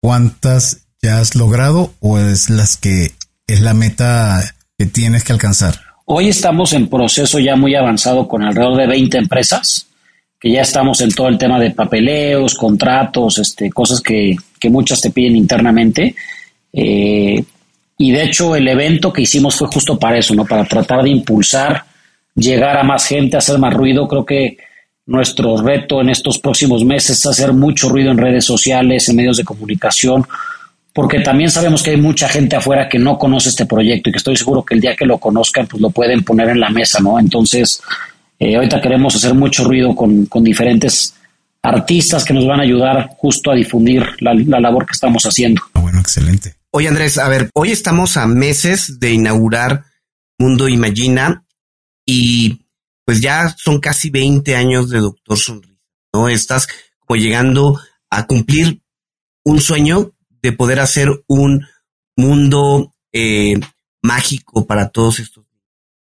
¿cuántas 0.00 0.86
ya 1.02 1.20
has 1.20 1.34
logrado 1.34 1.92
o 2.00 2.18
es 2.18 2.50
las 2.50 2.76
que 2.76 3.12
es 3.46 3.60
la 3.60 3.74
meta 3.74 4.42
que 4.78 4.86
tienes 4.86 5.24
que 5.24 5.32
alcanzar? 5.32 5.74
Hoy 6.06 6.28
estamos 6.28 6.72
en 6.72 6.88
proceso 6.88 7.38
ya 7.38 7.56
muy 7.56 7.74
avanzado 7.74 8.26
con 8.26 8.42
alrededor 8.42 8.76
de 8.78 8.86
20 8.86 9.18
empresas, 9.18 9.86
que 10.40 10.50
ya 10.50 10.62
estamos 10.62 11.00
en 11.02 11.12
todo 11.12 11.28
el 11.28 11.38
tema 11.38 11.60
de 11.60 11.70
papeleos, 11.70 12.54
contratos, 12.54 13.38
este, 13.38 13.70
cosas 13.70 14.00
que, 14.00 14.36
muchas 14.64 15.00
te 15.00 15.10
piden 15.10 15.36
internamente. 15.36 16.14
Eh, 16.72 17.44
y 17.98 18.12
de 18.12 18.24
hecho 18.24 18.56
el 18.56 18.66
evento 18.66 19.12
que 19.12 19.22
hicimos 19.22 19.56
fue 19.56 19.68
justo 19.68 19.98
para 19.98 20.18
eso, 20.18 20.34
¿no? 20.34 20.44
Para 20.44 20.64
tratar 20.64 21.02
de 21.02 21.10
impulsar, 21.10 21.84
llegar 22.34 22.76
a 22.78 22.82
más 22.82 23.06
gente, 23.06 23.36
hacer 23.36 23.58
más 23.58 23.74
ruido. 23.74 24.08
Creo 24.08 24.24
que 24.24 24.56
nuestro 25.06 25.56
reto 25.56 26.00
en 26.00 26.10
estos 26.10 26.38
próximos 26.38 26.84
meses 26.84 27.18
es 27.18 27.26
hacer 27.26 27.52
mucho 27.52 27.88
ruido 27.88 28.10
en 28.10 28.18
redes 28.18 28.44
sociales, 28.44 29.08
en 29.08 29.16
medios 29.16 29.36
de 29.36 29.44
comunicación, 29.44 30.26
porque 30.92 31.20
también 31.20 31.50
sabemos 31.50 31.82
que 31.82 31.90
hay 31.90 31.96
mucha 31.96 32.28
gente 32.28 32.56
afuera 32.56 32.88
que 32.88 32.98
no 32.98 33.18
conoce 33.18 33.48
este 33.48 33.66
proyecto 33.66 34.08
y 34.08 34.12
que 34.12 34.18
estoy 34.18 34.36
seguro 34.36 34.64
que 34.64 34.74
el 34.74 34.80
día 34.80 34.96
que 34.96 35.06
lo 35.06 35.18
conozcan, 35.18 35.66
pues 35.66 35.80
lo 35.80 35.90
pueden 35.90 36.22
poner 36.24 36.50
en 36.50 36.60
la 36.60 36.70
mesa, 36.70 37.00
¿no? 37.00 37.18
Entonces, 37.18 37.80
eh, 38.38 38.56
ahorita 38.56 38.80
queremos 38.80 39.14
hacer 39.14 39.34
mucho 39.34 39.64
ruido 39.64 39.94
con, 39.94 40.26
diferentes 40.42 41.14
artistas 41.62 42.24
que 42.24 42.32
nos 42.32 42.46
van 42.46 42.60
a 42.60 42.62
ayudar 42.62 43.10
justo 43.18 43.50
a 43.50 43.54
difundir 43.54 44.04
la, 44.20 44.34
labor 44.60 44.86
que 44.86 44.92
estamos 44.92 45.24
haciendo. 45.24 45.62
Ah, 45.74 45.80
bueno, 45.80 46.00
excelente. 46.00 46.54
Oye 46.72 46.88
Andrés, 46.88 47.18
a 47.18 47.28
ver, 47.28 47.50
hoy 47.54 47.70
estamos 47.70 48.16
a 48.16 48.26
meses 48.26 48.98
de 48.98 49.12
inaugurar 49.12 49.84
Mundo 50.38 50.68
Imagina 50.68 51.44
y 52.06 52.60
pues 53.04 53.20
ya 53.20 53.54
son 53.58 53.80
casi 53.80 54.10
20 54.10 54.56
años 54.56 54.90
de 54.90 54.98
Doctor 54.98 55.38
Sonrisa, 55.38 55.80
¿no? 56.12 56.28
Estás 56.28 56.68
como 56.98 57.20
llegando 57.20 57.80
a 58.10 58.26
cumplir 58.26 58.82
un 59.44 59.60
sueño 59.60 60.12
de 60.42 60.52
poder 60.52 60.80
hacer 60.80 61.08
un 61.26 61.66
mundo 62.16 62.94
eh, 63.12 63.58
mágico 64.02 64.66
para 64.66 64.90
todos 64.90 65.18
estos. 65.18 65.44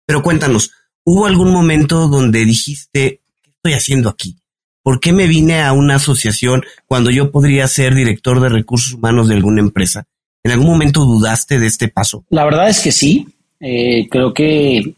Pero 0.06 0.24
cuéntanos, 0.24 0.72
¿hubo 1.04 1.26
algún 1.26 1.52
momento 1.52 2.08
donde 2.08 2.46
dijiste, 2.46 3.22
¿qué 3.42 3.50
estoy 3.50 3.74
haciendo 3.74 4.10
aquí? 4.10 4.38
¿Por 4.84 5.00
qué 5.00 5.14
me 5.14 5.28
vine 5.28 5.62
a 5.62 5.74
una 5.74 5.96
asociación 5.96 6.64
cuando 6.88 7.12
yo 7.12 7.32
podría 7.32 7.68
ser 7.68 7.94
director 7.94 8.42
de 8.42 8.50
recursos 8.50 8.94
humanos 8.94 9.28
de 9.28 9.36
alguna 9.36 9.62
empresa? 9.62 10.08
¿En 10.44 10.52
algún 10.52 10.68
momento 10.68 11.06
dudaste 11.06 11.60
de 11.60 11.68
este 11.68 11.88
paso? 11.88 12.26
La 12.30 12.44
verdad 12.46 12.68
es 12.68 12.80
que 12.80 12.92
sí. 12.92 13.28
Eh, 13.60 14.08
creo 14.10 14.34
que 14.34 14.96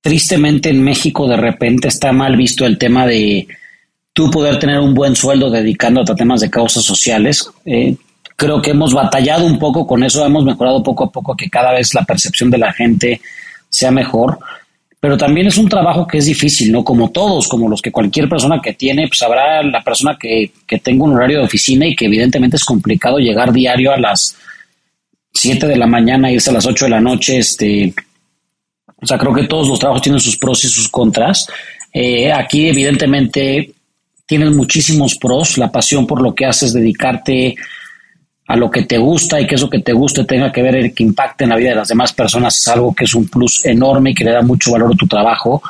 tristemente 0.00 0.70
en 0.70 0.82
México 0.82 1.28
de 1.28 1.36
repente 1.36 1.88
está 1.88 2.12
mal 2.12 2.36
visto 2.36 2.64
el 2.64 2.78
tema 2.78 3.06
de 3.06 3.46
tú 4.12 4.30
poder 4.30 4.58
tener 4.58 4.78
un 4.78 4.94
buen 4.94 5.14
sueldo 5.14 5.50
dedicándote 5.50 6.12
a 6.12 6.16
temas 6.16 6.40
de 6.40 6.50
causas 6.50 6.84
sociales. 6.84 7.48
Eh, 7.64 7.96
creo 8.36 8.60
que 8.62 8.70
hemos 8.70 8.94
batallado 8.94 9.44
un 9.44 9.58
poco 9.58 9.86
con 9.86 10.02
eso, 10.02 10.24
hemos 10.24 10.44
mejorado 10.44 10.82
poco 10.82 11.04
a 11.04 11.10
poco 11.10 11.36
que 11.36 11.50
cada 11.50 11.72
vez 11.72 11.94
la 11.94 12.04
percepción 12.04 12.50
de 12.50 12.58
la 12.58 12.72
gente 12.72 13.20
sea 13.68 13.90
mejor 13.90 14.38
pero 15.00 15.16
también 15.16 15.46
es 15.46 15.56
un 15.56 15.68
trabajo 15.68 16.06
que 16.06 16.18
es 16.18 16.26
difícil, 16.26 16.70
¿no? 16.70 16.84
Como 16.84 17.10
todos, 17.10 17.48
como 17.48 17.70
los 17.70 17.80
que 17.80 17.90
cualquier 17.90 18.28
persona 18.28 18.60
que 18.62 18.74
tiene, 18.74 19.08
pues 19.08 19.22
habrá 19.22 19.62
la 19.62 19.82
persona 19.82 20.16
que, 20.20 20.52
que 20.66 20.78
tenga 20.78 21.04
un 21.04 21.14
horario 21.14 21.38
de 21.38 21.44
oficina 21.44 21.86
y 21.86 21.96
que 21.96 22.04
evidentemente 22.04 22.56
es 22.56 22.64
complicado 22.64 23.18
llegar 23.18 23.50
diario 23.50 23.92
a 23.92 23.98
las 23.98 24.36
7 25.32 25.66
de 25.66 25.76
la 25.76 25.86
mañana, 25.86 26.30
irse 26.30 26.50
a 26.50 26.52
las 26.52 26.66
8 26.66 26.84
de 26.84 26.90
la 26.90 27.00
noche, 27.00 27.38
este, 27.38 27.94
o 29.02 29.06
sea, 29.06 29.18
creo 29.18 29.32
que 29.32 29.46
todos 29.46 29.68
los 29.68 29.78
trabajos 29.78 30.02
tienen 30.02 30.20
sus 30.20 30.36
pros 30.36 30.64
y 30.64 30.68
sus 30.68 30.88
contras. 30.88 31.46
Eh, 31.92 32.32
aquí 32.32 32.68
evidentemente 32.68 33.72
tienes 34.26 34.50
muchísimos 34.52 35.16
pros, 35.16 35.58
la 35.58 35.72
pasión 35.72 36.06
por 36.06 36.22
lo 36.22 36.34
que 36.34 36.46
haces, 36.46 36.72
dedicarte 36.72 37.56
a 38.46 38.56
lo 38.56 38.70
que 38.70 38.82
te 38.82 38.98
gusta 38.98 39.40
y 39.40 39.46
que 39.46 39.54
eso 39.54 39.70
que 39.70 39.78
te 39.78 39.92
guste 39.92 40.24
tenga 40.24 40.50
que 40.52 40.62
ver, 40.62 40.92
que 40.92 41.02
impacte 41.02 41.44
en 41.44 41.50
la 41.50 41.56
vida 41.56 41.70
de 41.70 41.76
las 41.76 41.88
demás 41.88 42.12
personas 42.12 42.58
es 42.58 42.68
algo 42.68 42.94
que 42.94 43.04
es 43.04 43.14
un 43.14 43.28
plus 43.28 43.64
enorme 43.64 44.10
y 44.10 44.14
que 44.14 44.24
le 44.24 44.32
da 44.32 44.42
mucho 44.42 44.72
valor 44.72 44.92
a 44.92 44.96
tu 44.96 45.06
trabajo, 45.06 45.62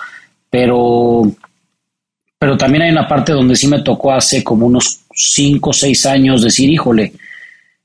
pero, 0.48 1.30
pero 2.38 2.56
también 2.56 2.84
hay 2.84 2.90
una 2.90 3.06
parte 3.06 3.32
donde 3.32 3.54
sí 3.54 3.68
me 3.68 3.82
tocó 3.82 4.12
hace 4.12 4.42
como 4.42 4.66
unos 4.66 5.00
5 5.14 5.70
o 5.70 5.72
6 5.72 6.06
años 6.06 6.42
decir, 6.42 6.70
híjole, 6.70 7.12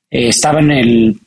eh, 0.09 0.29
estaba 0.29 0.59
en 0.59 0.71
el 0.71 1.19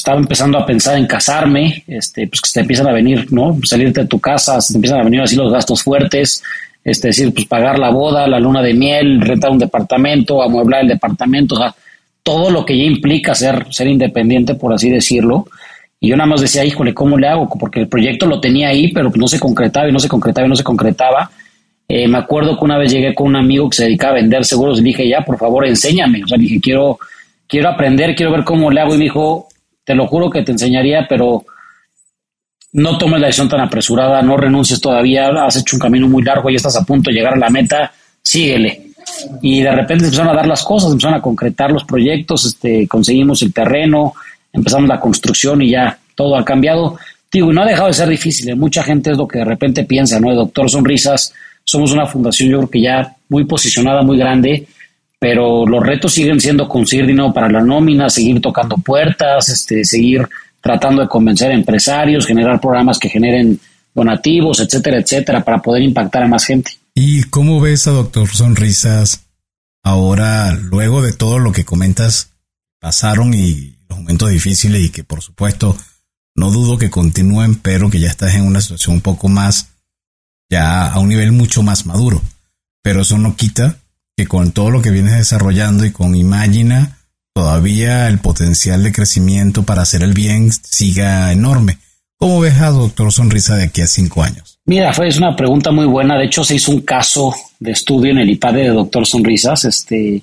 estaba 0.00 0.18
empezando 0.18 0.58
a 0.58 0.66
pensar 0.66 0.96
en 0.96 1.06
casarme, 1.06 1.84
este, 1.86 2.28
pues 2.28 2.40
que 2.40 2.50
te 2.52 2.60
empiezan 2.60 2.88
a 2.88 2.92
venir, 2.92 3.32
¿no? 3.32 3.58
Salirte 3.64 4.02
de 4.02 4.06
tu 4.06 4.20
casa, 4.20 4.60
se 4.60 4.72
te 4.72 4.78
empiezan 4.78 5.00
a 5.00 5.04
venir 5.04 5.20
así 5.20 5.36
los 5.36 5.52
gastos 5.52 5.82
fuertes, 5.82 6.42
este, 6.84 7.08
decir, 7.08 7.34
pues 7.34 7.46
pagar 7.46 7.78
la 7.78 7.90
boda, 7.90 8.26
la 8.26 8.38
luna 8.38 8.62
de 8.62 8.74
miel, 8.74 9.20
rentar 9.20 9.50
un 9.50 9.58
departamento, 9.58 10.42
amueblar 10.42 10.82
el 10.82 10.88
departamento, 10.88 11.56
o 11.56 11.58
sea, 11.58 11.74
todo 12.22 12.50
lo 12.50 12.64
que 12.64 12.76
ya 12.76 12.84
implica 12.84 13.34
ser, 13.34 13.66
ser 13.70 13.86
independiente, 13.86 14.54
por 14.54 14.72
así 14.72 14.90
decirlo. 14.90 15.46
Y 16.00 16.08
yo 16.08 16.16
nada 16.16 16.28
más 16.28 16.40
decía, 16.40 16.64
híjole, 16.64 16.92
¿cómo 16.92 17.16
le 17.16 17.28
hago? 17.28 17.48
Porque 17.48 17.80
el 17.80 17.88
proyecto 17.88 18.26
lo 18.26 18.40
tenía 18.40 18.68
ahí, 18.68 18.92
pero 18.92 19.10
no 19.14 19.28
se 19.28 19.40
concretaba 19.40 19.88
y 19.88 19.92
no 19.92 19.98
se 19.98 20.08
concretaba 20.08 20.46
y 20.46 20.50
no 20.50 20.56
se 20.56 20.64
concretaba. 20.64 21.30
Eh, 21.88 22.08
me 22.08 22.18
acuerdo 22.18 22.58
que 22.58 22.64
una 22.64 22.78
vez 22.78 22.92
llegué 22.92 23.14
con 23.14 23.28
un 23.28 23.36
amigo 23.36 23.70
que 23.70 23.76
se 23.76 23.84
dedicaba 23.84 24.12
a 24.12 24.20
vender 24.20 24.44
seguros 24.44 24.80
y 24.80 24.82
dije, 24.82 25.08
ya, 25.08 25.20
por 25.20 25.38
favor, 25.38 25.66
enséñame. 25.66 26.24
O 26.24 26.28
sea, 26.28 26.36
dije, 26.36 26.60
quiero, 26.60 26.98
quiero 27.46 27.68
aprender, 27.68 28.14
quiero 28.14 28.32
ver 28.32 28.44
cómo 28.44 28.70
le 28.70 28.80
hago. 28.80 28.94
Y 28.94 28.98
me 28.98 29.04
dijo, 29.04 29.48
te 29.86 29.94
lo 29.94 30.08
juro 30.08 30.28
que 30.28 30.42
te 30.42 30.50
enseñaría, 30.50 31.06
pero 31.08 31.44
no 32.72 32.98
tomes 32.98 33.20
la 33.20 33.28
decisión 33.28 33.48
tan 33.48 33.60
apresurada, 33.60 34.20
no 34.20 34.36
renuncies 34.36 34.80
todavía, 34.80 35.28
has 35.28 35.56
hecho 35.56 35.76
un 35.76 35.80
camino 35.80 36.08
muy 36.08 36.24
largo 36.24 36.50
y 36.50 36.56
estás 36.56 36.76
a 36.76 36.84
punto 36.84 37.08
de 37.08 37.16
llegar 37.16 37.34
a 37.34 37.38
la 37.38 37.48
meta, 37.48 37.92
síguele 38.20 38.86
y 39.40 39.62
de 39.62 39.70
repente 39.70 40.04
empezaron 40.04 40.32
a 40.32 40.36
dar 40.36 40.46
las 40.46 40.64
cosas, 40.64 40.90
empezaron 40.90 41.18
a 41.18 41.22
concretar 41.22 41.70
los 41.70 41.84
proyectos, 41.84 42.44
este, 42.46 42.88
conseguimos 42.88 43.40
el 43.42 43.52
terreno, 43.52 44.14
empezamos 44.52 44.88
la 44.88 45.00
construcción 45.00 45.62
y 45.62 45.70
ya 45.70 45.96
todo 46.16 46.36
ha 46.36 46.44
cambiado. 46.44 46.98
Digo, 47.30 47.52
y 47.52 47.54
no 47.54 47.62
ha 47.62 47.66
dejado 47.66 47.86
de 47.86 47.94
ser 47.94 48.08
difícil, 48.08 48.50
¿eh? 48.50 48.54
mucha 48.56 48.82
gente 48.82 49.12
es 49.12 49.16
lo 49.16 49.28
que 49.28 49.38
de 49.38 49.44
repente 49.44 49.84
piensa, 49.84 50.18
¿no? 50.18 50.34
Doctor 50.34 50.68
Sonrisas, 50.68 51.32
somos 51.64 51.92
una 51.92 52.06
fundación 52.06 52.50
yo 52.50 52.58
creo 52.58 52.70
que 52.70 52.80
ya 52.80 53.16
muy 53.28 53.44
posicionada, 53.44 54.02
muy 54.02 54.18
grande, 54.18 54.66
pero 55.28 55.66
los 55.66 55.84
retos 55.84 56.14
siguen 56.14 56.38
siendo 56.38 56.68
conseguir 56.68 57.04
dinero 57.04 57.32
para 57.32 57.48
la 57.48 57.60
nómina, 57.60 58.08
seguir 58.08 58.40
tocando 58.40 58.76
puertas, 58.76 59.48
este, 59.48 59.84
seguir 59.84 60.24
tratando 60.60 61.02
de 61.02 61.08
convencer 61.08 61.50
a 61.50 61.54
empresarios, 61.54 62.28
generar 62.28 62.60
programas 62.60 62.96
que 62.96 63.08
generen 63.08 63.58
donativos, 63.92 64.60
etcétera, 64.60 65.00
etcétera, 65.00 65.44
para 65.44 65.60
poder 65.60 65.82
impactar 65.82 66.22
a 66.22 66.28
más 66.28 66.44
gente. 66.44 66.78
¿Y 66.94 67.24
cómo 67.24 67.60
ves 67.60 67.88
a 67.88 67.90
Doctor 67.90 68.28
Sonrisas 68.28 69.26
ahora, 69.82 70.52
luego 70.52 71.02
de 71.02 71.12
todo 71.12 71.40
lo 71.40 71.50
que 71.50 71.64
comentas, 71.64 72.30
pasaron 72.78 73.34
y 73.34 73.74
los 73.88 73.98
momentos 73.98 74.30
difíciles 74.30 74.80
y 74.80 74.90
que 74.90 75.02
por 75.02 75.22
supuesto 75.22 75.76
no 76.36 76.52
dudo 76.52 76.78
que 76.78 76.88
continúen, 76.88 77.56
pero 77.56 77.90
que 77.90 77.98
ya 77.98 78.10
estás 78.10 78.36
en 78.36 78.42
una 78.42 78.60
situación 78.60 78.94
un 78.94 79.00
poco 79.00 79.28
más, 79.28 79.70
ya 80.48 80.86
a 80.86 81.00
un 81.00 81.08
nivel 81.08 81.32
mucho 81.32 81.64
más 81.64 81.84
maduro. 81.84 82.22
Pero 82.80 83.00
eso 83.00 83.18
no 83.18 83.34
quita 83.34 83.80
que 84.16 84.26
con 84.26 84.52
todo 84.52 84.70
lo 84.70 84.80
que 84.80 84.90
vienes 84.90 85.12
desarrollando 85.12 85.84
y 85.84 85.92
con 85.92 86.16
Imagina, 86.16 86.96
todavía 87.34 88.08
el 88.08 88.18
potencial 88.18 88.82
de 88.82 88.92
crecimiento 88.92 89.64
para 89.64 89.82
hacer 89.82 90.02
el 90.02 90.14
bien 90.14 90.50
siga 90.50 91.30
enorme. 91.32 91.76
¿Cómo 92.16 92.40
ves 92.40 92.58
a 92.60 92.70
Doctor 92.70 93.12
Sonrisa 93.12 93.56
de 93.56 93.64
aquí 93.64 93.82
a 93.82 93.86
cinco 93.86 94.22
años? 94.22 94.58
Mira, 94.64 94.94
fue 94.94 95.08
es 95.08 95.18
una 95.18 95.36
pregunta 95.36 95.70
muy 95.70 95.84
buena. 95.84 96.16
De 96.16 96.24
hecho, 96.24 96.42
se 96.42 96.54
hizo 96.54 96.72
un 96.72 96.80
caso 96.80 97.34
de 97.60 97.72
estudio 97.72 98.10
en 98.10 98.18
el 98.18 98.30
IPADE 98.30 98.62
de 98.62 98.68
Doctor 98.68 99.06
Sonrisas. 99.06 99.66
Este, 99.66 100.22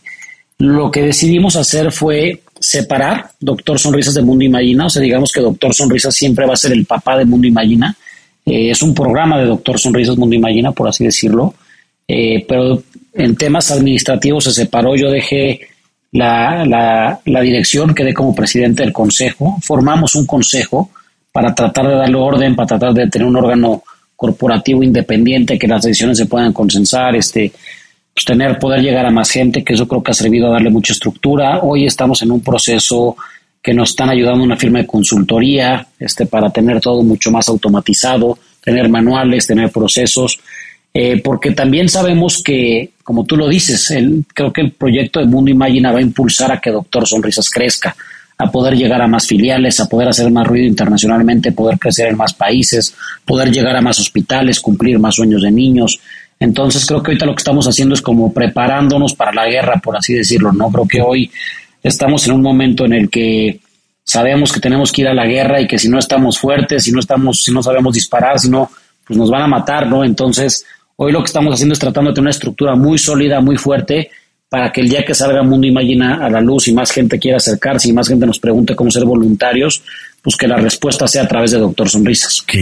lo 0.57 0.89
que 0.89 1.03
decidimos 1.03 1.55
hacer 1.55 1.91
fue 1.91 2.41
separar 2.59 3.29
Doctor 3.39 3.77
Sonrisas 3.77 4.15
de 4.15 4.23
Mundo 4.23 4.43
Imagina. 4.43 4.87
O 4.87 4.89
sea, 4.89 5.03
digamos 5.03 5.31
que 5.31 5.39
Doctor 5.39 5.75
Sonrisas 5.75 6.15
siempre 6.15 6.47
va 6.47 6.53
a 6.53 6.57
ser 6.57 6.71
el 6.71 6.87
papá 6.87 7.15
de 7.15 7.25
Mundo 7.25 7.45
Imagina. 7.45 7.95
Eh, 8.43 8.71
es 8.71 8.81
un 8.81 8.95
programa 8.95 9.37
de 9.37 9.45
Doctor 9.45 9.79
Sonrisas 9.79 10.17
Mundo 10.17 10.35
Imagina, 10.35 10.71
por 10.71 10.87
así 10.87 11.03
decirlo. 11.03 11.53
Eh, 12.07 12.43
pero 12.47 12.81
en 13.13 13.35
temas 13.35 13.71
administrativos 13.71 14.45
se 14.45 14.51
separó. 14.51 14.95
Yo 14.95 15.09
dejé 15.09 15.61
la, 16.11 16.65
la, 16.65 17.19
la 17.25 17.41
dirección, 17.41 17.93
quedé 17.93 18.13
como 18.13 18.35
presidente 18.35 18.83
del 18.83 18.93
consejo. 18.93 19.57
Formamos 19.61 20.15
un 20.15 20.25
consejo 20.25 20.91
para 21.31 21.53
tratar 21.53 21.87
de 21.87 21.95
darle 21.95 22.17
orden, 22.17 22.55
para 22.55 22.67
tratar 22.67 22.93
de 22.93 23.09
tener 23.09 23.27
un 23.27 23.35
órgano 23.35 23.83
corporativo 24.15 24.83
independiente, 24.83 25.57
que 25.57 25.67
las 25.67 25.83
decisiones 25.83 26.17
se 26.17 26.27
puedan 26.27 26.53
consensar, 26.53 27.15
este, 27.15 27.51
pues 28.13 28.25
tener 28.25 28.59
poder 28.59 28.81
llegar 28.81 29.05
a 29.05 29.11
más 29.11 29.31
gente, 29.31 29.63
que 29.63 29.73
eso 29.73 29.87
creo 29.87 30.03
que 30.03 30.11
ha 30.11 30.13
servido 30.13 30.47
a 30.47 30.53
darle 30.53 30.69
mucha 30.69 30.93
estructura. 30.93 31.59
Hoy 31.61 31.85
estamos 31.85 32.21
en 32.21 32.31
un 32.31 32.41
proceso 32.41 33.17
que 33.61 33.73
nos 33.73 33.91
están 33.91 34.09
ayudando 34.09 34.43
una 34.43 34.57
firma 34.57 34.79
de 34.79 34.85
consultoría, 34.87 35.87
este, 35.99 36.25
para 36.25 36.49
tener 36.51 36.79
todo 36.79 37.01
mucho 37.01 37.31
más 37.31 37.49
automatizado, 37.49 38.37
tener 38.63 38.87
manuales, 38.89 39.47
tener 39.47 39.71
procesos, 39.71 40.39
eh, 40.93 41.21
porque 41.23 41.51
también 41.51 41.89
sabemos 41.89 42.43
que, 42.43 42.91
como 43.03 43.25
tú 43.25 43.35
lo 43.35 43.47
dices, 43.47 43.89
el, 43.91 44.25
creo 44.33 44.53
que 44.53 44.61
el 44.61 44.71
proyecto 44.71 45.19
de 45.19 45.25
Mundo 45.25 45.49
Imagina 45.49 45.91
va 45.91 45.99
a 45.99 46.03
impulsar 46.03 46.51
a 46.51 46.61
que 46.61 46.69
Doctor 46.69 47.07
Sonrisas 47.07 47.49
crezca 47.49 47.95
a 48.37 48.51
poder 48.51 48.75
llegar 48.75 49.01
a 49.01 49.07
más 49.07 49.27
filiales, 49.27 49.79
a 49.79 49.87
poder 49.87 50.09
hacer 50.09 50.29
más 50.31 50.45
ruido 50.45 50.67
internacionalmente, 50.67 51.51
poder 51.51 51.79
crecer 51.79 52.09
en 52.09 52.17
más 52.17 52.33
países, 52.33 52.95
poder 53.25 53.51
llegar 53.51 53.75
a 53.75 53.81
más 53.81 53.99
hospitales, 53.99 54.59
cumplir 54.59 54.99
más 54.99 55.15
sueños 55.15 55.41
de 55.41 55.51
niños. 55.51 55.99
Entonces 56.39 56.85
creo 56.85 57.01
que 57.01 57.11
ahorita 57.11 57.25
lo 57.25 57.35
que 57.35 57.41
estamos 57.41 57.67
haciendo 57.67 57.95
es 57.95 58.01
como 58.01 58.33
preparándonos 58.33 59.15
para 59.15 59.33
la 59.33 59.47
guerra, 59.47 59.79
por 59.83 59.97
así 59.97 60.13
decirlo, 60.13 60.51
¿no? 60.51 60.69
Creo 60.69 60.87
que 60.87 61.01
hoy 61.01 61.31
estamos 61.81 62.27
en 62.27 62.33
un 62.33 62.41
momento 62.41 62.85
en 62.85 62.93
el 62.93 63.09
que 63.09 63.59
sabemos 64.03 64.51
que 64.51 64.59
tenemos 64.59 64.91
que 64.91 65.01
ir 65.01 65.07
a 65.07 65.13
la 65.13 65.25
guerra 65.25 65.61
y 65.61 65.67
que 65.67 65.79
si 65.79 65.89
no 65.89 65.99
estamos 65.99 66.37
fuertes, 66.37 66.83
si 66.83 66.91
no 66.91 66.99
estamos, 66.99 67.41
si 67.43 67.51
no 67.51 67.63
sabemos 67.63 67.93
disparar, 67.93 68.39
si 68.39 68.49
no, 68.49 68.69
pues 69.05 69.17
nos 69.17 69.29
van 69.29 69.43
a 69.43 69.47
matar, 69.47 69.87
¿no? 69.87 70.03
Entonces, 70.03 70.65
hoy 71.03 71.11
lo 71.11 71.19
que 71.19 71.27
estamos 71.27 71.53
haciendo 71.53 71.73
es 71.73 71.79
tratando 71.79 72.11
de 72.11 72.15
tener 72.15 72.23
una 72.23 72.31
estructura 72.31 72.75
muy 72.75 72.97
sólida, 72.97 73.41
muy 73.41 73.57
fuerte, 73.57 74.09
para 74.49 74.71
que 74.71 74.81
el 74.81 74.89
día 74.89 75.03
que 75.03 75.15
salga 75.15 75.41
Mundo 75.43 75.65
Imagina 75.67 76.25
a 76.25 76.29
la 76.29 76.39
luz 76.39 76.67
y 76.67 76.73
más 76.73 76.91
gente 76.91 77.19
quiera 77.19 77.37
acercarse 77.37 77.89
y 77.89 77.93
más 77.93 78.07
gente 78.07 78.25
nos 78.25 78.39
pregunte 78.39 78.75
cómo 78.75 78.91
ser 78.91 79.03
voluntarios, 79.05 79.83
pues 80.21 80.35
que 80.35 80.47
la 80.47 80.57
respuesta 80.57 81.07
sea 81.07 81.23
a 81.23 81.27
través 81.27 81.51
de 81.51 81.59
Doctor 81.59 81.89
Sonrisas. 81.89 82.41
Ok. 82.41 82.53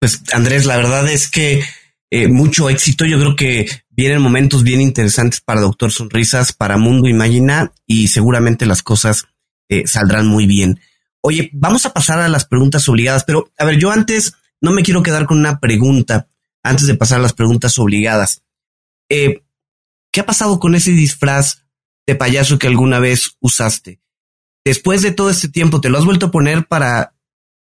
Pues 0.00 0.22
Andrés, 0.32 0.66
la 0.66 0.76
verdad 0.76 1.08
es 1.08 1.30
que 1.30 1.62
eh, 2.10 2.28
mucho 2.28 2.70
éxito. 2.70 3.04
Yo 3.04 3.18
creo 3.18 3.36
que 3.36 3.68
vienen 3.90 4.22
momentos 4.22 4.62
bien 4.62 4.80
interesantes 4.80 5.40
para 5.40 5.60
Doctor 5.60 5.92
Sonrisas, 5.92 6.52
para 6.52 6.76
Mundo 6.76 7.08
Imagina 7.08 7.72
y 7.86 8.08
seguramente 8.08 8.66
las 8.66 8.82
cosas 8.82 9.26
eh, 9.68 9.86
saldrán 9.86 10.26
muy 10.26 10.46
bien. 10.46 10.80
Oye, 11.20 11.50
vamos 11.52 11.84
a 11.84 11.92
pasar 11.92 12.20
a 12.20 12.28
las 12.28 12.46
preguntas 12.46 12.88
obligadas, 12.88 13.24
pero 13.24 13.50
a 13.58 13.64
ver, 13.64 13.78
yo 13.78 13.90
antes 13.90 14.34
no 14.60 14.72
me 14.72 14.82
quiero 14.82 15.02
quedar 15.02 15.26
con 15.26 15.38
una 15.38 15.60
pregunta 15.60 16.28
antes 16.68 16.86
de 16.86 16.94
pasar 16.94 17.18
a 17.18 17.22
las 17.22 17.32
preguntas 17.32 17.78
obligadas. 17.78 18.42
Eh, 19.08 19.42
¿qué 20.12 20.20
ha 20.20 20.26
pasado 20.26 20.58
con 20.60 20.74
ese 20.74 20.92
disfraz 20.92 21.62
de 22.06 22.14
payaso 22.14 22.58
que 22.58 22.66
alguna 22.66 22.98
vez 22.98 23.36
usaste? 23.40 24.00
Después 24.64 25.02
de 25.02 25.12
todo 25.12 25.30
este 25.30 25.48
tiempo, 25.48 25.80
¿te 25.80 25.88
lo 25.88 25.98
has 25.98 26.04
vuelto 26.04 26.26
a 26.26 26.30
poner 26.30 26.66
para 26.66 27.14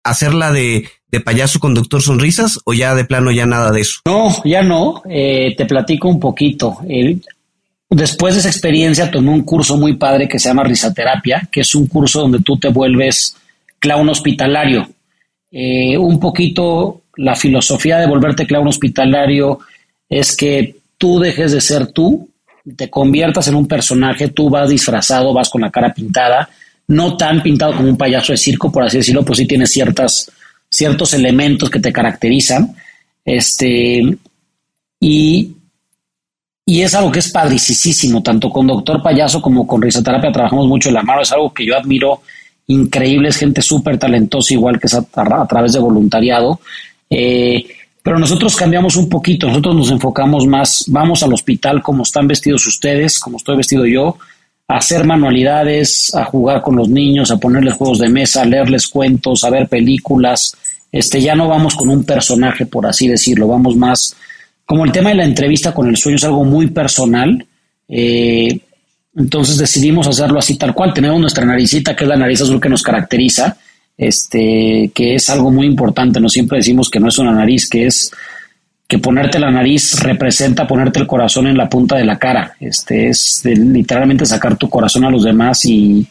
hacerla 0.03 0.51
de, 0.51 0.89
de 1.09 1.19
payaso 1.19 1.59
con 1.59 1.73
Doctor 1.73 2.01
Sonrisas 2.01 2.59
o 2.65 2.73
ya 2.73 2.95
de 2.95 3.05
plano 3.05 3.31
ya 3.31 3.45
nada 3.45 3.71
de 3.71 3.81
eso? 3.81 4.01
No, 4.05 4.41
ya 4.43 4.63
no. 4.63 5.03
Eh, 5.09 5.53
te 5.55 5.65
platico 5.65 6.07
un 6.07 6.19
poquito. 6.19 6.77
después 7.89 8.33
de 8.33 8.39
esa 8.39 8.49
experiencia 8.49 9.11
tomé 9.11 9.29
un 9.29 9.43
curso 9.43 9.77
muy 9.77 9.95
padre 9.95 10.27
que 10.27 10.39
se 10.39 10.49
llama 10.49 10.63
Risaterapia, 10.63 11.47
que 11.51 11.61
es 11.61 11.75
un 11.75 11.87
curso 11.87 12.21
donde 12.21 12.39
tú 12.39 12.57
te 12.57 12.69
vuelves 12.69 13.35
clown 13.79 14.09
hospitalario. 14.09 14.89
Eh, 15.51 15.97
un 15.97 16.19
poquito 16.19 17.03
la 17.17 17.35
filosofía 17.35 17.97
de 17.99 18.07
volverte 18.07 18.47
clown 18.47 18.67
hospitalario 18.67 19.59
es 20.09 20.35
que 20.35 20.77
tú 20.97 21.19
dejes 21.19 21.51
de 21.51 21.61
ser 21.61 21.87
tú, 21.87 22.29
te 22.75 22.89
conviertas 22.89 23.47
en 23.47 23.55
un 23.55 23.67
personaje, 23.67 24.29
tú 24.29 24.49
vas 24.49 24.69
disfrazado, 24.69 25.33
vas 25.33 25.49
con 25.49 25.61
la 25.61 25.71
cara 25.71 25.93
pintada, 25.93 26.49
no 26.87 27.17
tan 27.17 27.41
pintado 27.41 27.75
como 27.75 27.89
un 27.89 27.97
payaso 27.97 28.33
de 28.33 28.37
circo, 28.37 28.71
por 28.71 28.83
así 28.83 28.97
decirlo, 28.97 29.23
pues 29.23 29.39
sí 29.39 29.45
tienes 29.45 29.71
ciertas, 29.71 30.31
ciertos 30.69 31.13
elementos 31.13 31.69
que 31.69 31.79
te 31.79 31.91
caracterizan. 31.91 32.75
Este, 33.25 34.17
y, 34.99 35.55
y 36.65 36.81
es 36.81 36.95
algo 36.95 37.11
que 37.11 37.19
es 37.19 37.31
padricísimo, 37.31 38.23
tanto 38.23 38.49
con 38.49 38.67
Doctor 38.67 39.01
Payaso 39.01 39.41
como 39.41 39.67
con 39.67 39.81
Risoterapia 39.81 40.31
trabajamos 40.31 40.67
mucho 40.67 40.89
en 40.89 40.95
la 40.95 41.03
mano, 41.03 41.21
es 41.21 41.31
algo 41.31 41.53
que 41.53 41.65
yo 41.65 41.77
admiro 41.77 42.21
increíble, 42.67 43.29
es 43.29 43.37
gente 43.37 43.61
súper 43.61 43.97
talentosa, 43.97 44.53
igual 44.53 44.79
que 44.79 44.87
es 44.87 44.93
a, 44.93 45.47
través 45.47 45.73
de 45.73 45.79
voluntariado. 45.79 46.59
Eh, 47.09 47.65
pero 48.01 48.19
nosotros 48.19 48.55
cambiamos 48.55 48.95
un 48.95 49.09
poquito, 49.09 49.47
nosotros 49.47 49.75
nos 49.75 49.91
enfocamos 49.91 50.47
más, 50.47 50.85
vamos 50.87 51.23
al 51.23 51.33
hospital 51.33 51.81
como 51.81 52.03
están 52.03 52.27
vestidos 52.27 52.65
ustedes, 52.65 53.19
como 53.19 53.37
estoy 53.37 53.57
vestido 53.57 53.85
yo, 53.85 54.17
a 54.67 54.77
hacer 54.77 55.05
manualidades, 55.05 56.13
a 56.15 56.25
jugar 56.25 56.61
con 56.61 56.75
los 56.75 56.89
niños, 56.89 57.31
a 57.31 57.37
ponerles 57.37 57.73
juegos 57.73 57.99
de 57.99 58.09
mesa, 58.09 58.41
a 58.41 58.45
leerles 58.45 58.87
cuentos, 58.87 59.43
a 59.43 59.49
ver 59.49 59.67
películas. 59.67 60.55
Este, 60.91 61.21
ya 61.21 61.35
no 61.35 61.47
vamos 61.47 61.75
con 61.75 61.89
un 61.89 62.05
personaje, 62.05 62.65
por 62.65 62.85
así 62.85 63.07
decirlo, 63.07 63.47
vamos 63.47 63.75
más, 63.75 64.15
como 64.65 64.85
el 64.85 64.91
tema 64.91 65.09
de 65.09 65.15
la 65.15 65.25
entrevista 65.25 65.73
con 65.73 65.87
el 65.87 65.97
sueño 65.97 66.17
es 66.17 66.23
algo 66.23 66.43
muy 66.43 66.67
personal, 66.67 67.45
eh, 67.89 68.59
entonces 69.15 69.57
decidimos 69.57 70.07
hacerlo 70.07 70.39
así 70.39 70.57
tal 70.57 70.73
cual. 70.73 70.93
Tenemos 70.93 71.19
nuestra 71.19 71.45
naricita, 71.45 71.95
que 71.95 72.03
es 72.03 72.07
la 72.07 72.17
nariz 72.17 72.41
azul 72.41 72.61
que 72.61 72.69
nos 72.69 72.83
caracteriza, 72.83 73.57
este, 73.97 74.91
que 74.93 75.15
es 75.15 75.29
algo 75.29 75.51
muy 75.51 75.65
importante. 75.65 76.19
No 76.19 76.29
siempre 76.29 76.59
decimos 76.59 76.89
que 76.89 76.99
no 76.99 77.09
es 77.09 77.17
una 77.17 77.31
nariz, 77.31 77.69
que 77.69 77.87
es 77.87 78.11
que 78.87 78.99
ponerte 78.99 79.39
la 79.39 79.51
nariz 79.51 79.99
representa 79.99 80.65
ponerte 80.65 80.99
el 80.99 81.07
corazón 81.07 81.47
en 81.47 81.57
la 81.57 81.67
punta 81.67 81.97
de 81.97 82.05
la 82.05 82.17
cara. 82.17 82.55
Este 82.59 83.09
es 83.09 83.41
literalmente 83.43 84.25
sacar 84.25 84.55
tu 84.55 84.69
corazón 84.69 85.03
a 85.03 85.09
los 85.09 85.23
demás 85.23 85.65
y, 85.65 86.07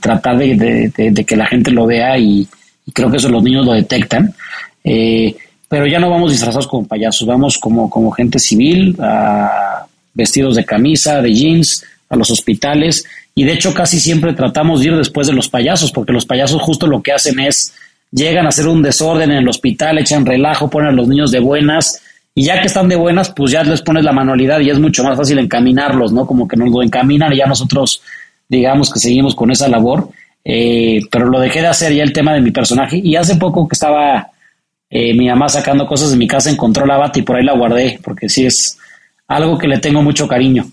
tratar 0.00 0.36
de, 0.36 1.24
que 1.26 1.36
la 1.36 1.46
gente 1.46 1.70
lo 1.70 1.86
vea 1.86 2.18
y, 2.18 2.48
creo 2.92 3.10
que 3.10 3.18
eso 3.18 3.28
los 3.28 3.42
niños 3.42 3.64
lo 3.64 3.72
detectan. 3.72 4.34
Eh, 4.82 5.36
pero 5.68 5.86
ya 5.86 5.98
no 5.98 6.10
vamos 6.10 6.32
disfrazados 6.32 6.66
como 6.66 6.86
payasos, 6.86 7.26
vamos 7.26 7.58
como, 7.58 7.90
como 7.90 8.10
gente 8.10 8.38
civil, 8.38 8.96
vestidos 10.14 10.56
de 10.56 10.64
camisa, 10.64 11.20
de 11.20 11.32
jeans, 11.32 11.84
a 12.08 12.16
los 12.16 12.30
hospitales 12.30 13.04
y 13.34 13.44
de 13.44 13.52
hecho 13.52 13.74
casi 13.74 14.00
siempre 14.00 14.32
tratamos 14.32 14.80
de 14.80 14.86
ir 14.86 14.96
después 14.96 15.26
de 15.26 15.32
los 15.32 15.48
payasos 15.48 15.92
porque 15.92 16.12
los 16.12 16.26
payasos 16.26 16.62
justo 16.62 16.86
lo 16.86 17.02
que 17.02 17.12
hacen 17.12 17.40
es 17.40 17.74
llegan 18.10 18.46
a 18.46 18.50
hacer 18.50 18.68
un 18.68 18.82
desorden 18.82 19.30
en 19.30 19.38
el 19.38 19.48
hospital, 19.48 19.98
echan 19.98 20.24
relajo, 20.24 20.70
ponen 20.70 20.90
a 20.90 20.92
los 20.92 21.08
niños 21.08 21.30
de 21.30 21.40
buenas 21.40 22.00
y 22.34 22.44
ya 22.44 22.60
que 22.60 22.66
están 22.66 22.88
de 22.88 22.96
buenas, 22.96 23.30
pues 23.30 23.50
ya 23.50 23.64
les 23.64 23.80
pones 23.80 24.04
la 24.04 24.12
manualidad 24.12 24.60
y 24.60 24.70
es 24.70 24.78
mucho 24.78 25.02
más 25.02 25.16
fácil 25.16 25.38
encaminarlos, 25.38 26.12
¿no? 26.12 26.26
Como 26.26 26.46
que 26.46 26.56
nos 26.56 26.70
lo 26.70 26.82
encaminan 26.82 27.32
y 27.32 27.38
ya 27.38 27.46
nosotros 27.46 28.02
digamos 28.48 28.92
que 28.92 29.00
seguimos 29.00 29.34
con 29.34 29.50
esa 29.50 29.68
labor. 29.68 30.10
Eh, 30.44 31.00
pero 31.10 31.26
lo 31.26 31.40
dejé 31.40 31.60
de 31.60 31.66
hacer 31.66 31.92
ya 31.92 32.04
el 32.04 32.12
tema 32.12 32.32
de 32.32 32.40
mi 32.40 32.52
personaje 32.52 33.00
y 33.02 33.16
hace 33.16 33.34
poco 33.34 33.66
que 33.66 33.74
estaba 33.74 34.30
eh, 34.88 35.12
mi 35.12 35.28
mamá 35.28 35.48
sacando 35.48 35.86
cosas 35.88 36.10
de 36.10 36.16
mi 36.16 36.28
casa 36.28 36.50
encontró 36.50 36.86
la 36.86 36.96
bata 36.96 37.18
y 37.18 37.22
por 37.22 37.36
ahí 37.36 37.44
la 37.44 37.56
guardé 37.56 37.98
porque 38.00 38.28
sí 38.28 38.46
es 38.46 38.78
algo 39.26 39.58
que 39.58 39.66
le 39.66 39.78
tengo 39.78 40.02
mucho 40.02 40.28
cariño. 40.28 40.66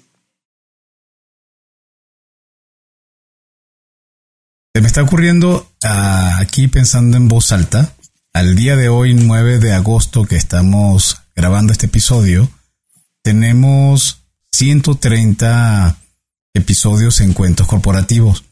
Se 4.76 4.82
me 4.82 4.88
está 4.88 5.04
ocurriendo 5.04 5.72
ah, 5.84 6.40
aquí 6.40 6.68
pensando 6.68 7.16
en 7.16 7.28
voz 7.28 7.52
alta, 7.52 7.94
al 8.34 8.56
día 8.56 8.76
de 8.76 8.90
hoy, 8.90 9.14
9 9.14 9.60
de 9.60 9.72
agosto, 9.72 10.26
que 10.26 10.36
estamos 10.36 11.22
grabando 11.36 11.72
este 11.72 11.86
episodio, 11.86 12.50
tenemos 13.22 14.24
130 14.52 15.96
episodios 16.56 17.22
en 17.22 17.34
cuentos 17.34 17.68
corporativos. 17.68 18.46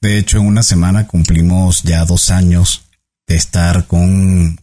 De 0.00 0.16
hecho, 0.16 0.38
en 0.38 0.46
una 0.46 0.62
semana 0.62 1.06
cumplimos 1.06 1.82
ya 1.82 2.06
dos 2.06 2.30
años 2.30 2.84
de 3.26 3.36
estar 3.36 3.86
con 3.86 4.58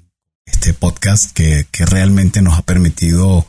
este 0.47 0.73
podcast 0.73 1.31
que, 1.31 1.67
que 1.71 1.85
realmente 1.85 2.41
nos 2.41 2.57
ha 2.57 2.63
permitido 2.63 3.45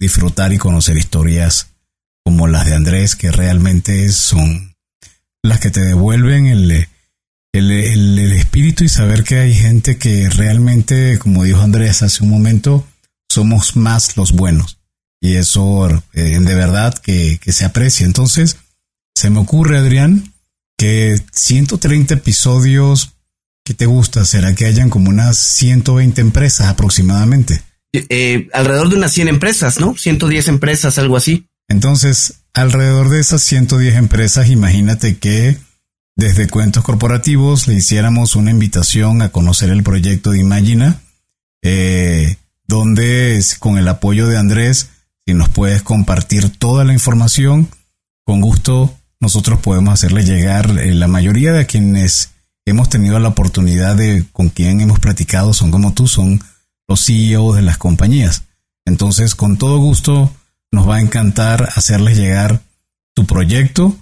disfrutar 0.00 0.54
y 0.54 0.58
conocer 0.58 0.96
historias 0.96 1.68
como 2.24 2.48
las 2.48 2.64
de 2.64 2.74
Andrés, 2.74 3.14
que 3.14 3.30
realmente 3.30 4.08
son 4.08 4.74
las 5.42 5.60
que 5.60 5.70
te 5.70 5.80
devuelven 5.80 6.46
el, 6.46 6.88
el, 7.52 8.32
espíritu 8.32 8.84
y 8.84 8.88
saber 8.88 9.24
que 9.24 9.38
hay 9.38 9.54
gente 9.54 9.98
que 9.98 10.28
realmente, 10.30 11.18
como 11.18 11.44
dijo 11.44 11.60
Andrés 11.60 12.02
hace 12.02 12.22
un 12.22 12.30
momento, 12.30 12.86
somos 13.28 13.76
más 13.76 14.16
los 14.16 14.32
buenos. 14.32 14.78
Y 15.20 15.34
eso 15.34 15.88
eh, 16.12 16.38
de 16.38 16.54
verdad 16.54 16.94
que, 16.94 17.38
que 17.40 17.52
se 17.52 17.64
aprecia. 17.64 18.06
Entonces, 18.06 18.56
se 19.14 19.30
me 19.30 19.40
ocurre, 19.40 19.78
Adrián, 19.78 20.32
que 20.76 21.20
130 21.32 22.14
episodios 22.14 23.18
¿Qué 23.68 23.74
te 23.74 23.84
gusta? 23.84 24.24
¿Será 24.24 24.54
que 24.54 24.64
hayan 24.64 24.88
como 24.88 25.10
unas 25.10 25.36
120 25.36 26.22
empresas 26.22 26.68
aproximadamente? 26.68 27.62
Eh, 27.92 28.06
eh, 28.08 28.48
alrededor 28.54 28.88
de 28.88 28.96
unas 28.96 29.12
100 29.12 29.28
empresas, 29.28 29.78
¿no? 29.78 29.94
110 29.94 30.48
empresas, 30.48 30.98
algo 30.98 31.18
así. 31.18 31.50
Entonces, 31.68 32.37
alrededor 32.54 33.08
de 33.08 33.20
esas 33.20 33.42
110 33.42 33.96
empresas, 33.96 34.48
imagínate 34.48 35.18
que 35.18 35.58
desde 36.16 36.48
Cuentos 36.48 36.82
Corporativos 36.82 37.68
le 37.68 37.74
hiciéramos 37.74 38.34
una 38.34 38.50
invitación 38.50 39.22
a 39.22 39.30
conocer 39.30 39.70
el 39.70 39.82
proyecto 39.82 40.32
de 40.32 40.40
Imagina, 40.40 41.00
eh, 41.62 42.36
donde 42.66 43.40
con 43.60 43.78
el 43.78 43.86
apoyo 43.86 44.26
de 44.26 44.36
Andrés, 44.36 44.90
si 45.26 45.34
nos 45.34 45.48
puedes 45.48 45.82
compartir 45.82 46.50
toda 46.50 46.84
la 46.84 46.92
información, 46.92 47.68
con 48.24 48.40
gusto 48.40 48.94
nosotros 49.20 49.60
podemos 49.60 49.94
hacerle 49.94 50.24
llegar 50.24 50.78
eh, 50.78 50.94
la 50.94 51.08
mayoría 51.08 51.52
de 51.52 51.66
quienes 51.66 52.30
hemos 52.66 52.88
tenido 52.88 53.18
la 53.18 53.28
oportunidad 53.28 53.96
de 53.96 54.24
con 54.32 54.48
quien 54.48 54.80
hemos 54.80 55.00
platicado 55.00 55.52
son 55.52 55.70
como 55.70 55.92
tú, 55.92 56.06
son 56.06 56.40
los 56.86 57.04
CEOs 57.04 57.56
de 57.56 57.62
las 57.62 57.78
compañías. 57.78 58.44
Entonces, 58.84 59.34
con 59.34 59.56
todo 59.56 59.78
gusto, 59.78 60.32
nos 60.72 60.88
va 60.88 60.96
a 60.96 61.00
encantar 61.00 61.68
hacerles 61.74 62.18
llegar 62.18 62.60
tu 63.14 63.26
proyecto 63.26 63.96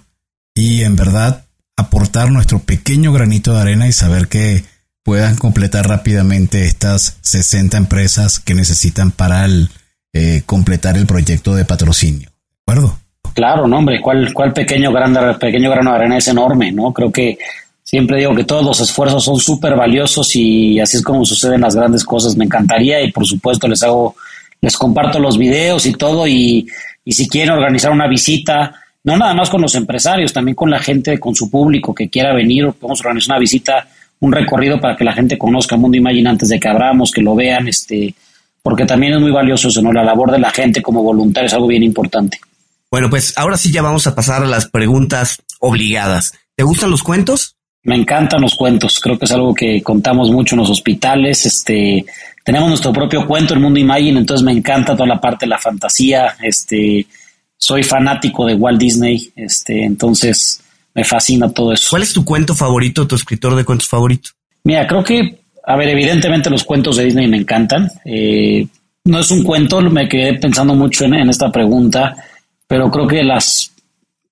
y 0.53 0.83
en 0.83 0.95
verdad 0.95 1.45
aportar 1.75 2.31
nuestro 2.31 2.59
pequeño 2.59 3.13
granito 3.13 3.53
de 3.53 3.61
arena 3.61 3.87
y 3.87 3.93
saber 3.93 4.27
que 4.27 4.63
puedan 5.03 5.37
completar 5.37 5.87
rápidamente 5.87 6.65
estas 6.65 7.17
60 7.21 7.77
empresas 7.77 8.39
que 8.39 8.53
necesitan 8.53 9.11
para 9.11 9.47
eh, 10.13 10.41
completar 10.45 10.97
el 10.97 11.05
proyecto 11.05 11.55
de 11.55 11.63
patrocinio. 11.63 12.29
¿De 12.29 12.73
acuerdo? 12.73 12.99
Claro, 13.33 13.67
no, 13.67 13.77
hombre, 13.77 14.01
¿cuál, 14.01 14.33
cuál 14.33 14.51
pequeño, 14.51 14.91
gran, 14.91 15.13
pequeño 15.37 15.69
grano 15.69 15.91
de 15.91 15.95
arena 15.95 16.17
es 16.17 16.27
enorme, 16.27 16.71
¿no? 16.71 16.91
Creo 16.91 17.11
que 17.11 17.37
siempre 17.83 18.17
digo 18.17 18.35
que 18.35 18.43
todos 18.43 18.65
los 18.65 18.81
esfuerzos 18.81 19.23
son 19.23 19.39
súper 19.39 19.75
valiosos 19.75 20.35
y 20.35 20.79
así 20.79 20.97
es 20.97 21.03
como 21.03 21.23
suceden 21.23 21.61
las 21.61 21.75
grandes 21.75 22.03
cosas. 22.03 22.35
Me 22.35 22.45
encantaría 22.45 23.01
y 23.01 23.11
por 23.11 23.25
supuesto 23.25 23.67
les 23.67 23.83
hago 23.83 24.15
les 24.61 24.77
comparto 24.77 25.19
los 25.19 25.37
videos 25.37 25.85
y 25.85 25.93
todo 25.93 26.27
y, 26.27 26.67
si 27.05 27.27
quieren 27.27 27.53
organizar 27.53 27.91
una 27.91 28.07
visita, 28.07 28.73
no 29.03 29.17
nada 29.17 29.33
más 29.33 29.49
con 29.49 29.61
los 29.61 29.75
empresarios, 29.75 30.33
también 30.33 30.55
con 30.55 30.69
la 30.69 30.79
gente, 30.79 31.19
con 31.19 31.35
su 31.35 31.49
público 31.49 31.95
que 31.95 32.09
quiera 32.09 32.33
venir, 32.33 32.73
podemos 32.73 32.99
organizar 32.99 33.35
una 33.35 33.39
visita, 33.39 33.87
un 34.19 34.31
recorrido 34.31 34.79
para 34.79 34.95
que 34.95 35.03
la 35.03 35.13
gente 35.13 35.37
conozca 35.37 35.77
Mundo 35.77 35.97
Imagine 35.97 36.29
antes 36.29 36.49
de 36.49 36.59
que 36.59 36.67
abramos, 36.67 37.11
que 37.11 37.21
lo 37.21 37.35
vean, 37.35 37.67
este, 37.67 38.13
porque 38.61 38.85
también 38.85 39.13
es 39.13 39.21
muy 39.21 39.31
valioso 39.31 39.69
eso, 39.69 39.81
¿no? 39.81 39.93
La 39.93 40.03
labor 40.03 40.31
de 40.31 40.39
la 40.39 40.51
gente 40.51 40.81
como 40.81 41.01
voluntario 41.01 41.47
es 41.47 41.53
algo 41.53 41.67
bien 41.67 41.83
importante. 41.83 42.39
Bueno, 42.89 43.09
pues 43.09 43.37
ahora 43.37 43.57
sí 43.57 43.71
ya 43.71 43.81
vamos 43.81 44.07
a 44.07 44.15
pasar 44.15 44.43
a 44.43 44.47
las 44.47 44.67
preguntas 44.67 45.41
obligadas. 45.59 46.33
¿Te 46.55 46.63
gustan 46.63 46.89
los 46.89 47.03
cuentos? 47.03 47.55
Me 47.83 47.95
encantan 47.95 48.41
los 48.41 48.55
cuentos, 48.55 48.99
creo 48.99 49.17
que 49.17 49.25
es 49.25 49.31
algo 49.31 49.53
que 49.53 49.81
contamos 49.81 50.31
mucho 50.31 50.55
en 50.55 50.59
los 50.59 50.69
hospitales, 50.69 51.45
este, 51.45 52.05
tenemos 52.47 52.69
nuestro 52.69 52.93
propio 52.93 53.27
cuento, 53.27 53.53
el 53.53 53.59
mundo 53.59 53.77
Imagine, 53.77 54.19
entonces 54.19 54.41
me 54.41 54.53
encanta 54.53 54.93
toda 54.93 55.05
la 55.05 55.19
parte 55.19 55.45
de 55.45 55.49
la 55.49 55.57
fantasía, 55.57 56.37
este, 56.41 57.05
soy 57.57 57.83
fanático 57.83 58.45
de 58.45 58.55
Walt 58.55 58.79
Disney, 58.79 59.33
este, 59.35 59.83
entonces 59.83 60.61
me 60.93 61.03
fascina 61.03 61.49
todo 61.49 61.73
eso. 61.73 61.87
¿Cuál 61.89 62.03
es 62.03 62.13
tu 62.13 62.23
cuento 62.23 62.55
favorito, 62.55 63.05
tu 63.05 63.15
escritor 63.15 63.53
de 63.53 63.65
cuentos 63.65 63.89
favorito? 63.89 64.29
Mira, 64.63 64.87
creo 64.87 65.03
que, 65.03 65.39
a 65.65 65.75
ver, 65.75 65.89
evidentemente 65.89 66.49
los 66.49 66.63
cuentos 66.63 66.95
de 66.95 67.03
Disney 67.03 67.27
me 67.27 67.35
encantan. 67.35 67.91
Eh, 68.05 68.65
no 69.03 69.19
es 69.19 69.29
un 69.29 69.43
cuento, 69.43 69.81
me 69.81 70.07
quedé 70.07 70.35
pensando 70.35 70.73
mucho 70.73 71.03
en, 71.03 71.29
esta 71.29 71.51
pregunta, 71.51 72.15
pero 72.65 72.89
creo 72.89 73.07
que 73.09 73.23
las 73.25 73.73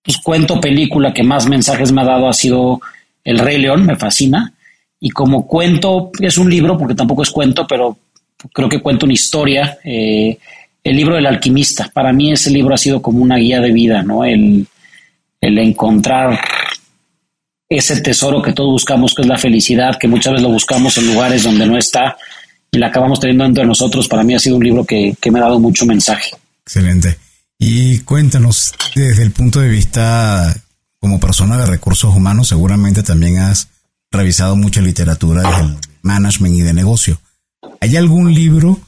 pues, 0.02 0.20
cuento 0.20 0.62
película 0.62 1.14
que 1.14 1.24
más 1.24 1.50
mensajes 1.50 1.92
me 1.92 2.00
ha 2.00 2.06
dado 2.06 2.30
ha 2.30 2.34
sido 2.34 2.80
El 3.26 3.40
Rey 3.40 3.58
León, 3.58 3.86
me 3.86 3.98
fascina. 3.98 4.54
Y 5.02 5.10
como 5.10 5.46
cuento, 5.46 6.12
es 6.18 6.38
un 6.38 6.50
libro, 6.50 6.78
porque 6.78 6.96
tampoco 6.96 7.22
es 7.22 7.30
cuento, 7.30 7.68
pero 7.68 7.98
creo 8.54 8.70
que 8.70 8.82
cuento 8.82 9.06
una 9.06 9.14
historia. 9.14 9.78
Eh, 9.84 10.38
el 10.84 10.96
libro 10.96 11.16
del 11.16 11.26
alquimista, 11.26 11.90
para 11.94 12.14
mí 12.14 12.32
ese 12.32 12.52
libro 12.52 12.76
ha 12.76 12.78
sido 12.78 13.02
como 13.02 13.24
una 13.24 13.38
guía 13.38 13.60
de 13.60 13.72
vida, 13.72 14.04
¿no? 14.04 14.24
El, 14.24 14.68
el 15.42 15.58
encontrar 15.58 16.40
ese 17.68 18.02
tesoro 18.02 18.42
que 18.42 18.54
todos 18.54 18.72
buscamos, 18.72 19.14
que 19.14 19.24
es 19.24 19.28
la 19.28 19.38
felicidad, 19.38 19.98
que 20.00 20.08
muchas 20.08 20.34
veces 20.34 20.44
lo 20.44 20.54
buscamos 20.54 20.98
en 20.98 21.08
lugares 21.08 21.44
donde 21.44 21.66
no 21.66 21.78
está 21.78 22.16
y 22.72 22.78
la 22.78 22.88
acabamos 22.88 23.20
teniendo 23.20 23.46
entre 23.46 23.66
nosotros, 23.66 24.08
para 24.08 24.24
mí 24.24 24.36
ha 24.36 24.40
sido 24.40 24.58
un 24.58 24.64
libro 24.64 24.86
que, 24.86 25.16
me 25.32 25.40
ha 25.40 25.44
dado 25.44 25.60
mucho 25.60 25.86
mensaje. 25.86 26.32
Excelente. 26.66 27.18
Y 27.58 28.00
cuéntanos, 28.00 28.74
desde 28.94 29.24
el 29.24 29.32
punto 29.32 29.62
de 29.62 29.70
vista 29.70 30.54
como 31.00 31.20
persona 31.20 31.58
de 31.58 31.66
recursos 31.66 32.14
humanos, 32.14 32.50
seguramente 32.50 33.02
también 33.02 33.38
has 33.38 33.70
revisado 34.12 34.56
mucha 34.56 34.82
literatura 34.82 35.42
del 35.42 35.78
management 36.02 36.56
y 36.56 36.62
de 36.62 36.74
negocio. 36.74 37.20
¿Hay 37.80 37.96
algún 37.98 38.34
libro 38.34 38.80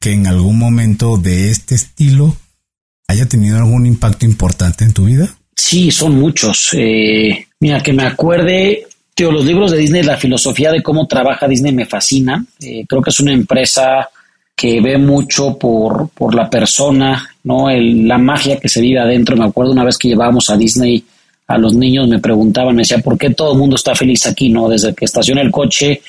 que 0.00 0.12
en 0.12 0.26
algún 0.26 0.58
momento 0.58 1.16
de 1.16 1.50
este 1.50 1.74
estilo 1.74 2.36
haya 3.08 3.26
tenido 3.26 3.56
algún 3.58 3.86
impacto 3.86 4.26
importante 4.26 4.84
en 4.84 4.92
tu 4.92 5.04
vida? 5.04 5.36
Sí, 5.54 5.90
son 5.90 6.18
muchos. 6.18 6.70
Eh, 6.74 7.46
mira, 7.60 7.82
que 7.82 7.92
me 7.92 8.04
acuerde, 8.04 8.86
tío, 9.14 9.32
los 9.32 9.44
libros 9.44 9.70
de 9.70 9.78
Disney, 9.78 10.02
la 10.02 10.16
filosofía 10.16 10.70
de 10.70 10.82
cómo 10.82 11.06
trabaja 11.06 11.48
Disney 11.48 11.72
me 11.72 11.86
fascina. 11.86 12.44
Eh, 12.60 12.84
creo 12.86 13.02
que 13.02 13.10
es 13.10 13.20
una 13.20 13.32
empresa 13.32 14.08
que 14.54 14.80
ve 14.80 14.96
mucho 14.96 15.58
por, 15.58 16.08
por 16.10 16.34
la 16.34 16.48
persona, 16.48 17.28
¿no? 17.44 17.68
El, 17.68 18.08
la 18.08 18.18
magia 18.18 18.58
que 18.58 18.68
se 18.68 18.80
vive 18.80 19.00
adentro. 19.00 19.36
Me 19.36 19.44
acuerdo 19.44 19.72
una 19.72 19.84
vez 19.84 19.98
que 19.98 20.08
llevábamos 20.08 20.48
a 20.50 20.56
Disney 20.56 21.04
a 21.46 21.58
los 21.58 21.74
niños, 21.74 22.08
me 22.08 22.18
preguntaban, 22.18 22.74
me 22.74 22.82
decían, 22.82 23.02
¿por 23.02 23.18
qué 23.18 23.30
todo 23.30 23.52
el 23.52 23.58
mundo 23.58 23.76
está 23.76 23.94
feliz 23.94 24.26
aquí, 24.26 24.48
no? 24.48 24.68
Desde 24.68 24.94
que 24.94 25.04
estaciona 25.04 25.42
el 25.42 25.50
coche 25.50 26.00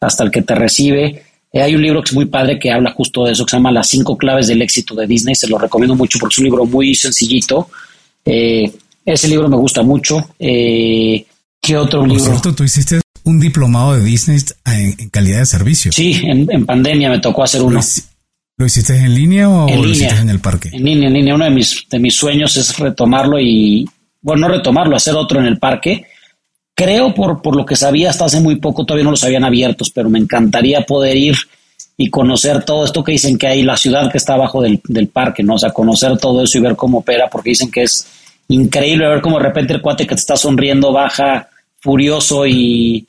hasta 0.00 0.24
el 0.24 0.30
que 0.30 0.42
te 0.42 0.54
recibe. 0.54 1.24
Eh, 1.58 1.62
hay 1.62 1.74
un 1.74 1.82
libro 1.82 2.02
que 2.02 2.10
es 2.10 2.14
muy 2.14 2.26
padre 2.26 2.58
que 2.58 2.70
habla 2.70 2.92
justo 2.92 3.24
de 3.24 3.32
eso, 3.32 3.44
que 3.44 3.50
se 3.50 3.56
llama 3.56 3.72
Las 3.72 3.88
cinco 3.88 4.16
claves 4.16 4.46
del 4.46 4.62
éxito 4.62 4.94
de 4.94 5.06
Disney. 5.06 5.34
Se 5.34 5.48
lo 5.48 5.58
recomiendo 5.58 5.96
mucho 5.96 6.18
porque 6.18 6.34
es 6.34 6.38
un 6.38 6.44
libro 6.44 6.64
muy 6.64 6.94
sencillito. 6.94 7.68
Eh, 8.24 8.70
ese 9.04 9.28
libro 9.28 9.48
me 9.48 9.56
gusta 9.56 9.82
mucho. 9.82 10.30
Eh, 10.38 11.24
¿Qué 11.60 11.76
otro 11.76 12.00
Por 12.00 12.08
libro? 12.08 12.24
Cierto, 12.24 12.54
tú 12.54 12.62
hiciste 12.62 13.00
un 13.24 13.40
diplomado 13.40 13.94
de 13.94 14.04
Disney 14.04 14.38
en, 14.66 15.08
calidad 15.10 15.40
de 15.40 15.46
servicio. 15.46 15.90
Sí, 15.90 16.20
en, 16.24 16.64
pandemia 16.64 17.10
me 17.10 17.18
tocó 17.18 17.42
hacer 17.42 17.62
uno. 17.62 17.80
¿Lo, 18.56 18.66
hiciste 18.66 18.96
en 18.96 19.14
línea 19.14 19.48
o 19.48 19.68
lo 19.68 19.88
hiciste 19.88 20.14
en 20.14 20.30
el 20.30 20.40
parque? 20.40 20.70
En 20.72 20.84
línea, 20.84 21.08
en 21.08 21.14
línea. 21.14 21.34
Uno 21.34 21.44
de 21.44 21.50
mis, 21.50 21.86
de 21.90 21.98
mis 21.98 22.14
sueños 22.14 22.56
es 22.56 22.78
retomarlo 22.78 23.40
y, 23.40 23.84
bueno, 24.20 24.46
no 24.46 24.54
retomarlo, 24.54 24.94
hacer 24.94 25.14
otro 25.16 25.40
en 25.40 25.46
el 25.46 25.58
parque. 25.58 26.06
Creo 26.78 27.12
por, 27.12 27.42
por 27.42 27.56
lo 27.56 27.66
que 27.66 27.74
sabía 27.74 28.08
hasta 28.08 28.26
hace 28.26 28.40
muy 28.40 28.54
poco, 28.54 28.84
todavía 28.84 29.02
no 29.02 29.10
los 29.10 29.24
habían 29.24 29.42
abiertos, 29.42 29.90
pero 29.90 30.08
me 30.08 30.20
encantaría 30.20 30.82
poder 30.82 31.16
ir 31.16 31.34
y 31.96 32.08
conocer 32.08 32.64
todo 32.64 32.84
esto 32.84 33.02
que 33.02 33.10
dicen 33.10 33.36
que 33.36 33.48
hay, 33.48 33.64
la 33.64 33.76
ciudad 33.76 34.08
que 34.08 34.18
está 34.18 34.34
abajo 34.34 34.62
del, 34.62 34.80
del 34.84 35.08
parque, 35.08 35.42
¿no? 35.42 35.54
O 35.54 35.58
sea, 35.58 35.72
conocer 35.72 36.16
todo 36.18 36.44
eso 36.44 36.56
y 36.56 36.60
ver 36.60 36.76
cómo 36.76 36.98
opera, 36.98 37.28
porque 37.28 37.50
dicen 37.50 37.72
que 37.72 37.82
es 37.82 38.06
increíble 38.46 39.08
ver 39.08 39.20
cómo 39.20 39.38
de 39.38 39.46
repente 39.46 39.72
el 39.72 39.82
cuate 39.82 40.06
que 40.06 40.14
te 40.14 40.20
está 40.20 40.36
sonriendo 40.36 40.92
baja 40.92 41.48
furioso 41.80 42.46
y 42.46 43.04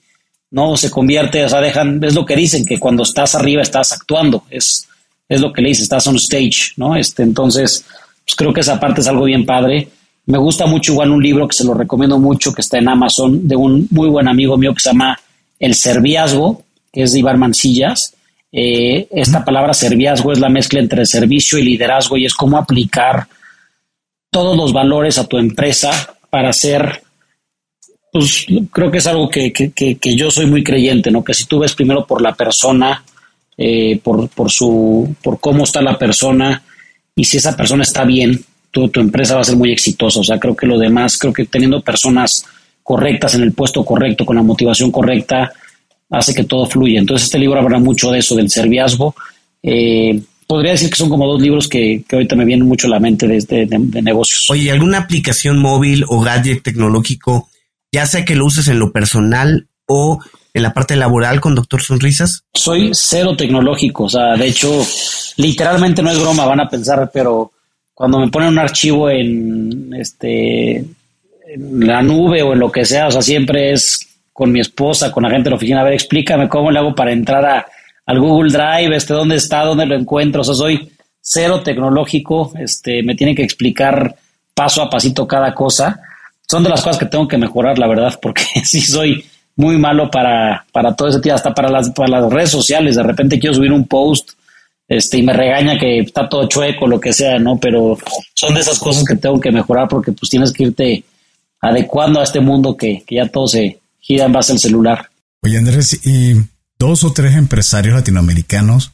no 0.49 0.75
se 0.75 0.89
convierte, 0.89 1.45
o 1.45 1.49
sea, 1.49 1.61
dejan, 1.61 2.03
es 2.03 2.15
lo 2.15 2.25
que 2.25 2.35
dicen, 2.35 2.65
que 2.65 2.79
cuando 2.79 3.03
estás 3.03 3.35
arriba 3.35 3.61
estás 3.61 3.91
actuando, 3.91 4.45
es, 4.49 4.87
es 5.27 5.41
lo 5.41 5.53
que 5.53 5.61
le 5.61 5.69
dicen, 5.69 5.83
estás 5.83 6.07
on 6.07 6.15
stage, 6.15 6.73
¿no? 6.75 6.95
Este, 6.95 7.21
entonces, 7.21 7.85
pues 8.25 8.35
creo 8.35 8.51
que 8.51 8.61
esa 8.61 8.79
parte 8.79 9.01
es 9.01 9.07
algo 9.07 9.25
bien 9.25 9.45
padre. 9.45 9.89
Me 10.29 10.37
gusta 10.37 10.67
mucho 10.67 10.91
igual 10.91 11.09
un 11.09 11.23
libro 11.23 11.47
que 11.47 11.55
se 11.55 11.63
lo 11.63 11.73
recomiendo 11.73 12.19
mucho, 12.19 12.53
que 12.53 12.61
está 12.61 12.77
en 12.77 12.87
Amazon, 12.87 13.47
de 13.47 13.55
un 13.55 13.87
muy 13.89 14.09
buen 14.09 14.27
amigo 14.27 14.57
mío 14.57 14.75
que 14.75 14.79
se 14.79 14.89
llama 14.89 15.19
El 15.59 15.73
Serviazgo, 15.73 16.61
que 16.93 17.01
es 17.01 17.13
de 17.13 17.19
Ibar 17.19 17.37
Mancillas. 17.37 18.13
Eh, 18.51 19.07
esta 19.09 19.43
palabra 19.43 19.73
serviazgo 19.73 20.31
es 20.31 20.39
la 20.39 20.49
mezcla 20.49 20.79
entre 20.79 21.07
servicio 21.07 21.57
y 21.57 21.63
liderazgo 21.63 22.15
y 22.15 22.25
es 22.25 22.35
cómo 22.35 22.59
aplicar 22.59 23.27
todos 24.29 24.55
los 24.55 24.71
valores 24.71 25.17
a 25.17 25.25
tu 25.25 25.39
empresa 25.39 26.15
para 26.29 26.49
hacer, 26.49 27.01
pues 28.11 28.45
creo 28.71 28.91
que 28.91 28.99
es 28.99 29.07
algo 29.07 29.31
que, 29.31 29.51
yo 30.15 30.29
soy 30.29 30.45
muy 30.45 30.63
creyente, 30.63 31.09
¿no? 31.09 31.23
Que 31.23 31.33
si 31.33 31.45
tú 31.45 31.57
ves 31.57 31.73
primero 31.73 32.05
por 32.05 32.21
la 32.21 32.35
persona, 32.35 33.03
eh, 33.57 33.99
por, 34.03 34.29
por, 34.29 34.51
su, 34.51 35.15
por 35.23 35.39
cómo 35.39 35.63
está 35.63 35.81
la 35.81 35.97
persona, 35.97 36.61
y 37.15 37.23
si 37.23 37.37
esa 37.37 37.57
persona 37.57 37.81
está 37.81 38.05
bien, 38.05 38.45
tu, 38.71 38.89
tu 38.89 38.99
empresa 38.99 39.35
va 39.35 39.41
a 39.41 39.45
ser 39.45 39.55
muy 39.55 39.71
exitosa. 39.71 40.19
O 40.19 40.23
sea, 40.23 40.39
creo 40.39 40.55
que 40.55 40.67
lo 40.67 40.77
demás, 40.77 41.17
creo 41.17 41.33
que 41.33 41.45
teniendo 41.45 41.81
personas 41.81 42.45
correctas 42.83 43.35
en 43.35 43.43
el 43.43 43.53
puesto 43.53 43.85
correcto, 43.85 44.25
con 44.25 44.35
la 44.35 44.41
motivación 44.41 44.91
correcta, 44.91 45.51
hace 46.09 46.33
que 46.33 46.43
todo 46.43 46.65
fluya. 46.65 46.99
Entonces 46.99 47.25
este 47.25 47.39
libro 47.39 47.59
habla 47.59 47.79
mucho 47.79 48.11
de 48.11 48.19
eso, 48.19 48.35
del 48.35 48.49
serviazgo. 48.49 49.15
Eh, 49.61 50.19
podría 50.47 50.71
decir 50.71 50.89
que 50.89 50.95
son 50.95 51.09
como 51.09 51.27
dos 51.27 51.41
libros 51.41 51.67
que, 51.67 52.03
ahorita 52.11 52.35
me 52.35 52.45
vienen 52.45 52.67
mucho 52.67 52.87
a 52.87 52.89
la 52.89 52.99
mente 52.99 53.27
de, 53.27 53.67
de, 53.67 54.01
negocios. 54.01 54.49
Oye, 54.49 54.71
¿alguna 54.71 54.97
aplicación 54.97 55.59
móvil 55.59 56.03
o 56.07 56.21
gadget 56.21 56.63
tecnológico, 56.63 57.49
ya 57.91 58.07
sea 58.07 58.25
que 58.25 58.35
lo 58.35 58.45
uses 58.47 58.67
en 58.67 58.79
lo 58.79 58.91
personal 58.91 59.67
o 59.85 60.19
en 60.55 60.63
la 60.63 60.73
parte 60.73 60.95
laboral 60.95 61.39
con 61.39 61.53
Doctor 61.53 61.83
Sonrisas? 61.83 62.45
Soy 62.55 62.89
cero 62.93 63.35
tecnológico, 63.37 64.05
o 64.05 64.09
sea, 64.09 64.35
de 64.35 64.47
hecho, 64.47 64.83
literalmente 65.37 66.01
no 66.01 66.09
es 66.09 66.19
broma, 66.19 66.45
van 66.45 66.61
a 66.61 66.69
pensar, 66.69 67.11
pero 67.13 67.51
cuando 67.99 68.19
me 68.19 68.29
ponen 68.29 68.47
un 68.47 68.59
archivo 68.59 69.09
en 69.09 69.93
este 69.93 70.77
en 70.77 71.85
la 71.85 72.01
nube 72.01 72.41
o 72.41 72.53
en 72.53 72.59
lo 72.59 72.71
que 72.71 72.85
sea, 72.85 73.07
o 73.07 73.11
sea, 73.11 73.21
siempre 73.21 73.73
es 73.73 74.07
con 74.31 74.53
mi 74.53 74.61
esposa, 74.61 75.11
con 75.11 75.23
la 75.23 75.29
gente 75.29 75.43
de 75.43 75.49
la 75.49 75.55
oficina, 75.57 75.81
a 75.81 75.83
ver, 75.83 75.95
explícame 75.95 76.47
cómo 76.47 76.71
le 76.71 76.79
hago 76.79 76.95
para 76.95 77.11
entrar 77.11 77.43
a 77.43 77.65
al 78.05 78.19
Google 78.21 78.53
Drive, 78.53 78.95
este, 78.95 79.13
dónde 79.13 79.35
está, 79.35 79.65
dónde 79.65 79.85
lo 79.85 79.95
encuentro. 79.95 80.39
O 80.39 80.43
sea, 80.45 80.55
soy 80.55 80.89
cero 81.19 81.59
tecnológico, 81.61 82.53
este, 82.57 83.03
me 83.03 83.15
tiene 83.15 83.35
que 83.35 83.43
explicar 83.43 84.15
paso 84.53 84.81
a 84.81 84.89
pasito 84.89 85.27
cada 85.27 85.53
cosa. 85.53 85.99
Son 86.49 86.63
de 86.63 86.69
las 86.69 86.81
cosas 86.81 86.99
que 86.99 87.05
tengo 87.05 87.27
que 87.27 87.37
mejorar, 87.37 87.77
la 87.79 87.87
verdad, 87.87 88.17
porque 88.21 88.43
sí 88.63 88.79
soy 88.79 89.25
muy 89.57 89.77
malo 89.77 90.09
para, 90.09 90.65
para 90.71 90.95
todo 90.95 91.09
ese 91.09 91.19
tipo, 91.19 91.35
hasta 91.35 91.53
para 91.53 91.69
las, 91.69 91.89
para 91.89 92.21
las 92.21 92.31
redes 92.31 92.51
sociales. 92.51 92.95
De 92.95 93.03
repente 93.03 93.37
quiero 93.39 93.55
subir 93.55 93.73
un 93.73 93.85
post 93.85 94.38
este, 94.89 95.19
y 95.19 95.23
me 95.23 95.33
regaña 95.33 95.79
que 95.79 95.99
está 95.99 96.27
todo 96.27 96.49
chueco, 96.49 96.87
lo 96.87 96.99
que 96.99 97.13
sea, 97.13 97.39
¿no? 97.39 97.57
Pero 97.59 97.97
son 98.33 98.55
de 98.55 98.61
esas 98.61 98.79
cosas 98.79 99.05
que 99.05 99.15
tengo 99.15 99.39
que 99.39 99.51
mejorar 99.51 99.87
porque 99.87 100.11
pues 100.11 100.29
tienes 100.29 100.51
que 100.51 100.63
irte 100.63 101.03
adecuando 101.61 102.19
a 102.19 102.23
este 102.23 102.39
mundo 102.39 102.75
que, 102.75 103.03
que 103.05 103.15
ya 103.15 103.27
todo 103.27 103.47
se 103.47 103.79
gira 103.99 104.25
en 104.25 104.33
base 104.33 104.51
al 104.53 104.59
celular. 104.59 105.09
Oye, 105.43 105.57
Andrés, 105.57 106.05
y 106.05 106.33
dos 106.77 107.03
o 107.03 107.13
tres 107.13 107.35
empresarios 107.35 107.95
latinoamericanos 107.95 108.91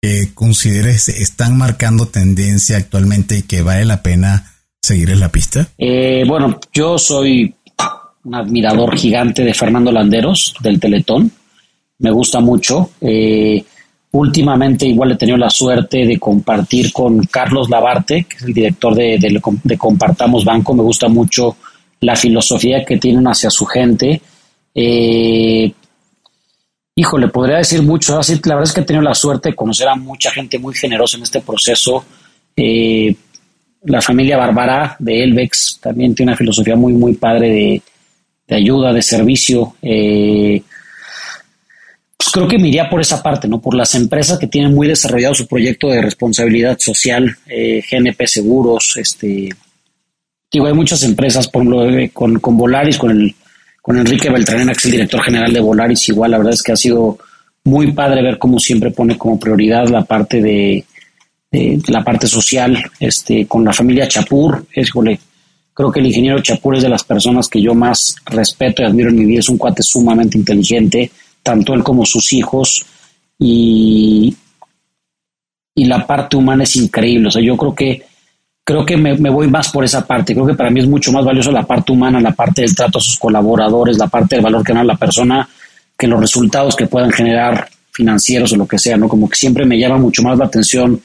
que 0.00 0.32
consideres 0.34 1.08
están 1.08 1.58
marcando 1.58 2.06
tendencia 2.06 2.76
actualmente 2.76 3.38
y 3.38 3.42
que 3.42 3.62
vale 3.62 3.84
la 3.84 4.02
pena 4.02 4.54
seguir 4.84 5.10
en 5.10 5.20
la 5.20 5.32
pista? 5.32 5.68
Eh, 5.78 6.24
bueno, 6.26 6.60
yo 6.72 6.98
soy 6.98 7.54
un 8.24 8.34
admirador 8.34 8.96
gigante 8.96 9.42
de 9.42 9.54
Fernando 9.54 9.90
Landeros, 9.90 10.54
del 10.60 10.78
Teletón. 10.78 11.30
Me 11.98 12.10
gusta 12.10 12.40
mucho. 12.40 12.90
Eh, 13.00 13.64
últimamente 14.14 14.86
igual 14.86 15.12
he 15.12 15.16
tenido 15.16 15.36
la 15.36 15.50
suerte 15.50 16.06
de 16.06 16.18
compartir 16.20 16.92
con 16.92 17.24
Carlos 17.26 17.68
Labarte, 17.68 18.24
que 18.24 18.36
es 18.36 18.42
el 18.42 18.54
director 18.54 18.94
de, 18.94 19.18
de 19.18 19.78
Compartamos 19.78 20.44
Banco. 20.44 20.72
Me 20.72 20.82
gusta 20.82 21.08
mucho 21.08 21.56
la 22.00 22.14
filosofía 22.14 22.84
que 22.84 22.98
tienen 22.98 23.26
hacia 23.26 23.50
su 23.50 23.66
gente. 23.66 24.20
Eh, 24.72 25.72
híjole, 26.94 27.28
podría 27.28 27.56
decir 27.56 27.82
mucho. 27.82 28.12
La 28.12 28.54
verdad 28.54 28.62
es 28.62 28.72
que 28.72 28.82
he 28.82 28.84
tenido 28.84 29.02
la 29.02 29.16
suerte 29.16 29.48
de 29.48 29.56
conocer 29.56 29.88
a 29.88 29.96
mucha 29.96 30.30
gente 30.30 30.60
muy 30.60 30.74
generosa 30.74 31.16
en 31.16 31.24
este 31.24 31.40
proceso. 31.40 32.04
Eh, 32.56 33.16
la 33.82 34.00
familia 34.00 34.36
Bárbara 34.36 34.94
de 35.00 35.24
Elvex 35.24 35.80
también 35.82 36.14
tiene 36.14 36.30
una 36.30 36.38
filosofía 36.38 36.76
muy, 36.76 36.92
muy 36.92 37.14
padre 37.14 37.82
de, 38.46 38.54
ayuda, 38.54 38.92
de 38.92 39.02
servicio. 39.02 39.74
Eh, 39.82 40.62
creo 42.34 42.48
que 42.48 42.58
me 42.58 42.72
por 42.90 43.00
esa 43.00 43.22
parte, 43.22 43.46
¿no? 43.46 43.60
Por 43.60 43.76
las 43.76 43.94
empresas 43.94 44.40
que 44.40 44.48
tienen 44.48 44.74
muy 44.74 44.88
desarrollado 44.88 45.34
su 45.34 45.46
proyecto 45.46 45.86
de 45.86 46.02
responsabilidad 46.02 46.76
social, 46.80 47.36
eh, 47.46 47.80
GNP 47.88 48.26
Seguros, 48.26 48.96
este. 48.96 49.50
Digo, 50.50 50.66
hay 50.66 50.72
muchas 50.72 51.04
empresas, 51.04 51.46
por 51.46 51.62
ejemplo, 51.62 52.10
con, 52.12 52.40
con 52.40 52.56
Volaris, 52.56 52.98
con 52.98 53.12
el 53.12 53.36
con 53.80 53.98
Enrique 53.98 54.30
Beltranena, 54.30 54.72
que 54.72 54.78
es 54.78 54.84
el 54.86 54.90
director 54.92 55.22
general 55.22 55.52
de 55.52 55.60
Volaris, 55.60 56.08
igual 56.08 56.32
la 56.32 56.38
verdad 56.38 56.54
es 56.54 56.62
que 56.62 56.72
ha 56.72 56.76
sido 56.76 57.18
muy 57.64 57.92
padre 57.92 58.22
ver 58.22 58.38
cómo 58.38 58.58
siempre 58.58 58.90
pone 58.90 59.16
como 59.16 59.38
prioridad 59.38 59.86
la 59.88 60.04
parte 60.04 60.40
de, 60.40 60.84
la 61.88 62.02
parte 62.02 62.26
social, 62.26 62.82
este, 62.98 63.46
con 63.46 63.64
la 63.64 63.72
familia 63.74 64.08
Chapur, 64.08 64.66
es, 64.72 64.90
creo 64.90 65.92
que 65.92 66.00
el 66.00 66.06
ingeniero 66.06 66.40
Chapur 66.40 66.76
es 66.76 66.82
de 66.82 66.88
las 66.88 67.04
personas 67.04 67.46
que 67.46 67.60
yo 67.60 67.74
más 67.74 68.16
respeto 68.24 68.82
y 68.82 68.86
admiro 68.86 69.10
en 69.10 69.18
mi 69.18 69.26
vida, 69.26 69.40
es 69.40 69.50
un 69.50 69.58
cuate 69.58 69.82
sumamente 69.82 70.38
inteligente, 70.38 71.12
tanto 71.44 71.74
él 71.74 71.84
como 71.84 72.04
sus 72.04 72.32
hijos, 72.32 72.84
y, 73.38 74.36
y 75.76 75.84
la 75.84 76.04
parte 76.04 76.36
humana 76.36 76.64
es 76.64 76.74
increíble, 76.74 77.28
o 77.28 77.30
sea, 77.30 77.42
yo 77.42 77.56
creo 77.56 77.74
que 77.74 78.04
creo 78.64 78.84
que 78.86 78.96
me, 78.96 79.14
voy 79.30 79.48
más 79.48 79.70
por 79.70 79.84
esa 79.84 80.06
parte. 80.06 80.32
Creo 80.32 80.46
que 80.46 80.54
para 80.54 80.70
mí 80.70 80.80
es 80.80 80.88
mucho 80.88 81.12
más 81.12 81.24
valioso 81.24 81.52
la 81.52 81.64
parte 81.64 81.92
humana, 81.92 82.20
la 82.20 82.32
parte 82.32 82.62
del 82.62 82.74
trato 82.74 82.98
a 82.98 83.02
sus 83.02 83.18
colaboradores, 83.18 83.98
la 83.98 84.08
parte 84.08 84.36
del 84.36 84.44
valor 84.44 84.64
que 84.64 84.72
da 84.72 84.82
la 84.82 84.96
persona, 84.96 85.48
que 85.96 86.06
los 86.06 86.18
resultados 86.18 86.74
que 86.74 86.86
puedan 86.86 87.12
generar 87.12 87.68
financieros 87.92 88.52
o 88.52 88.56
lo 88.56 88.66
que 88.66 88.78
sea, 88.78 88.96
¿no? 88.96 89.08
Como 89.08 89.28
que 89.28 89.36
siempre 89.36 89.66
me 89.66 89.78
llama 89.78 89.98
mucho 89.98 90.22
más 90.22 90.38
la 90.38 90.46
atención 90.46 91.00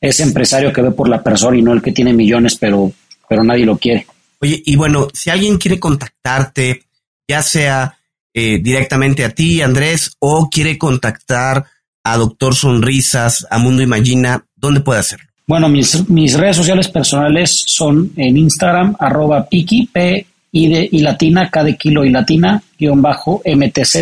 ese 0.00 0.22
empresario 0.22 0.72
que 0.72 0.82
ve 0.82 0.90
por 0.92 1.08
la 1.08 1.22
persona 1.22 1.56
y 1.56 1.62
no 1.62 1.72
el 1.72 1.82
que 1.82 1.92
tiene 1.92 2.12
millones, 2.12 2.56
pero, 2.56 2.92
pero 3.28 3.42
nadie 3.42 3.64
lo 3.64 3.78
quiere. 3.78 4.06
Oye, 4.40 4.62
y 4.64 4.76
bueno, 4.76 5.08
si 5.12 5.30
alguien 5.30 5.58
quiere 5.58 5.80
contactarte, 5.80 6.84
ya 7.28 7.42
sea 7.42 7.98
eh, 8.32 8.58
directamente 8.62 9.24
a 9.24 9.30
ti, 9.30 9.62
Andrés, 9.62 10.16
o 10.18 10.48
quiere 10.48 10.78
contactar 10.78 11.64
a 12.04 12.16
Doctor 12.16 12.54
Sonrisas, 12.54 13.46
a 13.50 13.58
Mundo 13.58 13.82
Imagina, 13.82 14.44
¿dónde 14.56 14.80
puede 14.80 15.00
hacerlo? 15.00 15.26
Bueno, 15.46 15.68
mis, 15.68 16.38
redes 16.38 16.56
sociales 16.56 16.88
personales 16.88 17.64
son 17.66 18.12
en 18.16 18.36
Instagram, 18.36 18.94
arroba 19.00 19.48
piki, 19.48 19.88
P, 19.92 20.26
I, 20.52 20.68
de, 20.68 20.88
y 20.92 21.00
latina, 21.00 21.50
K 21.50 21.64
de 21.64 21.76
kilo 21.76 22.04
y 22.04 22.10
latina, 22.10 22.62
guion 22.78 23.02
bajo, 23.02 23.42
MTZ. 23.44 23.96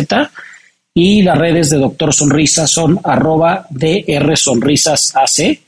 Y 0.93 1.23
las 1.23 1.37
redes 1.37 1.71
de 1.71 1.77
Doctor 1.77 2.13
Sonrisas 2.13 2.69
son 2.69 2.99
arroba 3.03 3.65
DR 3.71 4.37
Sonrisas 4.37 5.15
AC 5.15 5.59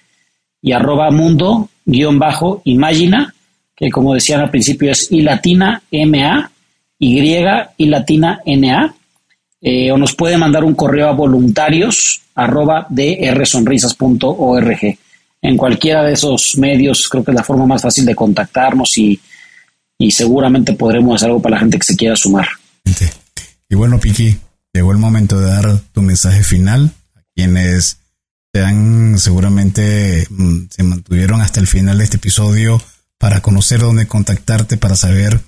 y 0.61 0.71
arroba 0.71 1.09
mundo, 1.09 1.69
guion 1.85 2.19
bajo, 2.19 2.61
imagina, 2.65 3.33
que 3.75 3.89
como 3.89 4.13
decían 4.13 4.41
al 4.41 4.51
principio 4.51 4.91
es 4.91 5.11
I 5.11 5.21
latina, 5.21 5.81
MA, 5.91 6.51
Y 7.03 7.19
y 7.77 7.85
latina, 7.87 8.41
NA. 8.45 8.93
Eh, 9.59 9.91
o 9.91 9.97
nos 9.97 10.15
puede 10.15 10.37
mandar 10.37 10.63
un 10.63 10.75
correo 10.75 11.09
a 11.09 11.13
voluntarios 11.13 12.21
arroba 12.35 12.85
drsonrisas.org. 12.89 14.99
En 15.41 15.57
cualquiera 15.57 16.03
de 16.03 16.13
esos 16.13 16.55
medios 16.57 17.09
creo 17.09 17.23
que 17.23 17.31
es 17.31 17.35
la 17.35 17.43
forma 17.43 17.65
más 17.65 17.81
fácil 17.81 18.05
de 18.05 18.13
contactarnos 18.15 18.97
y, 18.99 19.19
seguramente 20.09 20.73
podremos 20.73 21.15
hacer 21.15 21.29
algo 21.29 21.41
para 21.41 21.55
la 21.55 21.59
gente 21.59 21.77
que 21.77 21.85
se 21.85 21.95
quiera 21.95 22.15
sumar. 22.15 22.47
Y 23.69 23.75
bueno, 23.75 23.99
Piki, 23.99 24.35
llegó 24.73 24.91
el 24.91 24.97
momento 24.97 25.39
de 25.39 25.47
dar 25.47 25.79
tu 25.91 26.01
mensaje 26.01 26.43
final 26.43 26.91
a 27.15 27.21
quienes 27.35 27.99
te 28.51 28.63
han 28.63 29.17
seguramente 29.17 30.27
mm, 30.29 30.65
se 30.69 30.83
mantuvieron 30.83 31.41
hasta 31.41 31.59
el 31.59 31.67
final 31.67 31.99
de 31.99 32.03
este 32.03 32.17
episodio 32.17 32.81
para 33.17 33.41
conocer 33.41 33.79
dónde 33.79 34.07
contactarte, 34.07 34.77
para 34.77 34.95
saber 34.95 35.39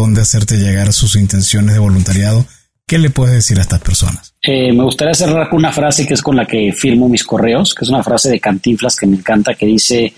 dónde 0.00 0.22
hacerte 0.22 0.56
llegar 0.56 0.92
sus 0.92 1.16
intenciones 1.16 1.74
de 1.74 1.80
voluntariado. 1.80 2.46
¿Qué 2.86 2.98
le 2.98 3.10
puedes 3.10 3.34
decir 3.34 3.58
a 3.58 3.62
estas 3.62 3.80
personas? 3.80 4.32
Eh, 4.42 4.72
me 4.72 4.84
gustaría 4.84 5.12
cerrar 5.12 5.50
con 5.50 5.58
una 5.58 5.72
frase 5.72 6.06
que 6.06 6.14
es 6.14 6.22
con 6.22 6.36
la 6.36 6.46
que 6.46 6.72
firmo 6.72 7.08
mis 7.08 7.24
correos, 7.24 7.74
que 7.74 7.84
es 7.84 7.90
una 7.90 8.02
frase 8.02 8.30
de 8.30 8.40
Cantinflas 8.40 8.96
que 8.96 9.06
me 9.06 9.16
encanta, 9.16 9.54
que 9.54 9.66
dice 9.66 10.14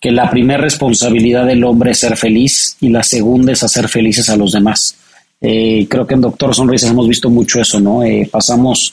que 0.00 0.10
la 0.10 0.28
primera 0.28 0.60
responsabilidad 0.60 1.46
del 1.46 1.64
hombre 1.64 1.92
es 1.92 2.00
ser 2.00 2.16
feliz 2.16 2.76
y 2.80 2.90
la 2.90 3.02
segunda 3.02 3.52
es 3.52 3.62
hacer 3.62 3.88
felices 3.88 4.28
a 4.28 4.36
los 4.36 4.52
demás. 4.52 4.96
Eh, 5.40 5.86
creo 5.88 6.06
que 6.06 6.14
en 6.14 6.20
Doctor 6.20 6.54
Sonrisas 6.54 6.90
hemos 6.90 7.08
visto 7.08 7.30
mucho 7.30 7.60
eso, 7.60 7.80
¿no? 7.80 8.02
Eh, 8.02 8.28
pasamos 8.30 8.92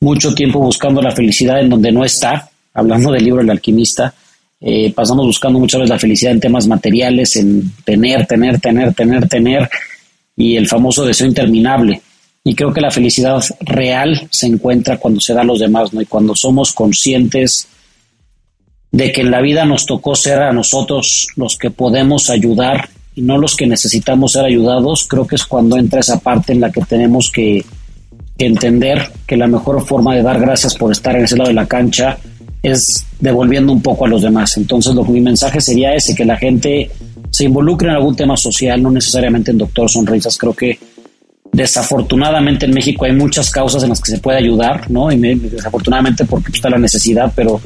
mucho 0.00 0.34
tiempo 0.34 0.58
buscando 0.58 1.00
la 1.00 1.12
felicidad 1.12 1.60
en 1.60 1.68
donde 1.68 1.92
no 1.92 2.04
está, 2.04 2.50
hablando 2.74 3.12
del 3.12 3.24
libro 3.24 3.42
El 3.42 3.50
alquimista, 3.50 4.12
pasamos 4.94 5.26
buscando 5.26 5.58
muchas 5.58 5.80
veces 5.80 5.90
la 5.90 5.98
felicidad 5.98 6.32
en 6.32 6.40
temas 6.40 6.66
materiales, 6.66 7.36
en 7.36 7.72
tener, 7.84 8.26
tener, 8.26 8.60
tener, 8.60 8.94
tener, 8.94 9.28
tener, 9.28 9.70
y 10.36 10.56
el 10.56 10.68
famoso 10.68 11.04
deseo 11.04 11.26
interminable. 11.26 12.02
Y 12.44 12.54
creo 12.54 12.72
que 12.72 12.80
la 12.80 12.90
felicidad 12.90 13.42
real 13.60 14.28
se 14.30 14.46
encuentra 14.46 14.98
cuando 14.98 15.20
se 15.20 15.34
da 15.34 15.42
a 15.42 15.44
los 15.44 15.60
demás, 15.60 15.92
¿no? 15.92 16.00
Y 16.00 16.06
cuando 16.06 16.34
somos 16.34 16.72
conscientes 16.72 17.68
de 18.92 19.12
que 19.12 19.20
en 19.20 19.30
la 19.30 19.40
vida 19.40 19.64
nos 19.64 19.86
tocó 19.86 20.14
ser 20.14 20.40
a 20.40 20.52
nosotros 20.52 21.28
los 21.36 21.56
que 21.56 21.70
podemos 21.70 22.30
ayudar 22.30 22.88
y 23.14 23.22
no 23.22 23.38
los 23.38 23.56
que 23.56 23.66
necesitamos 23.66 24.32
ser 24.32 24.44
ayudados, 24.44 25.06
creo 25.06 25.26
que 25.26 25.36
es 25.36 25.44
cuando 25.44 25.76
entra 25.76 26.00
esa 26.00 26.18
parte 26.18 26.52
en 26.52 26.60
la 26.60 26.72
que 26.72 26.80
tenemos 26.82 27.30
que, 27.30 27.64
entender 28.38 29.12
que 29.26 29.36
la 29.36 29.46
mejor 29.46 29.86
forma 29.86 30.14
de 30.14 30.22
dar 30.22 30.40
gracias 30.40 30.74
por 30.74 30.90
estar 30.92 31.14
en 31.14 31.24
ese 31.24 31.36
lado 31.36 31.48
de 31.48 31.54
la 31.54 31.66
cancha 31.66 32.18
es 32.62 33.06
devolviendo 33.18 33.72
un 33.72 33.82
poco 33.82 34.06
a 34.06 34.08
los 34.08 34.22
demás. 34.22 34.56
Entonces, 34.56 34.94
lo 34.94 35.04
mi 35.04 35.20
mensaje 35.20 35.60
sería 35.60 35.94
ese, 35.94 36.14
que 36.14 36.24
la 36.24 36.36
gente 36.36 36.90
se 37.30 37.44
involucre 37.44 37.88
en 37.88 37.94
algún 37.94 38.16
tema 38.16 38.36
social, 38.36 38.82
no 38.82 38.90
necesariamente 38.90 39.50
en 39.50 39.58
Doctor 39.58 39.90
Sonrisas. 39.90 40.36
Creo 40.36 40.54
que 40.54 40.78
Desafortunadamente 41.52 42.66
en 42.66 42.72
México 42.72 43.04
hay 43.04 43.12
muchas 43.12 43.50
causas 43.50 43.82
en 43.82 43.88
las 43.88 44.00
que 44.00 44.12
se 44.12 44.18
puede 44.18 44.38
ayudar, 44.38 44.88
¿no? 44.88 45.10
Y 45.10 45.18
desafortunadamente 45.18 46.24
porque 46.24 46.52
está 46.52 46.70
la 46.70 46.78
necesidad, 46.78 47.32
pero 47.34 47.60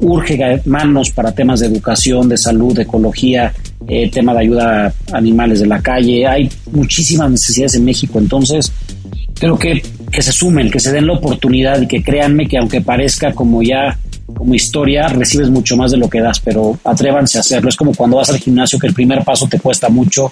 urge 0.00 0.60
manos 0.64 1.10
para 1.10 1.30
temas 1.32 1.60
de 1.60 1.66
educación, 1.66 2.28
de 2.28 2.36
salud, 2.36 2.74
de 2.74 2.82
ecología, 2.82 3.52
eh, 3.86 4.10
tema 4.10 4.32
de 4.34 4.40
ayuda 4.40 4.92
a 5.12 5.16
animales 5.16 5.60
de 5.60 5.66
la 5.66 5.80
calle. 5.80 6.26
Hay 6.26 6.50
muchísimas 6.72 7.30
necesidades 7.30 7.76
en 7.76 7.84
México, 7.84 8.18
entonces 8.18 8.72
creo 9.38 9.56
que, 9.56 9.82
que 10.10 10.22
se 10.22 10.32
sumen, 10.32 10.68
que 10.68 10.80
se 10.80 10.90
den 10.90 11.06
la 11.06 11.12
oportunidad 11.12 11.80
y 11.80 11.86
que 11.86 12.02
créanme 12.02 12.48
que 12.48 12.58
aunque 12.58 12.80
parezca 12.80 13.32
como 13.32 13.62
ya 13.62 13.96
como 14.34 14.54
historia, 14.54 15.08
recibes 15.08 15.50
mucho 15.50 15.76
más 15.76 15.90
de 15.90 15.96
lo 15.96 16.08
que 16.08 16.20
das, 16.20 16.40
pero 16.40 16.78
atrévanse 16.84 17.38
a 17.38 17.40
hacerlo. 17.40 17.68
Es 17.68 17.76
como 17.76 17.94
cuando 17.94 18.16
vas 18.16 18.30
al 18.30 18.38
gimnasio 18.38 18.78
que 18.78 18.86
el 18.86 18.94
primer 18.94 19.24
paso 19.24 19.46
te 19.48 19.58
cuesta 19.58 19.88
mucho, 19.88 20.30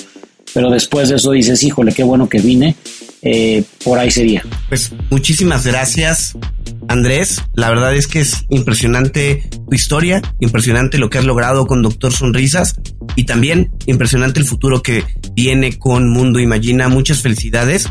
pero 0.53 0.71
después 0.71 1.09
de 1.09 1.17
eso 1.17 1.33
dices, 1.33 1.63
híjole, 1.63 1.93
qué 1.93 2.03
bueno 2.03 2.29
que 2.29 2.41
vine. 2.41 2.77
Eh, 3.23 3.65
por 3.85 3.99
ahí 3.99 4.11
sería. 4.11 4.45
Pues 4.69 4.93
muchísimas 5.11 5.67
gracias, 5.67 6.37
Andrés. 6.87 7.43
La 7.55 7.71
verdad 7.71 7.95
es 7.95 8.07
que 8.07 8.21
es 8.21 8.45
impresionante 8.51 9.49
tu 9.69 9.75
historia, 9.75 10.23
impresionante 10.39 10.99
lo 10.99 11.11
que 11.11 11.19
has 11.19 11.25
logrado 11.25 11.67
con 11.67 11.83
Doctor 11.83 12.13
Sonrisas 12.13 12.77
y 13.17 13.25
también 13.25 13.73
impresionante 13.87 14.39
el 14.39 14.47
futuro 14.47 14.83
que 14.83 15.03
viene 15.35 15.77
con 15.77 16.09
Mundo 16.09 16.39
Imagina. 16.39 16.89
Muchas 16.89 17.21
felicidades 17.21 17.89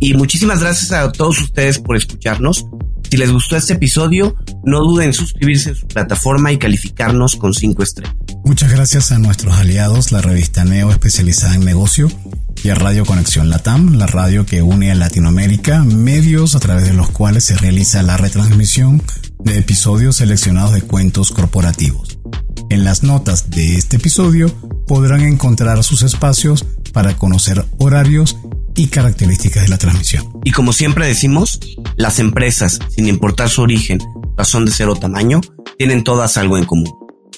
y 0.00 0.14
muchísimas 0.14 0.60
gracias 0.60 0.92
a 0.92 1.12
todos 1.12 1.38
ustedes 1.40 1.78
por 1.80 1.96
escucharnos. 1.96 2.64
Si 3.10 3.16
les 3.16 3.32
gustó 3.32 3.56
este 3.56 3.72
episodio, 3.72 4.36
no 4.64 4.80
duden 4.80 5.06
en 5.08 5.12
suscribirse 5.14 5.70
a 5.70 5.74
su 5.74 5.86
plataforma 5.86 6.52
y 6.52 6.58
calificarnos 6.58 7.36
con 7.36 7.54
cinco 7.54 7.82
estrellas. 7.82 8.14
Muchas 8.44 8.70
gracias 8.70 9.12
a 9.12 9.18
nuestros 9.18 9.56
aliados, 9.56 10.12
la 10.12 10.20
revista 10.20 10.64
Neo 10.64 10.90
especializada 10.90 11.54
en 11.54 11.64
negocio 11.64 12.10
y 12.62 12.68
a 12.68 12.74
Radio 12.74 13.06
Conexión 13.06 13.48
Latam, 13.48 13.94
la 13.94 14.06
radio 14.06 14.44
que 14.44 14.60
une 14.60 14.90
a 14.90 14.94
Latinoamérica, 14.94 15.84
medios 15.84 16.54
a 16.54 16.60
través 16.60 16.84
de 16.84 16.92
los 16.92 17.08
cuales 17.10 17.44
se 17.44 17.56
realiza 17.56 18.02
la 18.02 18.18
retransmisión 18.18 19.02
de 19.38 19.56
episodios 19.56 20.16
seleccionados 20.16 20.74
de 20.74 20.82
cuentos 20.82 21.30
corporativos. 21.30 22.18
En 22.68 22.84
las 22.84 23.02
notas 23.02 23.48
de 23.48 23.76
este 23.76 23.96
episodio 23.96 24.48
podrán 24.86 25.22
encontrar 25.22 25.82
sus 25.82 26.02
espacios 26.02 26.66
para 26.92 27.16
conocer 27.16 27.64
horarios 27.78 28.36
y 28.74 28.88
características 28.88 29.64
de 29.64 29.68
la 29.68 29.78
transmisión. 29.78 30.28
Y 30.44 30.52
como 30.52 30.72
siempre 30.72 31.06
decimos, 31.06 31.58
las 31.96 32.18
empresas, 32.18 32.78
sin 32.90 33.08
importar 33.08 33.48
su 33.48 33.62
origen, 33.62 33.98
razón 34.36 34.64
de 34.64 34.72
ser 34.72 34.88
o 34.88 34.96
tamaño, 34.96 35.40
tienen 35.76 36.04
todas 36.04 36.36
algo 36.36 36.58
en 36.58 36.64
común. 36.64 36.92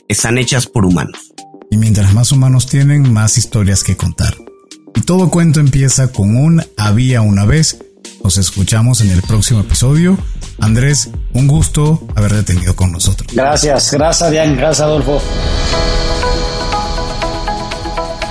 Están 0.08 0.38
hechas 0.38 0.66
por 0.66 0.84
humanos. 0.84 1.32
Y 1.70 1.76
mientras 1.76 2.12
más 2.14 2.32
humanos 2.32 2.66
tienen, 2.66 3.12
más 3.12 3.38
historias 3.38 3.84
que 3.84 3.96
contar. 3.96 4.36
Y 4.94 5.02
todo 5.02 5.30
cuento 5.30 5.60
empieza 5.60 6.08
con 6.08 6.36
un 6.36 6.64
había 6.76 7.22
una 7.22 7.44
vez. 7.44 7.78
Nos 8.22 8.36
escuchamos 8.36 9.00
en 9.00 9.10
el 9.10 9.22
próximo 9.22 9.60
episodio. 9.60 10.18
Andrés, 10.58 11.10
un 11.32 11.46
gusto 11.46 12.06
haberte 12.16 12.54
tenido 12.54 12.76
con 12.76 12.92
nosotros. 12.92 13.32
Gracias, 13.32 13.92
gracias 13.92 14.30
Diane, 14.30 14.56
gracias 14.56 14.82
Adolfo. 14.82 15.22